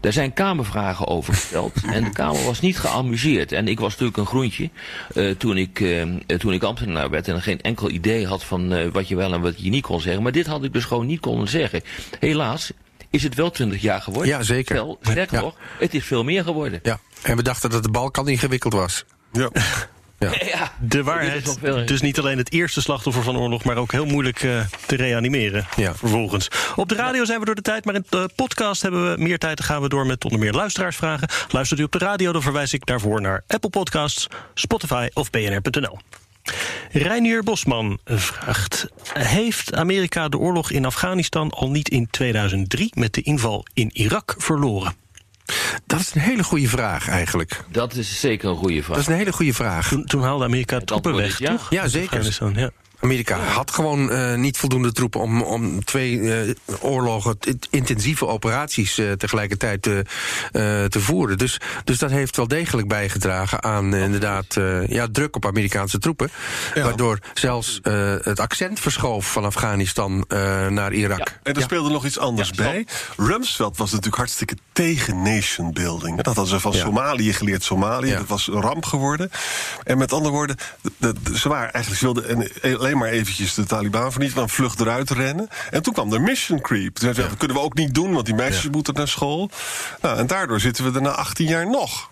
Daar 0.01 0.13
zijn 0.13 0.33
kamervragen 0.33 1.07
over 1.07 1.35
gesteld. 1.35 1.73
en 1.95 2.05
de 2.05 2.11
Kamer 2.11 2.45
was 2.45 2.61
niet 2.61 2.79
geamuseerd. 2.79 3.53
En 3.53 3.69
ik 3.69 3.81
was 3.81 3.91
natuurlijk 3.91 4.17
een 4.17 4.27
groentje. 4.27 4.71
eh, 5.15 5.31
toen, 5.31 5.57
ik, 5.57 5.81
eh, 5.81 6.03
eh, 6.03 6.09
toen 6.39 6.53
ik 6.53 6.63
ambtenaar 6.63 7.11
werd. 7.11 7.29
En 7.29 7.43
geen 7.43 7.61
enkel 7.61 7.91
idee 7.91 8.27
had 8.27 8.45
van 8.45 8.93
wat 8.93 9.09
je 9.09 9.17
wel 9.17 9.33
en 9.33 9.41
wat 9.41 9.63
je 9.63 9.71
niet 9.71 9.83
kon 9.83 10.01
zeggen. 10.01 10.23
Maar 10.23 10.33
dit 10.33 10.47
had 10.47 10.65
ik 10.65 10.73
dus 10.73 10.85
gewoon 10.85 11.07
niet 11.07 11.21
kunnen 11.21 11.49
zeggen. 11.49 11.83
Helaas 12.19 12.73
is 13.11 13.23
het 13.23 13.35
wel 13.35 13.51
20 13.51 13.81
jaar 13.83 14.01
geworden. 14.03 14.29
Ja, 14.33 14.43
zeker. 14.43 14.75
Wel, 14.75 14.99
sterker 15.03 15.37
Ja. 15.37 15.41
nog, 15.43 15.55
het 15.79 15.95
is 15.95 16.05
veel 16.05 16.25
meer 16.25 16.45
geworden. 16.45 16.81
Ja. 16.83 16.99
En 17.23 17.37
we 17.37 17.43
dachten 17.43 17.71
dat 17.71 17.83
de 17.83 17.91
Balkan 17.91 18.29
ingewikkeld 18.29 18.73
was. 18.73 19.05
Ja. 19.33 19.51
Ja, 20.19 20.73
De 20.81 21.03
waarheid, 21.03 21.59
dus 21.89 22.01
niet 22.01 22.19
alleen 22.19 22.39
het 22.39 22.53
eerste 22.53 22.81
slachtoffer 22.81 23.23
van 23.23 23.37
oorlog... 23.39 23.65
maar 23.65 23.77
ook 23.77 23.93
heel 23.93 24.05
moeilijk 24.07 24.43
eh, 24.43 24.61
te 24.87 24.97
reanimeren 24.97 25.67
Ja. 25.77 25.95
vervolgens. 25.95 26.49
Op 26.77 26.89
de 26.89 26.95
radio 26.95 27.25
zijn 27.25 27.39
we 27.39 27.45
door 27.45 27.55
de 27.55 27.63
tijd, 27.63 27.85
maar 27.85 27.95
in 27.95 28.05
de 28.09 28.29
podcast 28.37 28.83
hebben 28.83 29.11
we 29.15 29.23
meer 29.23 29.39
tijd... 29.39 29.57
dan 29.57 29.67
gaan 29.67 29.83
we 29.83 29.89
door 29.89 30.07
met 30.07 30.25
onder 30.25 30.41
meer 30.41 30.53
luisteraarsvragen. 30.53 31.29
Luistert 31.51 31.81
u 31.81 31.83
op 31.83 31.93
de 31.93 31.99
radio, 31.99 32.33
dan 32.33 32.43
verwijs 32.43 32.73
ik 32.73 32.87
daarvoor 32.87 33.21
naar 33.21 33.43
Apple 33.47 33.71
Podcasts... 33.71 34.27
Spotify 34.55 35.09
of 35.13 35.31
bnr.nl. 35.31 35.99
Reinier 36.91 37.43
Bosman 37.43 37.99
vraagt... 38.05 38.87
Heeft 39.13 39.75
Amerika 39.75 40.29
de 40.29 40.39
oorlog 40.39 40.71
in 40.71 40.85
Afghanistan 40.85 41.51
al 41.51 41.71
niet 41.71 41.89
in 41.89 42.09
2003... 42.11 42.91
met 42.95 43.15
de 43.15 43.23
inval 43.23 43.65
in 43.75 43.91
Irak 43.93 44.35
verloren? 44.39 44.95
Dat 45.87 46.01
is 46.01 46.15
een 46.15 46.21
hele 46.21 46.45
goede 46.45 46.69
vraag 46.69 47.09
eigenlijk. 47.09 47.65
Dat 47.69 47.95
is 47.95 48.21
zeker 48.21 48.49
een 48.49 48.57
goede 48.57 48.83
vraag. 48.83 48.97
Dat 48.97 49.07
is 49.07 49.07
een 49.07 49.19
hele 49.19 49.33
goede 49.33 49.55
vraag. 49.55 49.89
Toen, 49.89 50.05
toen 50.05 50.23
haalde 50.23 50.45
Amerika 50.45 50.81
troepen 50.81 51.15
weg, 51.15 51.39
ja. 51.39 51.51
toch? 51.51 51.71
Ja, 51.71 51.89
zeker. 51.89 52.53
Ja. 52.55 52.71
Amerika 53.01 53.39
had 53.39 53.71
gewoon 53.71 54.11
eh, 54.11 54.35
niet 54.35 54.57
voldoende 54.57 54.93
troepen 54.93 55.21
om, 55.21 55.43
om 55.43 55.85
twee 55.85 56.35
eh, 56.35 56.55
oorlogen, 56.81 57.39
intensieve 57.71 58.27
operaties 58.27 58.99
eh, 58.99 59.13
tegelijkertijd 59.13 59.83
te, 59.83 60.05
te 60.89 61.01
voeren. 61.01 61.39
Dus, 61.39 61.61
dus 61.85 61.99
dat 61.99 62.11
heeft 62.11 62.37
wel 62.37 62.49
degelijk 62.49 62.89
bijgedragen 62.89 63.63
aan 63.63 63.95
inderdaad 63.95 64.57
ja, 64.87 65.07
druk 65.13 65.37
op 65.37 65.47
Amerikaanse 65.47 65.99
troepen. 65.99 66.31
Ja. 66.75 66.83
Waardoor 66.83 67.19
zelfs 67.35 67.81
het 68.23 68.41
accent 68.41 68.81
verschoof 68.81 69.33
van 69.33 69.45
Afghanistan 69.45 70.25
naar 70.69 70.93
Irak. 70.93 71.39
En 71.43 71.55
er 71.55 71.63
speelde 71.63 71.91
nog 71.91 72.05
iets 72.05 72.19
anders 72.19 72.51
bij. 72.51 72.87
Rumsfeld 73.17 73.77
was 73.77 73.91
natuurlijk 73.91 74.17
hartstikke 74.17 74.57
tegen 74.73 75.23
nation 75.23 75.73
building. 75.73 76.17
Dat 76.17 76.27
hadden 76.27 76.47
ze 76.47 76.61
van. 76.61 76.75
Somalië 76.75 77.33
geleerd. 77.33 77.63
Somalië, 77.63 78.13
dat 78.15 78.27
was 78.27 78.47
een 78.49 78.61
ramp 78.61 78.85
geworden. 78.85 79.31
En 79.85 79.99
met 79.99 80.13
andere 80.13 80.35
woorden, 80.35 80.57
de, 80.99 81.15
de- 81.23 81.39
ze 81.39 81.49
waren 81.49 81.73
eigenlijk, 81.73 82.03
ze 82.03 82.05
wilden 82.13 82.29
en- 82.29 82.90
alleen 82.91 83.03
maar 83.03 83.19
eventjes 83.19 83.55
de 83.55 83.65
Taliban 83.65 84.11
vernietigen, 84.11 84.47
dan 84.47 84.55
vlucht 84.55 84.81
eruit 84.81 85.11
rennen. 85.11 85.49
En 85.71 85.83
toen 85.83 85.93
kwam 85.93 86.11
de 86.11 86.19
mission 86.19 86.61
creep. 86.61 86.95
Toen 86.95 87.03
zeiden 87.03 87.23
ze, 87.23 87.29
Dat 87.29 87.39
kunnen 87.39 87.57
we 87.57 87.63
ook 87.63 87.75
niet 87.75 87.95
doen, 87.95 88.13
want 88.13 88.27
die 88.27 88.35
meisjes 88.35 88.71
moeten 88.71 88.95
naar 88.95 89.09
school. 89.09 89.51
Nou, 90.01 90.19
en 90.19 90.27
daardoor 90.27 90.61
zitten 90.61 90.85
we 90.85 90.99
er 90.99 91.03
na 91.03 91.11
18 91.11 91.47
jaar 91.47 91.67
nog. 91.71 92.10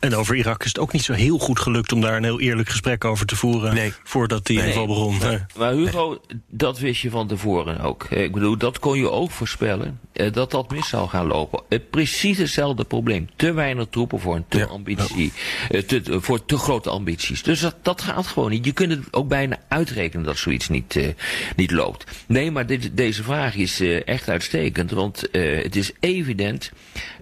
En 0.00 0.14
over 0.14 0.34
Irak 0.36 0.60
is 0.62 0.68
het 0.68 0.78
ook 0.78 0.92
niet 0.92 1.02
zo 1.02 1.12
heel 1.12 1.38
goed 1.38 1.60
gelukt 1.60 1.92
om 1.92 2.00
daar 2.00 2.16
een 2.16 2.24
heel 2.24 2.40
eerlijk 2.40 2.68
gesprek 2.68 3.04
over 3.04 3.26
te 3.26 3.36
voeren. 3.36 3.74
Nee. 3.74 3.92
Voordat 4.04 4.46
die 4.46 4.66
inval 4.66 4.86
begon. 4.86 5.18
Nee. 5.18 5.38
Maar 5.56 5.72
Hugo, 5.72 6.20
dat 6.48 6.78
wist 6.78 7.02
je 7.02 7.10
van 7.10 7.26
tevoren 7.28 7.80
ook. 7.80 8.04
Ik 8.10 8.32
bedoel, 8.32 8.56
dat 8.56 8.78
kon 8.78 8.98
je 8.98 9.10
ook 9.10 9.30
voorspellen. 9.30 10.00
eh, 10.12 10.32
Dat 10.32 10.50
dat 10.50 10.70
mis 10.70 10.88
zou 10.88 11.08
gaan 11.08 11.26
lopen. 11.26 11.62
Eh, 11.68 11.78
Precies 11.90 12.38
hetzelfde 12.38 12.84
probleem. 12.84 13.28
Te 13.36 13.52
weinig 13.52 13.86
troepen 13.90 14.20
voor 14.20 14.36
een 14.36 14.44
te 14.48 14.58
Ja. 14.58 14.64
ambitie. 14.64 15.32
eh, 15.70 15.80
Te, 15.82 16.02
voor 16.20 16.44
te 16.44 16.56
grote 16.58 16.90
ambities. 16.90 17.42
Dus 17.42 17.60
dat, 17.60 17.76
dat 17.82 18.02
gaat 18.02 18.26
gewoon 18.26 18.50
niet. 18.50 18.64
Je 18.64 18.72
kunt 18.72 18.90
het 18.92 19.02
ook 19.10 19.28
bijna 19.28 19.58
uitrekenen 19.68 20.24
dat 20.24 20.36
zoiets 20.38 20.68
niet, 20.68 20.96
eh, 20.96 21.08
niet 21.56 21.70
loopt. 21.70 22.04
Nee, 22.26 22.50
maar 22.50 22.66
dit, 22.66 22.90
deze 22.96 23.22
vraag 23.22 23.54
is 23.54 23.80
eh, 23.80 24.06
echt 24.08 24.28
uitstekend. 24.28 24.90
Want 24.90 25.30
eh, 25.30 25.62
het 25.62 25.76
is 25.76 25.92
evident 26.00 26.70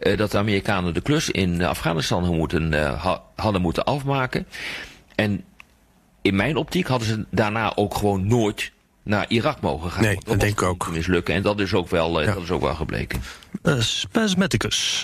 eh, 0.01 0.17
dat 0.17 0.31
de 0.31 0.38
Amerikanen 0.38 0.95
de 0.95 1.01
klus 1.01 1.31
in 1.31 1.62
Afghanistan 1.64 2.37
moeten, 2.37 2.68
eh, 2.75 3.03
ha- 3.05 3.23
hadden 3.37 3.61
moeten 3.61 3.85
afmaken. 3.85 4.47
En 5.15 5.45
in 6.23 6.37
mijn 6.37 6.57
optiek 6.57 6.87
hadden 6.87 7.09
ze 7.09 7.25
daarna 7.31 7.77
ook 7.77 7.95
gewoon 7.95 8.27
nooit 8.27 8.73
naar 9.03 9.25
Irak 9.29 9.61
mogen 9.61 9.91
gaan. 9.91 10.03
Nee, 10.03 10.19
dat 10.25 10.41
denk 10.41 10.53
ik 10.53 10.63
ook. 10.63 10.91
Mislukken. 10.91 11.35
En 11.35 11.43
dat 11.43 11.61
is 11.61 11.75
ook 11.75 11.89
wel, 11.91 12.21
eh, 12.21 12.27
Ja. 12.27 12.35
dat 12.35 12.43
is 12.43 12.51
ook 12.51 12.61
wel 12.61 12.75
gebleken. 12.75 13.23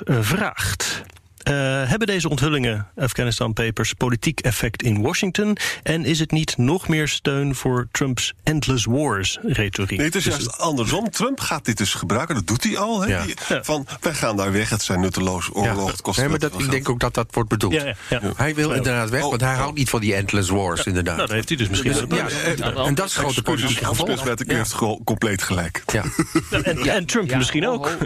Eh, 0.04 0.20
vraagt. 0.20 1.02
Uh, 1.48 1.54
hebben 1.88 2.06
deze 2.06 2.28
onthullingen, 2.28 2.86
Afghanistan 2.96 3.52
Papers, 3.52 3.92
politiek 3.92 4.40
effect 4.40 4.82
in 4.82 5.02
Washington? 5.02 5.56
En 5.82 6.04
is 6.04 6.18
het 6.18 6.30
niet 6.30 6.56
nog 6.56 6.88
meer 6.88 7.08
steun 7.08 7.54
voor 7.54 7.88
Trumps 7.92 8.32
endless 8.42 8.84
wars 8.84 9.38
retoriek? 9.42 9.96
Nee, 9.98 10.06
het 10.06 10.14
is 10.14 10.24
juist 10.24 10.58
andersom. 10.58 11.10
Trump 11.10 11.40
gaat 11.40 11.64
dit 11.64 11.76
dus 11.76 11.94
gebruiken, 11.94 12.34
dat 12.34 12.46
doet 12.46 12.64
hij 12.64 12.78
al. 12.78 13.00
Hè? 13.00 13.08
Ja. 13.08 13.24
Die- 13.24 13.34
Van, 13.62 13.86
wij 14.00 14.14
gaan 14.14 14.36
daar 14.36 14.52
weg, 14.52 14.68
het 14.70 14.82
zijn 14.82 15.00
nutteloos 15.00 15.48
oorlog, 15.52 15.90
het 15.90 16.00
kost 16.00 16.18
nee, 16.18 16.28
maar 16.28 16.38
dat, 16.38 16.52
ik 16.52 16.58
geld. 16.58 16.70
denk 16.70 16.88
ook 16.88 17.00
dat 17.00 17.14
dat 17.14 17.26
wordt 17.30 17.48
bedoeld. 17.48 17.72
Ja, 17.72 17.84
ja, 17.84 17.94
ja. 18.10 18.20
Hij 18.36 18.54
wil 18.54 18.70
Ja. 18.70 18.76
inderdaad 18.76 19.10
weg, 19.10 19.22
Oh, 19.22 19.28
want 19.28 19.40
hij 19.40 19.52
oh. 19.52 19.58
houdt 19.58 19.76
niet 19.78 19.88
van 19.90 20.00
die 20.00 20.14
endless 20.14 20.48
wars, 20.48 20.84
inderdaad. 20.86 21.16
Nou, 21.16 21.26
dat 21.26 21.36
heeft 21.36 21.48
hij 21.48 21.58
dus 21.58 21.68
misschien 21.68 21.92
ja, 22.16 22.28
en, 22.44 22.76
en 22.76 22.94
dat 22.94 23.06
is 23.06 23.16
grote 23.16 23.42
politieke 23.42 23.84
gevolg. 23.84 24.26
U 24.26 24.54
heeft 24.54 24.72
gewoon 24.72 25.00
compleet 25.04 25.42
gelijk. 25.42 25.82
Ja. 25.92 26.04
En, 26.50 26.76
en 26.76 27.06
Trump 27.06 27.30
Ja, 27.30 27.36
misschien 27.36 27.68
ook. 27.68 27.96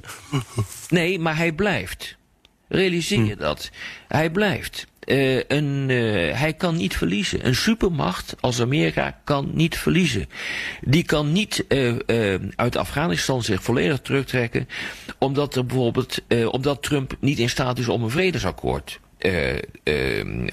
Nee, 0.88 1.18
maar 1.18 1.36
hij 1.36 1.52
blijft. 1.52 2.16
Realiseer 2.68 3.24
je 3.24 3.36
dat? 3.36 3.70
Hij 4.08 4.30
blijft. 4.30 4.86
Eh, 5.08 5.36
een, 5.36 5.86
eh, 5.90 6.38
hij 6.38 6.52
kan 6.52 6.76
niet 6.76 6.96
verliezen. 6.96 7.46
Een 7.46 7.54
supermacht 7.54 8.34
als 8.40 8.60
Amerika 8.60 9.20
kan 9.24 9.50
niet 9.54 9.78
verliezen. 9.78 10.28
Die 10.80 11.02
kan 11.02 11.32
niet 11.32 11.66
eh, 11.66 11.94
uit 12.56 12.76
Afghanistan 12.76 13.42
zich 13.42 13.62
volledig 13.62 14.00
terugtrekken, 14.00 14.68
omdat 15.18 15.54
er 15.54 15.66
bijvoorbeeld, 15.66 16.18
omdat 16.50 16.82
Trump 16.82 17.16
niet 17.20 17.38
in 17.38 17.48
staat 17.48 17.78
is 17.78 17.88
om 17.88 18.02
een 18.02 18.10
vredesakkoord 18.10 19.00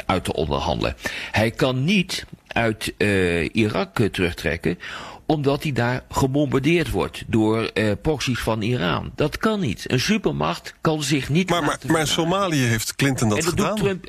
uit 0.06 0.23
te 0.23 0.34
onderhandelen. 0.34 0.95
Hij 1.32 1.51
kan 1.51 1.84
niet 1.84 2.25
uit 2.47 2.93
Irak 3.51 3.99
terugtrekken, 4.12 4.80
omdat 5.25 5.63
hij 5.63 5.71
daar 5.71 6.03
gebombardeerd 6.09 6.89
wordt 6.91 7.23
door 7.27 7.63
eh 7.63 7.91
proxies 8.01 8.39
van 8.39 8.61
Iran. 8.61 9.11
Dat 9.15 9.38
kan 9.38 9.59
niet. 9.59 9.91
Een 9.91 9.99
supermacht 9.99 10.75
kan 10.81 11.03
zich 11.03 11.29
niet 11.29 11.49
Maar, 11.49 11.61
maar, 11.61 11.69
laten 11.69 11.91
maar. 11.91 12.07
Somalië 12.07 12.63
heeft 12.63 12.95
Clinton 12.95 13.29
dat 13.29 13.38
En 13.38 13.43
dat 13.43 13.53
gedaan. 13.53 13.75
doet 13.75 13.85
Trump. 13.85 14.07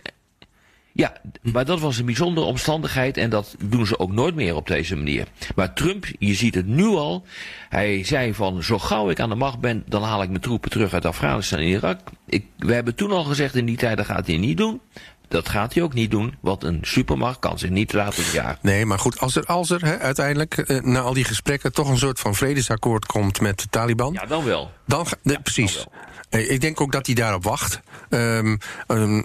Ja, 0.93 1.13
maar 1.43 1.65
dat 1.65 1.81
was 1.81 1.99
een 1.99 2.05
bijzondere 2.05 2.47
omstandigheid 2.47 3.17
en 3.17 3.31
dat 3.31 3.57
doen 3.65 3.87
ze 3.87 3.99
ook 3.99 4.13
nooit 4.13 4.35
meer 4.35 4.55
op 4.55 4.67
deze 4.67 4.97
manier. 4.97 5.27
Maar 5.55 5.73
Trump, 5.75 6.07
je 6.19 6.35
ziet 6.35 6.55
het 6.55 6.67
nu 6.67 6.87
al, 6.87 7.25
hij 7.69 8.05
zei 8.05 8.35
van 8.35 8.63
zo 8.63 8.79
gauw 8.79 9.11
ik 9.11 9.21
aan 9.21 9.29
de 9.29 9.35
macht 9.35 9.59
ben, 9.59 9.83
dan 9.87 10.03
haal 10.03 10.23
ik 10.23 10.29
mijn 10.29 10.41
troepen 10.41 10.71
terug 10.71 10.93
uit 10.93 11.05
Afghanistan 11.05 11.59
en 11.59 11.65
Irak. 11.67 12.01
Ik, 12.27 12.47
we 12.59 12.75
hebben 12.75 12.95
toen 12.95 13.11
al 13.11 13.25
gezegd 13.25 13.55
in 13.55 13.67
die 13.67 13.77
tijd, 13.77 13.97
dat 13.97 14.07
gaat 14.07 14.27
hij 14.27 14.37
niet 14.37 14.57
doen. 14.57 14.81
Dat 15.29 15.49
gaat 15.49 15.75
hij 15.75 15.83
ook 15.83 15.95
niet 15.95 16.11
doen, 16.11 16.35
want 16.41 16.65
een 16.65 16.79
supermacht 16.83 17.39
kan 17.39 17.59
zich 17.59 17.71
niet 17.71 17.93
laten 17.93 18.25
jagen. 18.33 18.59
Nee, 18.63 18.87
maar 18.87 18.99
goed, 18.99 19.19
als 19.21 19.37
er, 19.37 19.45
als 19.47 19.71
er 19.71 19.85
hè, 19.85 19.99
uiteindelijk 19.99 20.59
eh, 20.59 20.81
na 20.83 21.01
al 21.01 21.13
die 21.15 21.25
gesprekken 21.25 21.73
toch 21.73 21.89
een 21.89 21.99
soort 21.99 22.21
van 22.21 22.35
vredesakkoord 22.35 23.07
komt 23.07 23.41
met 23.41 23.59
de 23.59 23.67
Taliban, 23.71 24.13
Ja, 24.13 24.27
dan 24.27 24.45
wel. 24.45 24.71
dan 24.87 25.07
ga- 25.07 25.17
precies. 25.43 25.87
Eh, 26.29 26.51
Ik 26.51 26.61
denk 26.61 26.81
ook 26.81 26.93
dat 26.93 27.07
hij 27.07 27.15
daarop 27.15 27.45
wacht. 27.45 27.81
Ehm, 28.09 28.57
ehm, 28.87 29.23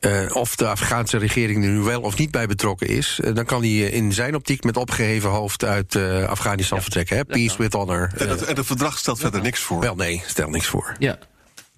eh, 0.00 0.26
of 0.32 0.56
de 0.56 0.68
Afghaanse 0.68 1.18
regering 1.18 1.64
er 1.64 1.70
nu 1.70 1.78
wel 1.78 2.00
of 2.00 2.16
niet 2.18 2.30
bij 2.30 2.46
betrokken 2.46 2.86
is, 2.88 3.20
dan 3.34 3.44
kan 3.44 3.60
hij 3.60 3.70
in 3.78 4.12
zijn 4.12 4.34
optiek 4.34 4.64
met 4.64 4.76
opgeheven 4.76 5.30
hoofd 5.30 5.64
uit 5.64 5.96
Afghanistan 6.28 6.82
vertrekken. 6.82 7.16
Hè? 7.16 7.24
Peace 7.24 7.56
with 7.58 7.72
honor. 7.72 8.10
En 8.16 8.28
het, 8.28 8.42
en 8.44 8.56
het 8.56 8.66
verdrag 8.66 8.98
stelt 8.98 9.18
verder 9.18 9.40
niks 9.42 9.60
voor. 9.60 9.80
wel, 9.80 9.94
nee, 9.94 10.22
stel 10.26 10.48
niks 10.48 10.66
voor. 10.66 10.96
Ja. 10.98 11.18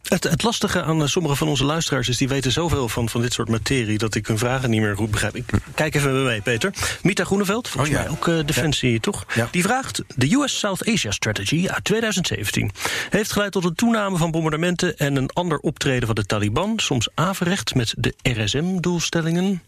Het, 0.09 0.25
het 0.25 0.43
lastige 0.43 0.83
aan 0.83 1.03
eh, 1.03 1.09
sommige 1.09 1.35
van 1.37 1.49
onze 1.49 1.65
luisteraars 1.65 2.09
is... 2.09 2.17
die 2.17 2.29
weten 2.29 2.53
zoveel 2.53 2.89
van, 2.89 3.09
van 3.09 3.21
dit 3.21 3.33
soort 3.33 3.49
materie... 3.49 3.99
dat 3.99 4.15
ik 4.15 4.27
hun 4.27 4.39
vragen 4.39 4.71
niet 4.71 4.81
meer 4.81 4.97
goed 4.97 5.11
begrijp. 5.11 5.37
Ik, 5.37 5.45
kijk 5.75 5.95
even 5.95 6.13
met 6.15 6.23
mij, 6.25 6.41
Peter. 6.41 6.73
Mita 7.03 7.25
Groeneveld, 7.25 7.69
volgens 7.69 7.93
Oh, 7.95 7.99
ja. 7.99 8.03
mij 8.03 8.13
ook 8.13 8.29
eh, 8.29 8.47
Defensie, 8.47 9.01
toch? 9.01 9.25
Ja. 9.35 9.49
Die 9.51 9.63
vraagt... 9.63 10.03
De 10.15 10.33
US 10.35 10.59
South 10.59 10.89
Asia 10.89 11.11
Strategy 11.11 11.69
uit 11.69 11.85
2017... 11.85 12.71
heeft 13.11 13.33
geleid 13.33 13.53
tot 13.53 13.65
een 13.65 13.75
toename 13.75 14.17
van 14.17 14.31
bombardementen... 14.31 14.97
en 14.97 15.17
een 15.17 15.31
ander 15.31 15.59
optreden 15.59 16.07
van 16.07 16.15
de 16.15 16.27
Taliban... 16.27 16.73
soms 16.77 17.09
averechts 17.15 17.73
met 17.73 17.95
de 17.99 18.15
RSM-doelstellingen... 18.23 19.63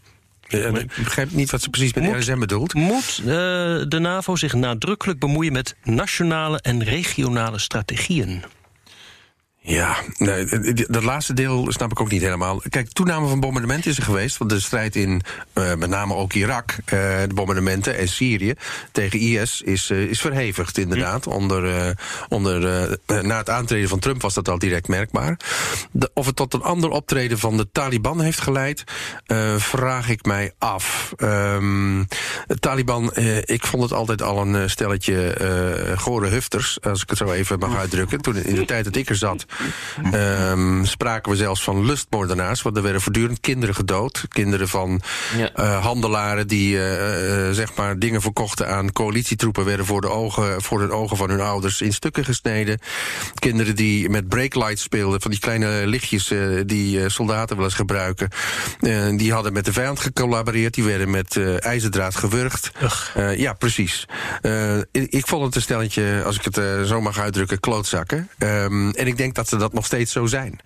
Ik 0.49 0.91
begrijp 1.03 1.31
niet 1.31 1.51
wat 1.51 1.61
ze 1.61 1.69
precies 1.69 1.93
met 1.93 2.03
Moet- 2.03 2.15
RSM 2.15 2.39
bedoelt. 2.39 2.73
Moet 2.73 3.17
eh, 3.19 3.25
de 3.87 3.97
NAVO 3.99 4.35
zich 4.35 4.53
nadrukkelijk 4.53 5.19
bemoeien 5.19 5.51
met 5.53 5.75
nationale 5.83 6.59
en 6.61 6.83
regionale 6.83 7.59
strategieën? 7.59 8.43
Ja, 9.69 9.97
nee, 10.17 10.45
dat 10.87 11.03
laatste 11.03 11.33
deel 11.33 11.65
snap 11.71 11.91
ik 11.91 11.99
ook 12.01 12.11
niet 12.11 12.21
helemaal. 12.21 12.61
Kijk, 12.69 12.89
toename 12.91 13.27
van 13.27 13.39
bombardementen 13.39 13.91
is 13.91 13.97
er 13.97 14.03
geweest. 14.03 14.37
Want 14.37 14.49
de 14.51 14.59
strijd 14.59 14.95
in 14.95 15.21
eh, 15.53 15.75
met 15.75 15.89
name 15.89 16.13
ook 16.15 16.33
Irak, 16.33 16.71
eh, 16.85 16.99
de 17.27 17.33
bombardementen 17.33 17.97
en 17.97 18.07
Syrië 18.07 18.53
tegen 18.91 19.19
IS 19.19 19.61
is, 19.61 19.89
eh, 19.89 20.01
is 20.01 20.21
verhevigd, 20.21 20.77
inderdaad. 20.77 21.27
Onder, 21.27 21.75
eh, 21.75 21.89
onder, 22.29 22.67
eh, 23.05 23.19
na 23.21 23.37
het 23.37 23.49
aantreden 23.49 23.89
van 23.89 23.99
Trump 23.99 24.21
was 24.21 24.33
dat 24.33 24.49
al 24.49 24.59
direct 24.59 24.87
merkbaar. 24.87 25.37
De- 25.91 26.11
of 26.13 26.25
het 26.25 26.35
tot 26.35 26.53
een 26.53 26.61
ander 26.63 26.89
optreden 26.89 27.39
van 27.39 27.57
de 27.57 27.67
Taliban 27.71 28.21
heeft 28.21 28.41
geleid, 28.41 28.83
vraag 29.57 30.09
ik 30.09 30.25
mij 30.25 30.51
af. 30.57 31.13
Ehm, 31.17 32.03
de 32.47 32.59
Taliban, 32.59 33.11
eh, 33.13 33.37
ik 33.37 33.65
vond 33.65 33.83
het 33.83 33.93
altijd 33.93 34.21
al 34.21 34.41
een 34.41 34.69
stelletje 34.69 35.37
gore 35.97 36.27
hufters, 36.27 36.77
als 36.81 37.01
ik 37.01 37.09
het 37.09 37.17
zo 37.17 37.31
even 37.31 37.59
mag 37.59 37.75
uitdrukken. 37.77 38.21
Toen 38.21 38.35
in 38.35 38.55
de 38.55 38.65
tijd 38.65 38.83
dat 38.83 38.95
ik 38.95 39.09
er 39.09 39.15
zat, 39.15 39.45
ehm, 40.11 40.83
spraken 40.83 41.31
we 41.31 41.37
zelfs 41.37 41.63
van 41.63 41.85
lustmoordenaars. 41.85 42.61
Want 42.61 42.77
er 42.77 42.83
werden 42.83 43.01
voortdurend 43.01 43.39
kinderen 43.39 43.75
gedood. 43.75 44.25
Kinderen 44.29 44.67
van 44.67 45.01
Ja. 45.37 45.51
eh, 45.53 45.83
handelaren 45.83 46.47
die 46.47 46.77
eh, 46.77 47.47
eh, 47.47 47.53
zeg 47.53 47.75
maar 47.75 47.99
dingen 47.99 48.21
verkochten 48.21 48.67
aan 48.69 48.91
coalitietroepen... 48.91 49.65
werden 49.65 49.85
voor 49.85 50.01
de, 50.01 50.09
ogen, 50.09 50.61
voor 50.61 50.79
de 50.79 50.91
ogen 50.91 51.17
van 51.17 51.29
hun 51.29 51.41
ouders 51.41 51.81
in 51.81 51.93
stukken 51.93 52.25
gesneden. 52.25 52.79
Kinderen 53.39 53.75
die 53.75 54.09
met 54.09 54.27
breaklights 54.27 54.81
speelden, 54.81 55.21
van 55.21 55.31
die 55.31 55.39
kleine 55.39 55.87
lichtjes... 55.87 56.33
die 56.65 57.09
soldaten 57.09 57.55
wel 57.55 57.65
eens 57.65 57.73
gebruiken. 57.73 58.29
Die 59.17 59.33
hadden 59.33 59.53
met 59.53 59.65
de 59.65 59.73
vijand 59.73 59.99
gecollaboreerd. 59.99 60.73
Die 60.73 60.83
werden 60.83 61.09
met 61.09 61.37
ijzerdraad 61.59 62.15
gewurgd. 62.15 62.71
Ja, 63.35 63.53
precies. 63.53 64.05
Ik, 64.91 65.27
vond 65.27 65.45
het 65.45 65.55
een 65.55 65.61
stelletje, 65.61 66.21
als 66.25 66.35
ik 66.35 66.43
het 66.43 66.87
zo 66.87 67.01
mag 67.01 67.19
uitdrukken, 67.19 67.59
klootzakken. 67.59 68.29
Ehm, 68.37 68.89
en 68.89 69.07
ik 69.07 69.17
denk 69.17 69.35
dat 69.35 69.48
ze 69.49 69.57
dat 69.57 69.73
nog 69.73 69.85
steeds 69.85 70.11
zo 70.11 70.25
zijn. 70.25 70.59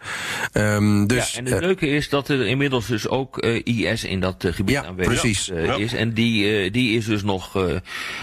Ehm, 0.52 1.06
dus, 1.06 1.32
ja, 1.32 1.38
en 1.38 1.46
het 1.46 1.54
eh, 1.54 1.60
leuke 1.60 1.88
is 1.88 2.10
dat 2.10 2.30
er 2.30 2.46
inmiddels 2.48 2.88
dus 2.88 3.08
ook 3.08 3.38
eh, 3.38 3.62
IS 3.64 4.04
in 4.04 4.20
dat 4.20 4.44
eh, 4.44 4.54
gebied 4.54 4.76
Ja, 4.76 4.84
aanwezig 4.86 5.14
precies. 5.22 5.50
eh, 5.50 5.66
Ja. 5.66 5.76
is. 5.76 5.94
En 5.94 6.14
die, 6.14 6.58
eh, 6.64 6.72
die 6.72 6.98
is 6.98 7.06
dus 7.06 7.24
nog, 7.24 7.58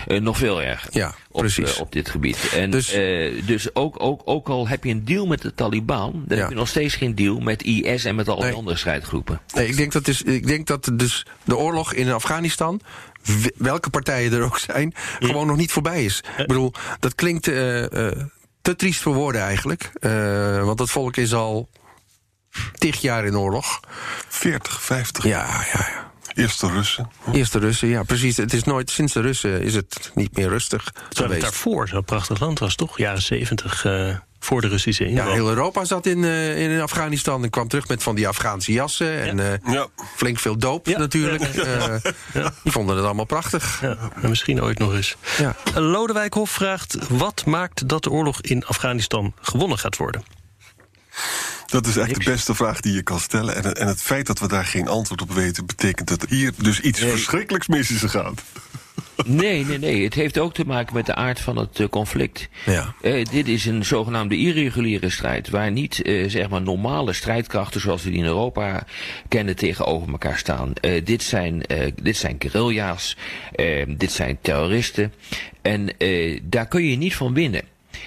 nog 0.06 0.38
veel 0.38 0.62
erger. 0.62 0.88
Ja, 0.92 1.14
op, 1.30 1.40
precies. 1.40 1.78
op 1.78 1.92
dit 1.92 2.08
gebied. 2.10 2.48
En 2.54 2.70
Dus- 2.70 2.88
dus, 2.90 3.44
dus 3.46 3.74
ook, 3.74 3.94
ook, 4.02 4.22
ook 4.24 4.48
al 4.48 4.68
heb 4.68 4.84
je 4.84 4.90
een 4.90 5.04
deal 5.04 5.26
met 5.26 5.42
de 5.42 5.54
Taliban, 5.54 6.22
dan 6.26 6.36
Ja. 6.36 6.42
heb 6.42 6.50
je 6.52 6.56
nog 6.58 6.68
steeds 6.68 6.94
geen 6.94 7.14
deal 7.14 7.40
met 7.40 7.62
IS 7.62 8.04
en 8.04 8.14
met 8.14 8.28
al 8.28 8.36
die 8.36 8.44
Nee. 8.44 8.54
andere 8.54 8.76
strijdgroepen. 8.76 9.40
Nee, 9.54 9.68
ik 9.68 9.76
denk 9.76 9.92
dat, 9.92 10.08
is, 10.08 10.22
ik 10.22 10.46
denk 10.46 10.66
dat 10.66 10.90
dus 10.94 11.26
de 11.44 11.56
oorlog 11.56 11.92
in 11.94 12.10
Afghanistan, 12.12 12.80
welke 13.56 13.90
partijen 13.90 14.32
er 14.32 14.42
ook 14.42 14.58
zijn, 14.58 14.94
gewoon 15.18 15.46
nog 15.46 15.56
niet 15.56 15.72
voorbij 15.72 16.04
is. 16.04 16.22
Ik 16.38 16.46
bedoel, 16.46 16.72
dat 17.00 17.14
klinkt 17.14 17.48
eh, 17.48 18.08
eh, 18.08 18.16
te 18.62 18.76
triest 18.76 19.00
voor 19.00 19.14
woorden 19.14 19.40
eigenlijk. 19.40 19.90
Eh, 20.00 20.64
want 20.64 20.78
dat 20.78 20.90
volk 20.90 21.16
is 21.16 21.34
al 21.34 21.68
tig 22.78 23.00
jaar 23.00 23.24
in 23.24 23.36
oorlog. 23.36 23.80
40, 24.28 24.82
50. 24.82 25.24
Ja, 25.24 25.46
ja, 25.72 25.88
ja. 25.94 26.10
Eerst 26.34 26.60
de 26.60 26.68
Russen. 26.68 27.10
Eerst 27.32 27.52
de 27.52 27.58
Russen, 27.58 27.88
ja, 27.88 28.02
precies. 28.02 28.36
Het 28.36 28.52
is 28.52 28.64
nooit, 28.64 28.90
sinds 28.90 29.12
de 29.12 29.20
Russen 29.20 29.62
is 29.62 29.74
het 29.74 30.10
niet 30.14 30.36
meer 30.36 30.48
rustig 30.48 30.92
Terwijl 31.08 31.32
het 31.32 31.40
daarvoor 31.40 31.88
zo'n 31.88 32.04
prachtig 32.04 32.40
land 32.40 32.58
was, 32.58 32.74
toch? 32.74 32.98
Jaren 32.98 33.22
zeventig, 33.22 33.84
eh, 33.84 34.16
voor 34.40 34.60
de 34.60 34.68
Russische 34.68 35.10
Ja, 35.10 35.26
heel 35.26 35.48
Europa 35.48 35.84
zat 35.84 36.06
in, 36.06 36.24
eh, 36.24 36.58
in 36.72 36.80
Afghanistan 36.80 37.42
en 37.44 37.50
kwam 37.50 37.68
terug 37.68 37.88
met 37.88 38.02
van 38.02 38.14
die 38.14 38.28
Afghaanse 38.28 38.72
jassen. 38.72 39.20
En 39.22 39.40
eh, 39.64 39.72
Ja. 39.74 39.86
flink 40.16 40.38
veel 40.38 40.58
doop 40.58 40.86
Ja. 40.86 40.98
natuurlijk. 40.98 41.42
Eh, 41.42 41.94
Die 42.62 42.72
vonden 42.72 42.96
het 42.96 43.04
allemaal 43.04 43.24
prachtig. 43.24 43.78
Ja, 43.82 43.96
en 44.22 44.28
misschien 44.28 44.62
ooit 44.62 44.78
nog 44.78 44.94
eens. 44.94 45.16
Ja. 45.38 45.56
Lodewijk 45.74 46.34
Hof 46.34 46.50
vraagt... 46.50 46.96
wat 47.08 47.44
maakt 47.46 47.88
dat 47.88 48.02
de 48.02 48.10
oorlog 48.10 48.40
in 48.40 48.64
Afghanistan 48.66 49.34
gewonnen 49.40 49.78
gaat 49.78 49.96
worden? 49.96 50.22
Dat 51.66 51.86
is 51.86 51.96
eigenlijk 51.96 52.24
de 52.26 52.32
beste 52.32 52.54
vraag 52.54 52.80
die 52.80 52.92
je 52.92 53.02
kan 53.02 53.20
stellen. 53.20 53.54
En, 53.54 53.74
en 53.74 53.86
het 53.86 54.02
feit 54.02 54.26
dat 54.26 54.38
we 54.38 54.48
daar 54.48 54.64
geen 54.64 54.88
antwoord 54.88 55.22
op 55.22 55.32
weten, 55.32 55.66
betekent 55.66 56.08
dat 56.08 56.24
hier 56.28 56.52
dus 56.56 56.80
iets 56.80 57.00
verschrikkelijks 57.00 57.68
mis 57.68 57.90
is 57.90 57.98
gegaan. 58.00 58.34
Nee, 59.26 59.64
nee, 59.64 59.78
nee. 59.78 60.04
Het 60.04 60.14
heeft 60.14 60.38
ook 60.38 60.54
te 60.54 60.66
maken 60.66 60.94
met 60.94 61.06
de 61.06 61.14
aard 61.14 61.40
van 61.40 61.56
het 61.56 61.80
eh, 61.80 61.88
conflict. 61.88 62.48
Ja. 62.66 62.94
Eh, 63.00 63.24
dit 63.24 63.48
is 63.48 63.66
een 63.66 63.84
zogenaamde 63.84 64.36
irreguliere 64.36 65.10
strijd, 65.10 65.48
waar 65.50 65.70
niet 65.70 66.02
eh, 66.02 66.28
zeg 66.28 66.48
maar 66.48 66.62
normale 66.62 67.12
strijdkrachten 67.12 67.80
zoals 67.80 68.02
we 68.02 68.10
die 68.10 68.18
in 68.18 68.24
Europa 68.24 68.84
kennen 69.28 69.56
tegenover 69.56 70.10
elkaar 70.10 70.38
staan. 70.38 70.72
Dit, 71.04 71.22
zijn, 71.22 71.62
dit 72.02 72.16
zijn 72.16 72.36
guerrilla's, 72.38 73.16
dit 73.88 74.12
zijn 74.12 74.38
terroristen. 74.40 75.12
En 75.62 75.90
daar 76.42 76.66
kun 76.66 76.84
je 76.84 76.96
niet 76.96 77.14
van 77.14 77.34
winnen. 77.34 77.62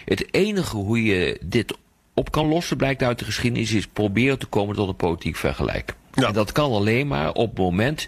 Het 0.06 0.34
enige 0.34 0.76
hoe 0.76 1.04
je 1.04 1.38
dit 1.42 1.78
op 2.14 2.32
kan 2.32 2.48
lossen, 2.48 2.78
blijkt 2.78 3.04
uit 3.04 3.20
de 3.20 3.26
geschiedenis, 3.26 3.72
is 3.72 3.88
proberen 3.88 4.40
te 4.40 4.46
komen 4.46 4.76
tot 4.76 4.88
een 4.88 4.96
politiek 4.96 5.36
vergelijk. 5.36 5.96
Ja. 6.14 6.28
En 6.28 6.34
dat 6.34 6.52
kan 6.52 6.72
alleen 6.72 7.08
maar 7.08 7.32
op 7.32 7.50
het 7.50 7.60
moment 7.60 8.08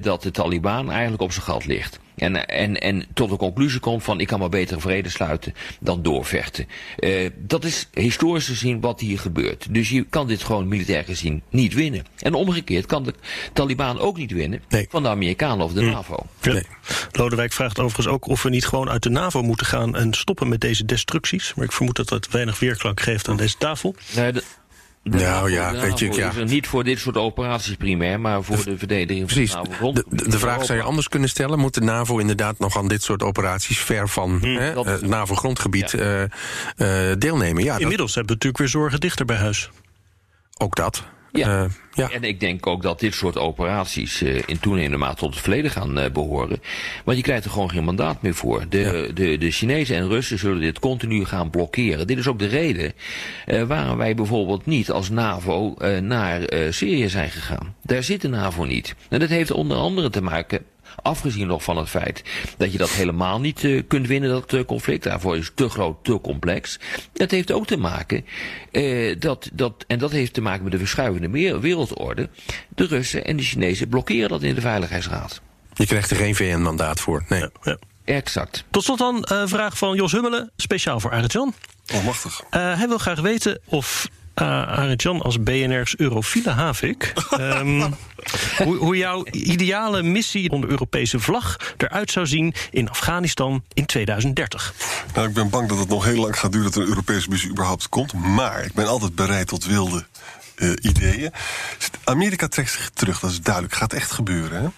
dat 0.00 0.22
de 0.22 0.30
Taliban 0.30 0.90
eigenlijk 0.90 1.22
op 1.22 1.32
zijn 1.32 1.44
gat 1.44 1.66
ligt. 1.66 2.00
En, 2.14 2.46
en, 2.48 2.80
en 2.80 3.04
tot 3.14 3.30
de 3.30 3.36
conclusie 3.36 3.80
komt 3.80 4.02
van 4.02 4.20
ik 4.20 4.26
kan 4.26 4.38
maar 4.38 4.48
beter 4.48 4.80
vrede 4.80 5.08
sluiten 5.08 5.54
dan 5.80 6.02
doorvechten. 6.02 6.66
Uh, 6.98 7.30
dat 7.38 7.64
is 7.64 7.88
historisch 7.92 8.46
gezien 8.46 8.80
wat 8.80 9.00
hier 9.00 9.18
gebeurt. 9.18 9.74
Dus 9.74 9.88
je 9.88 10.04
kan 10.04 10.26
dit 10.26 10.42
gewoon 10.42 10.68
militair 10.68 11.04
gezien 11.04 11.42
niet 11.50 11.74
winnen. 11.74 12.04
En 12.18 12.34
omgekeerd 12.34 12.86
kan 12.86 13.02
de 13.02 13.14
Taliban 13.52 13.98
ook 13.98 14.16
niet 14.16 14.32
winnen 14.32 14.62
nee. 14.68 14.86
van 14.90 15.02
de 15.02 15.08
Amerikanen 15.08 15.64
of 15.64 15.72
de 15.72 15.84
hm. 15.84 15.90
NAVO. 15.90 16.26
Ja. 16.40 16.52
Nee. 16.52 16.66
Lodewijk 17.12 17.52
vraagt 17.52 17.78
overigens 17.78 18.14
ook 18.14 18.26
of 18.26 18.42
we 18.42 18.50
niet 18.50 18.66
gewoon 18.66 18.90
uit 18.90 19.02
de 19.02 19.10
NAVO 19.10 19.42
moeten 19.42 19.66
gaan 19.66 19.96
en 19.96 20.14
stoppen 20.14 20.48
met 20.48 20.60
deze 20.60 20.84
destructies. 20.84 21.54
Maar 21.54 21.64
ik 21.64 21.72
vermoed 21.72 21.96
dat 21.96 22.08
dat 22.08 22.28
weinig 22.28 22.58
weerklank 22.58 23.00
geeft 23.00 23.28
aan 23.28 23.36
deze 23.36 23.56
tafel. 23.56 23.94
Nee, 24.16 24.32
de, 24.32 24.42
nou 25.02 25.50
ja, 25.50 25.72
weet 25.72 25.98
je, 25.98 26.12
ja. 26.12 26.32
Is 26.32 26.50
niet 26.50 26.66
voor 26.66 26.84
dit 26.84 26.98
soort 26.98 27.16
operaties 27.16 27.76
primair, 27.76 28.20
maar 28.20 28.42
voor 28.42 28.64
de 28.64 28.78
verdediging 28.78 29.26
Precies. 29.26 29.52
van 29.52 29.64
de 29.64 29.70
NAVO. 29.70 29.92
De, 29.92 30.04
de, 30.08 30.28
de 30.28 30.38
vraag 30.38 30.64
zou 30.64 30.78
je 30.78 30.84
anders 30.84 31.08
kunnen 31.08 31.28
stellen. 31.28 31.58
Moet 31.58 31.74
de 31.74 31.80
NAVO 31.80 32.18
inderdaad 32.18 32.58
nog 32.58 32.76
aan 32.76 32.88
dit 32.88 33.02
soort 33.02 33.22
operaties 33.22 33.78
ver 33.78 34.08
van 34.08 34.38
hm, 34.40 34.56
hè, 34.56 34.74
uh, 34.74 35.08
NAVO-grondgebied 35.08 35.90
ja. 35.90 35.98
uh, 35.98 37.10
uh, 37.10 37.16
deelnemen? 37.18 37.64
Ja, 37.64 37.78
Inmiddels 37.78 38.14
dat... 38.14 38.14
hebben 38.14 38.36
we 38.38 38.44
natuurlijk 38.44 38.58
weer 38.58 38.68
zorgen 38.68 39.00
dichter 39.00 39.24
bij 39.24 39.36
huis. 39.36 39.70
Ook 40.58 40.74
dat. 40.74 41.04
Ja. 41.32 41.62
Uh, 41.62 41.70
ja. 41.94 42.10
En 42.10 42.22
ik 42.24 42.40
denk 42.40 42.66
ook 42.66 42.82
dat 42.82 43.00
dit 43.00 43.14
soort 43.14 43.38
operaties 43.38 44.22
uh, 44.22 44.42
in 44.46 44.58
toenemende 44.58 44.96
mate 44.96 45.16
tot 45.16 45.30
het 45.30 45.42
verleden 45.42 45.70
gaan 45.70 45.98
uh, 45.98 46.10
behoren. 46.10 46.62
Want 47.04 47.16
je 47.16 47.22
krijgt 47.22 47.44
er 47.44 47.50
gewoon 47.50 47.70
geen 47.70 47.84
mandaat 47.84 48.22
meer 48.22 48.34
voor. 48.34 48.64
De, 48.68 48.78
ja. 48.78 49.12
de, 49.14 49.38
de 49.38 49.50
Chinezen 49.50 49.96
en 49.96 50.08
Russen 50.08 50.38
zullen 50.38 50.60
dit 50.60 50.78
continu 50.78 51.24
gaan 51.24 51.50
blokkeren. 51.50 52.06
Dit 52.06 52.18
is 52.18 52.26
ook 52.26 52.38
de 52.38 52.46
reden 52.46 52.92
waarom 53.66 53.96
wij 53.96 54.14
bijvoorbeeld 54.14 54.66
niet 54.66 54.90
als 54.90 55.10
NAVO 55.10 55.74
naar 56.00 56.42
Syrië 56.70 57.08
zijn 57.08 57.30
gegaan. 57.30 57.74
Daar 57.82 58.02
zit 58.02 58.20
de 58.20 58.28
NAVO 58.28 58.64
niet. 58.64 58.94
En 59.08 59.20
dat 59.20 59.28
heeft 59.28 59.50
onder 59.50 59.76
andere 59.76 60.10
te 60.10 60.22
maken 60.22 60.64
Afgezien 61.02 61.46
nog 61.46 61.62
van 61.62 61.76
het 61.76 61.88
feit 61.88 62.22
dat 62.56 62.72
je 62.72 62.78
dat 62.78 62.90
helemaal 62.90 63.40
niet 63.40 63.62
uh, 63.62 63.82
kunt 63.88 64.06
winnen, 64.06 64.30
dat 64.30 64.52
uh, 64.52 64.64
conflict. 64.64 65.02
Daarvoor 65.02 65.36
is 65.36 65.50
te 65.54 65.68
groot, 65.68 66.04
te 66.04 66.20
complex. 66.20 66.78
Dat 67.12 67.30
heeft 67.30 67.52
ook 67.52 67.66
te 67.66 67.76
maken, 67.76 68.24
uh, 68.72 69.16
dat, 69.18 69.50
dat, 69.52 69.84
en 69.86 69.98
dat 69.98 70.10
heeft 70.10 70.32
te 70.34 70.40
maken 70.40 70.62
met 70.62 70.72
de 70.72 70.78
verschuivende 70.78 71.58
wereldorde. 71.60 72.28
De 72.68 72.86
Russen 72.86 73.24
en 73.24 73.36
de 73.36 73.42
Chinezen 73.42 73.88
blokkeren 73.88 74.28
dat 74.28 74.42
in 74.42 74.54
de 74.54 74.60
Veiligheidsraad. 74.60 75.40
Je 75.74 75.86
krijgt 75.86 76.10
er 76.10 76.16
geen 76.16 76.34
VN-mandaat 76.34 77.00
voor. 77.00 77.24
Nee. 77.28 77.40
Ja, 77.40 77.50
ja. 77.62 77.76
Exact. 78.04 78.64
Tot 78.70 78.84
slot 78.84 78.98
dan 78.98 79.24
een 79.28 79.48
vraag 79.48 79.78
van 79.78 79.96
Jos 79.96 80.12
Hummelen, 80.12 80.50
speciaal 80.56 81.00
voor 81.00 81.10
Arjan. 81.10 81.54
Oh, 81.94 82.04
machtig. 82.04 82.42
hij 82.50 82.88
wil 82.88 82.98
graag 82.98 83.20
weten 83.20 83.60
of 83.64 84.08
uh, 84.40 85.20
als 85.20 85.42
BNR's 85.42 85.94
eurofiele 85.96 86.50
havik. 86.50 87.12
um, 87.40 87.94
hoe, 88.58 88.76
hoe, 88.76 88.96
jouw 88.96 89.24
ideale 89.30 90.02
missie 90.02 90.50
onder 90.50 90.70
Europese 90.70 91.20
vlag 91.20 91.56
eruit 91.76 92.10
zou 92.10 92.26
zien 92.26 92.54
in 92.70 92.90
Afghanistan 92.90 93.64
in 93.74 93.86
2030. 93.86 94.74
Nou, 95.14 95.28
ik 95.28 95.34
ben 95.34 95.50
bang 95.50 95.68
dat 95.68 95.78
het 95.78 95.88
nog 95.88 96.04
heel 96.04 96.20
lang 96.20 96.38
gaat 96.38 96.52
duren 96.52 96.72
dat 96.72 96.82
een 96.82 96.88
Europese 96.88 97.28
missie 97.28 97.50
überhaupt 97.50 97.88
komt. 97.88 98.12
Maar 98.12 98.64
ik 98.64 98.72
ben 98.72 98.86
altijd 98.86 99.14
bereid 99.14 99.46
tot 99.46 99.66
wilde 99.66 100.04
uh, 100.56 100.72
ideeën. 100.80 101.32
Amerika 102.04 102.48
trekt 102.48 102.70
zich 102.70 102.90
terug, 102.94 103.20
dat 103.20 103.30
is 103.30 103.40
duidelijk. 103.40 103.74
Gaat 103.74 103.92
echt 103.92 104.10
gebeuren. 104.10 104.62
Hè? 104.62 104.68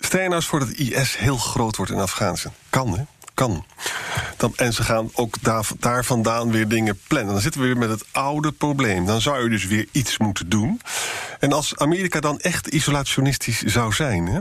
Stel 0.00 0.20
je 0.20 0.26
nou 0.26 0.40
eens 0.40 0.46
voor 0.46 0.58
dat 0.58 0.70
IS 0.70 1.18
heel 1.18 1.36
groot 1.36 1.76
wordt 1.76 1.92
in 1.92 1.98
Afghanistan. 1.98 2.52
Kan, 2.70 2.98
hè? 2.98 3.02
Kan. 3.40 3.64
Dan, 4.36 4.52
en 4.56 4.72
ze 4.72 4.82
gaan 4.82 5.10
ook 5.14 5.34
daar, 5.42 5.68
daar 5.78 6.04
vandaan 6.04 6.50
weer 6.50 6.68
dingen 6.68 7.00
plannen. 7.08 7.32
Dan 7.32 7.42
zitten 7.42 7.60
we 7.60 7.66
weer 7.66 7.76
met 7.76 7.90
het 7.90 8.04
oude 8.12 8.52
probleem. 8.52 9.06
Dan 9.06 9.20
zou 9.20 9.42
je 9.42 9.48
dus 9.48 9.66
weer 9.66 9.86
iets 9.92 10.18
moeten 10.18 10.48
doen. 10.48 10.80
En 11.38 11.52
als 11.52 11.76
Amerika 11.76 12.20
dan 12.20 12.38
echt 12.38 12.66
isolationistisch 12.66 13.62
zou 13.62 13.92
zijn... 13.92 14.26
Hè, 14.26 14.40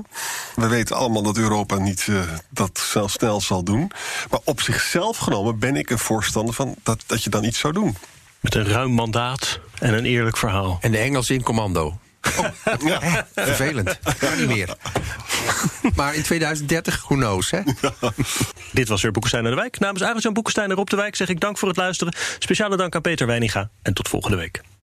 we 0.55 0.67
weten 0.67 0.95
allemaal 0.95 1.21
dat 1.21 1.37
Europa 1.37 1.77
niet 1.77 2.07
uh, 2.09 2.21
dat 2.49 2.77
snel, 2.77 3.09
snel 3.09 3.41
zal 3.41 3.63
doen... 3.63 3.91
maar 4.29 4.39
op 4.43 4.61
zichzelf 4.61 5.17
genomen 5.17 5.59
ben 5.59 5.75
ik 5.75 5.89
een 5.89 5.99
voorstander 5.99 6.53
van 6.53 6.75
dat, 6.83 7.03
dat 7.05 7.23
je 7.23 7.29
dan 7.29 7.43
iets 7.43 7.59
zou 7.59 7.73
doen. 7.73 7.97
Met 8.39 8.55
een 8.55 8.67
ruim 8.67 8.91
mandaat 8.91 9.59
en 9.79 9.93
een 9.93 10.05
eerlijk 10.05 10.37
verhaal. 10.37 10.77
En 10.81 10.91
de 10.91 10.97
Engelsen 10.97 11.35
in 11.35 11.43
commando. 11.43 11.97
Oh, 12.37 12.45
ja. 12.87 13.27
Vervelend. 13.35 13.99
Kan 14.17 14.37
niet 14.37 14.47
meer. 14.47 14.77
maar 15.95 16.15
in 16.15 16.23
2030, 16.23 17.03
who 17.03 17.15
knows, 17.15 17.51
hè? 17.51 17.59
Dit 18.71 18.87
was 18.87 19.01
weer 19.01 19.11
Boekenstein 19.11 19.43
naar 19.43 19.55
de 19.55 19.59
Wijk. 19.59 19.79
Namens 19.79 20.03
Arjan 20.03 20.33
Boekenstein 20.33 20.69
en 20.69 20.75
Rob 20.75 20.87
de 20.87 20.95
Wijk 20.95 21.15
zeg 21.15 21.27
ik 21.27 21.39
dank 21.39 21.57
voor 21.57 21.67
het 21.67 21.77
luisteren. 21.77 22.13
Speciale 22.39 22.77
dank 22.77 22.95
aan 22.95 23.01
Peter 23.01 23.27
Weininga 23.27 23.69
en 23.81 23.93
tot 23.93 24.07
volgende 24.07 24.37
week. 24.37 24.61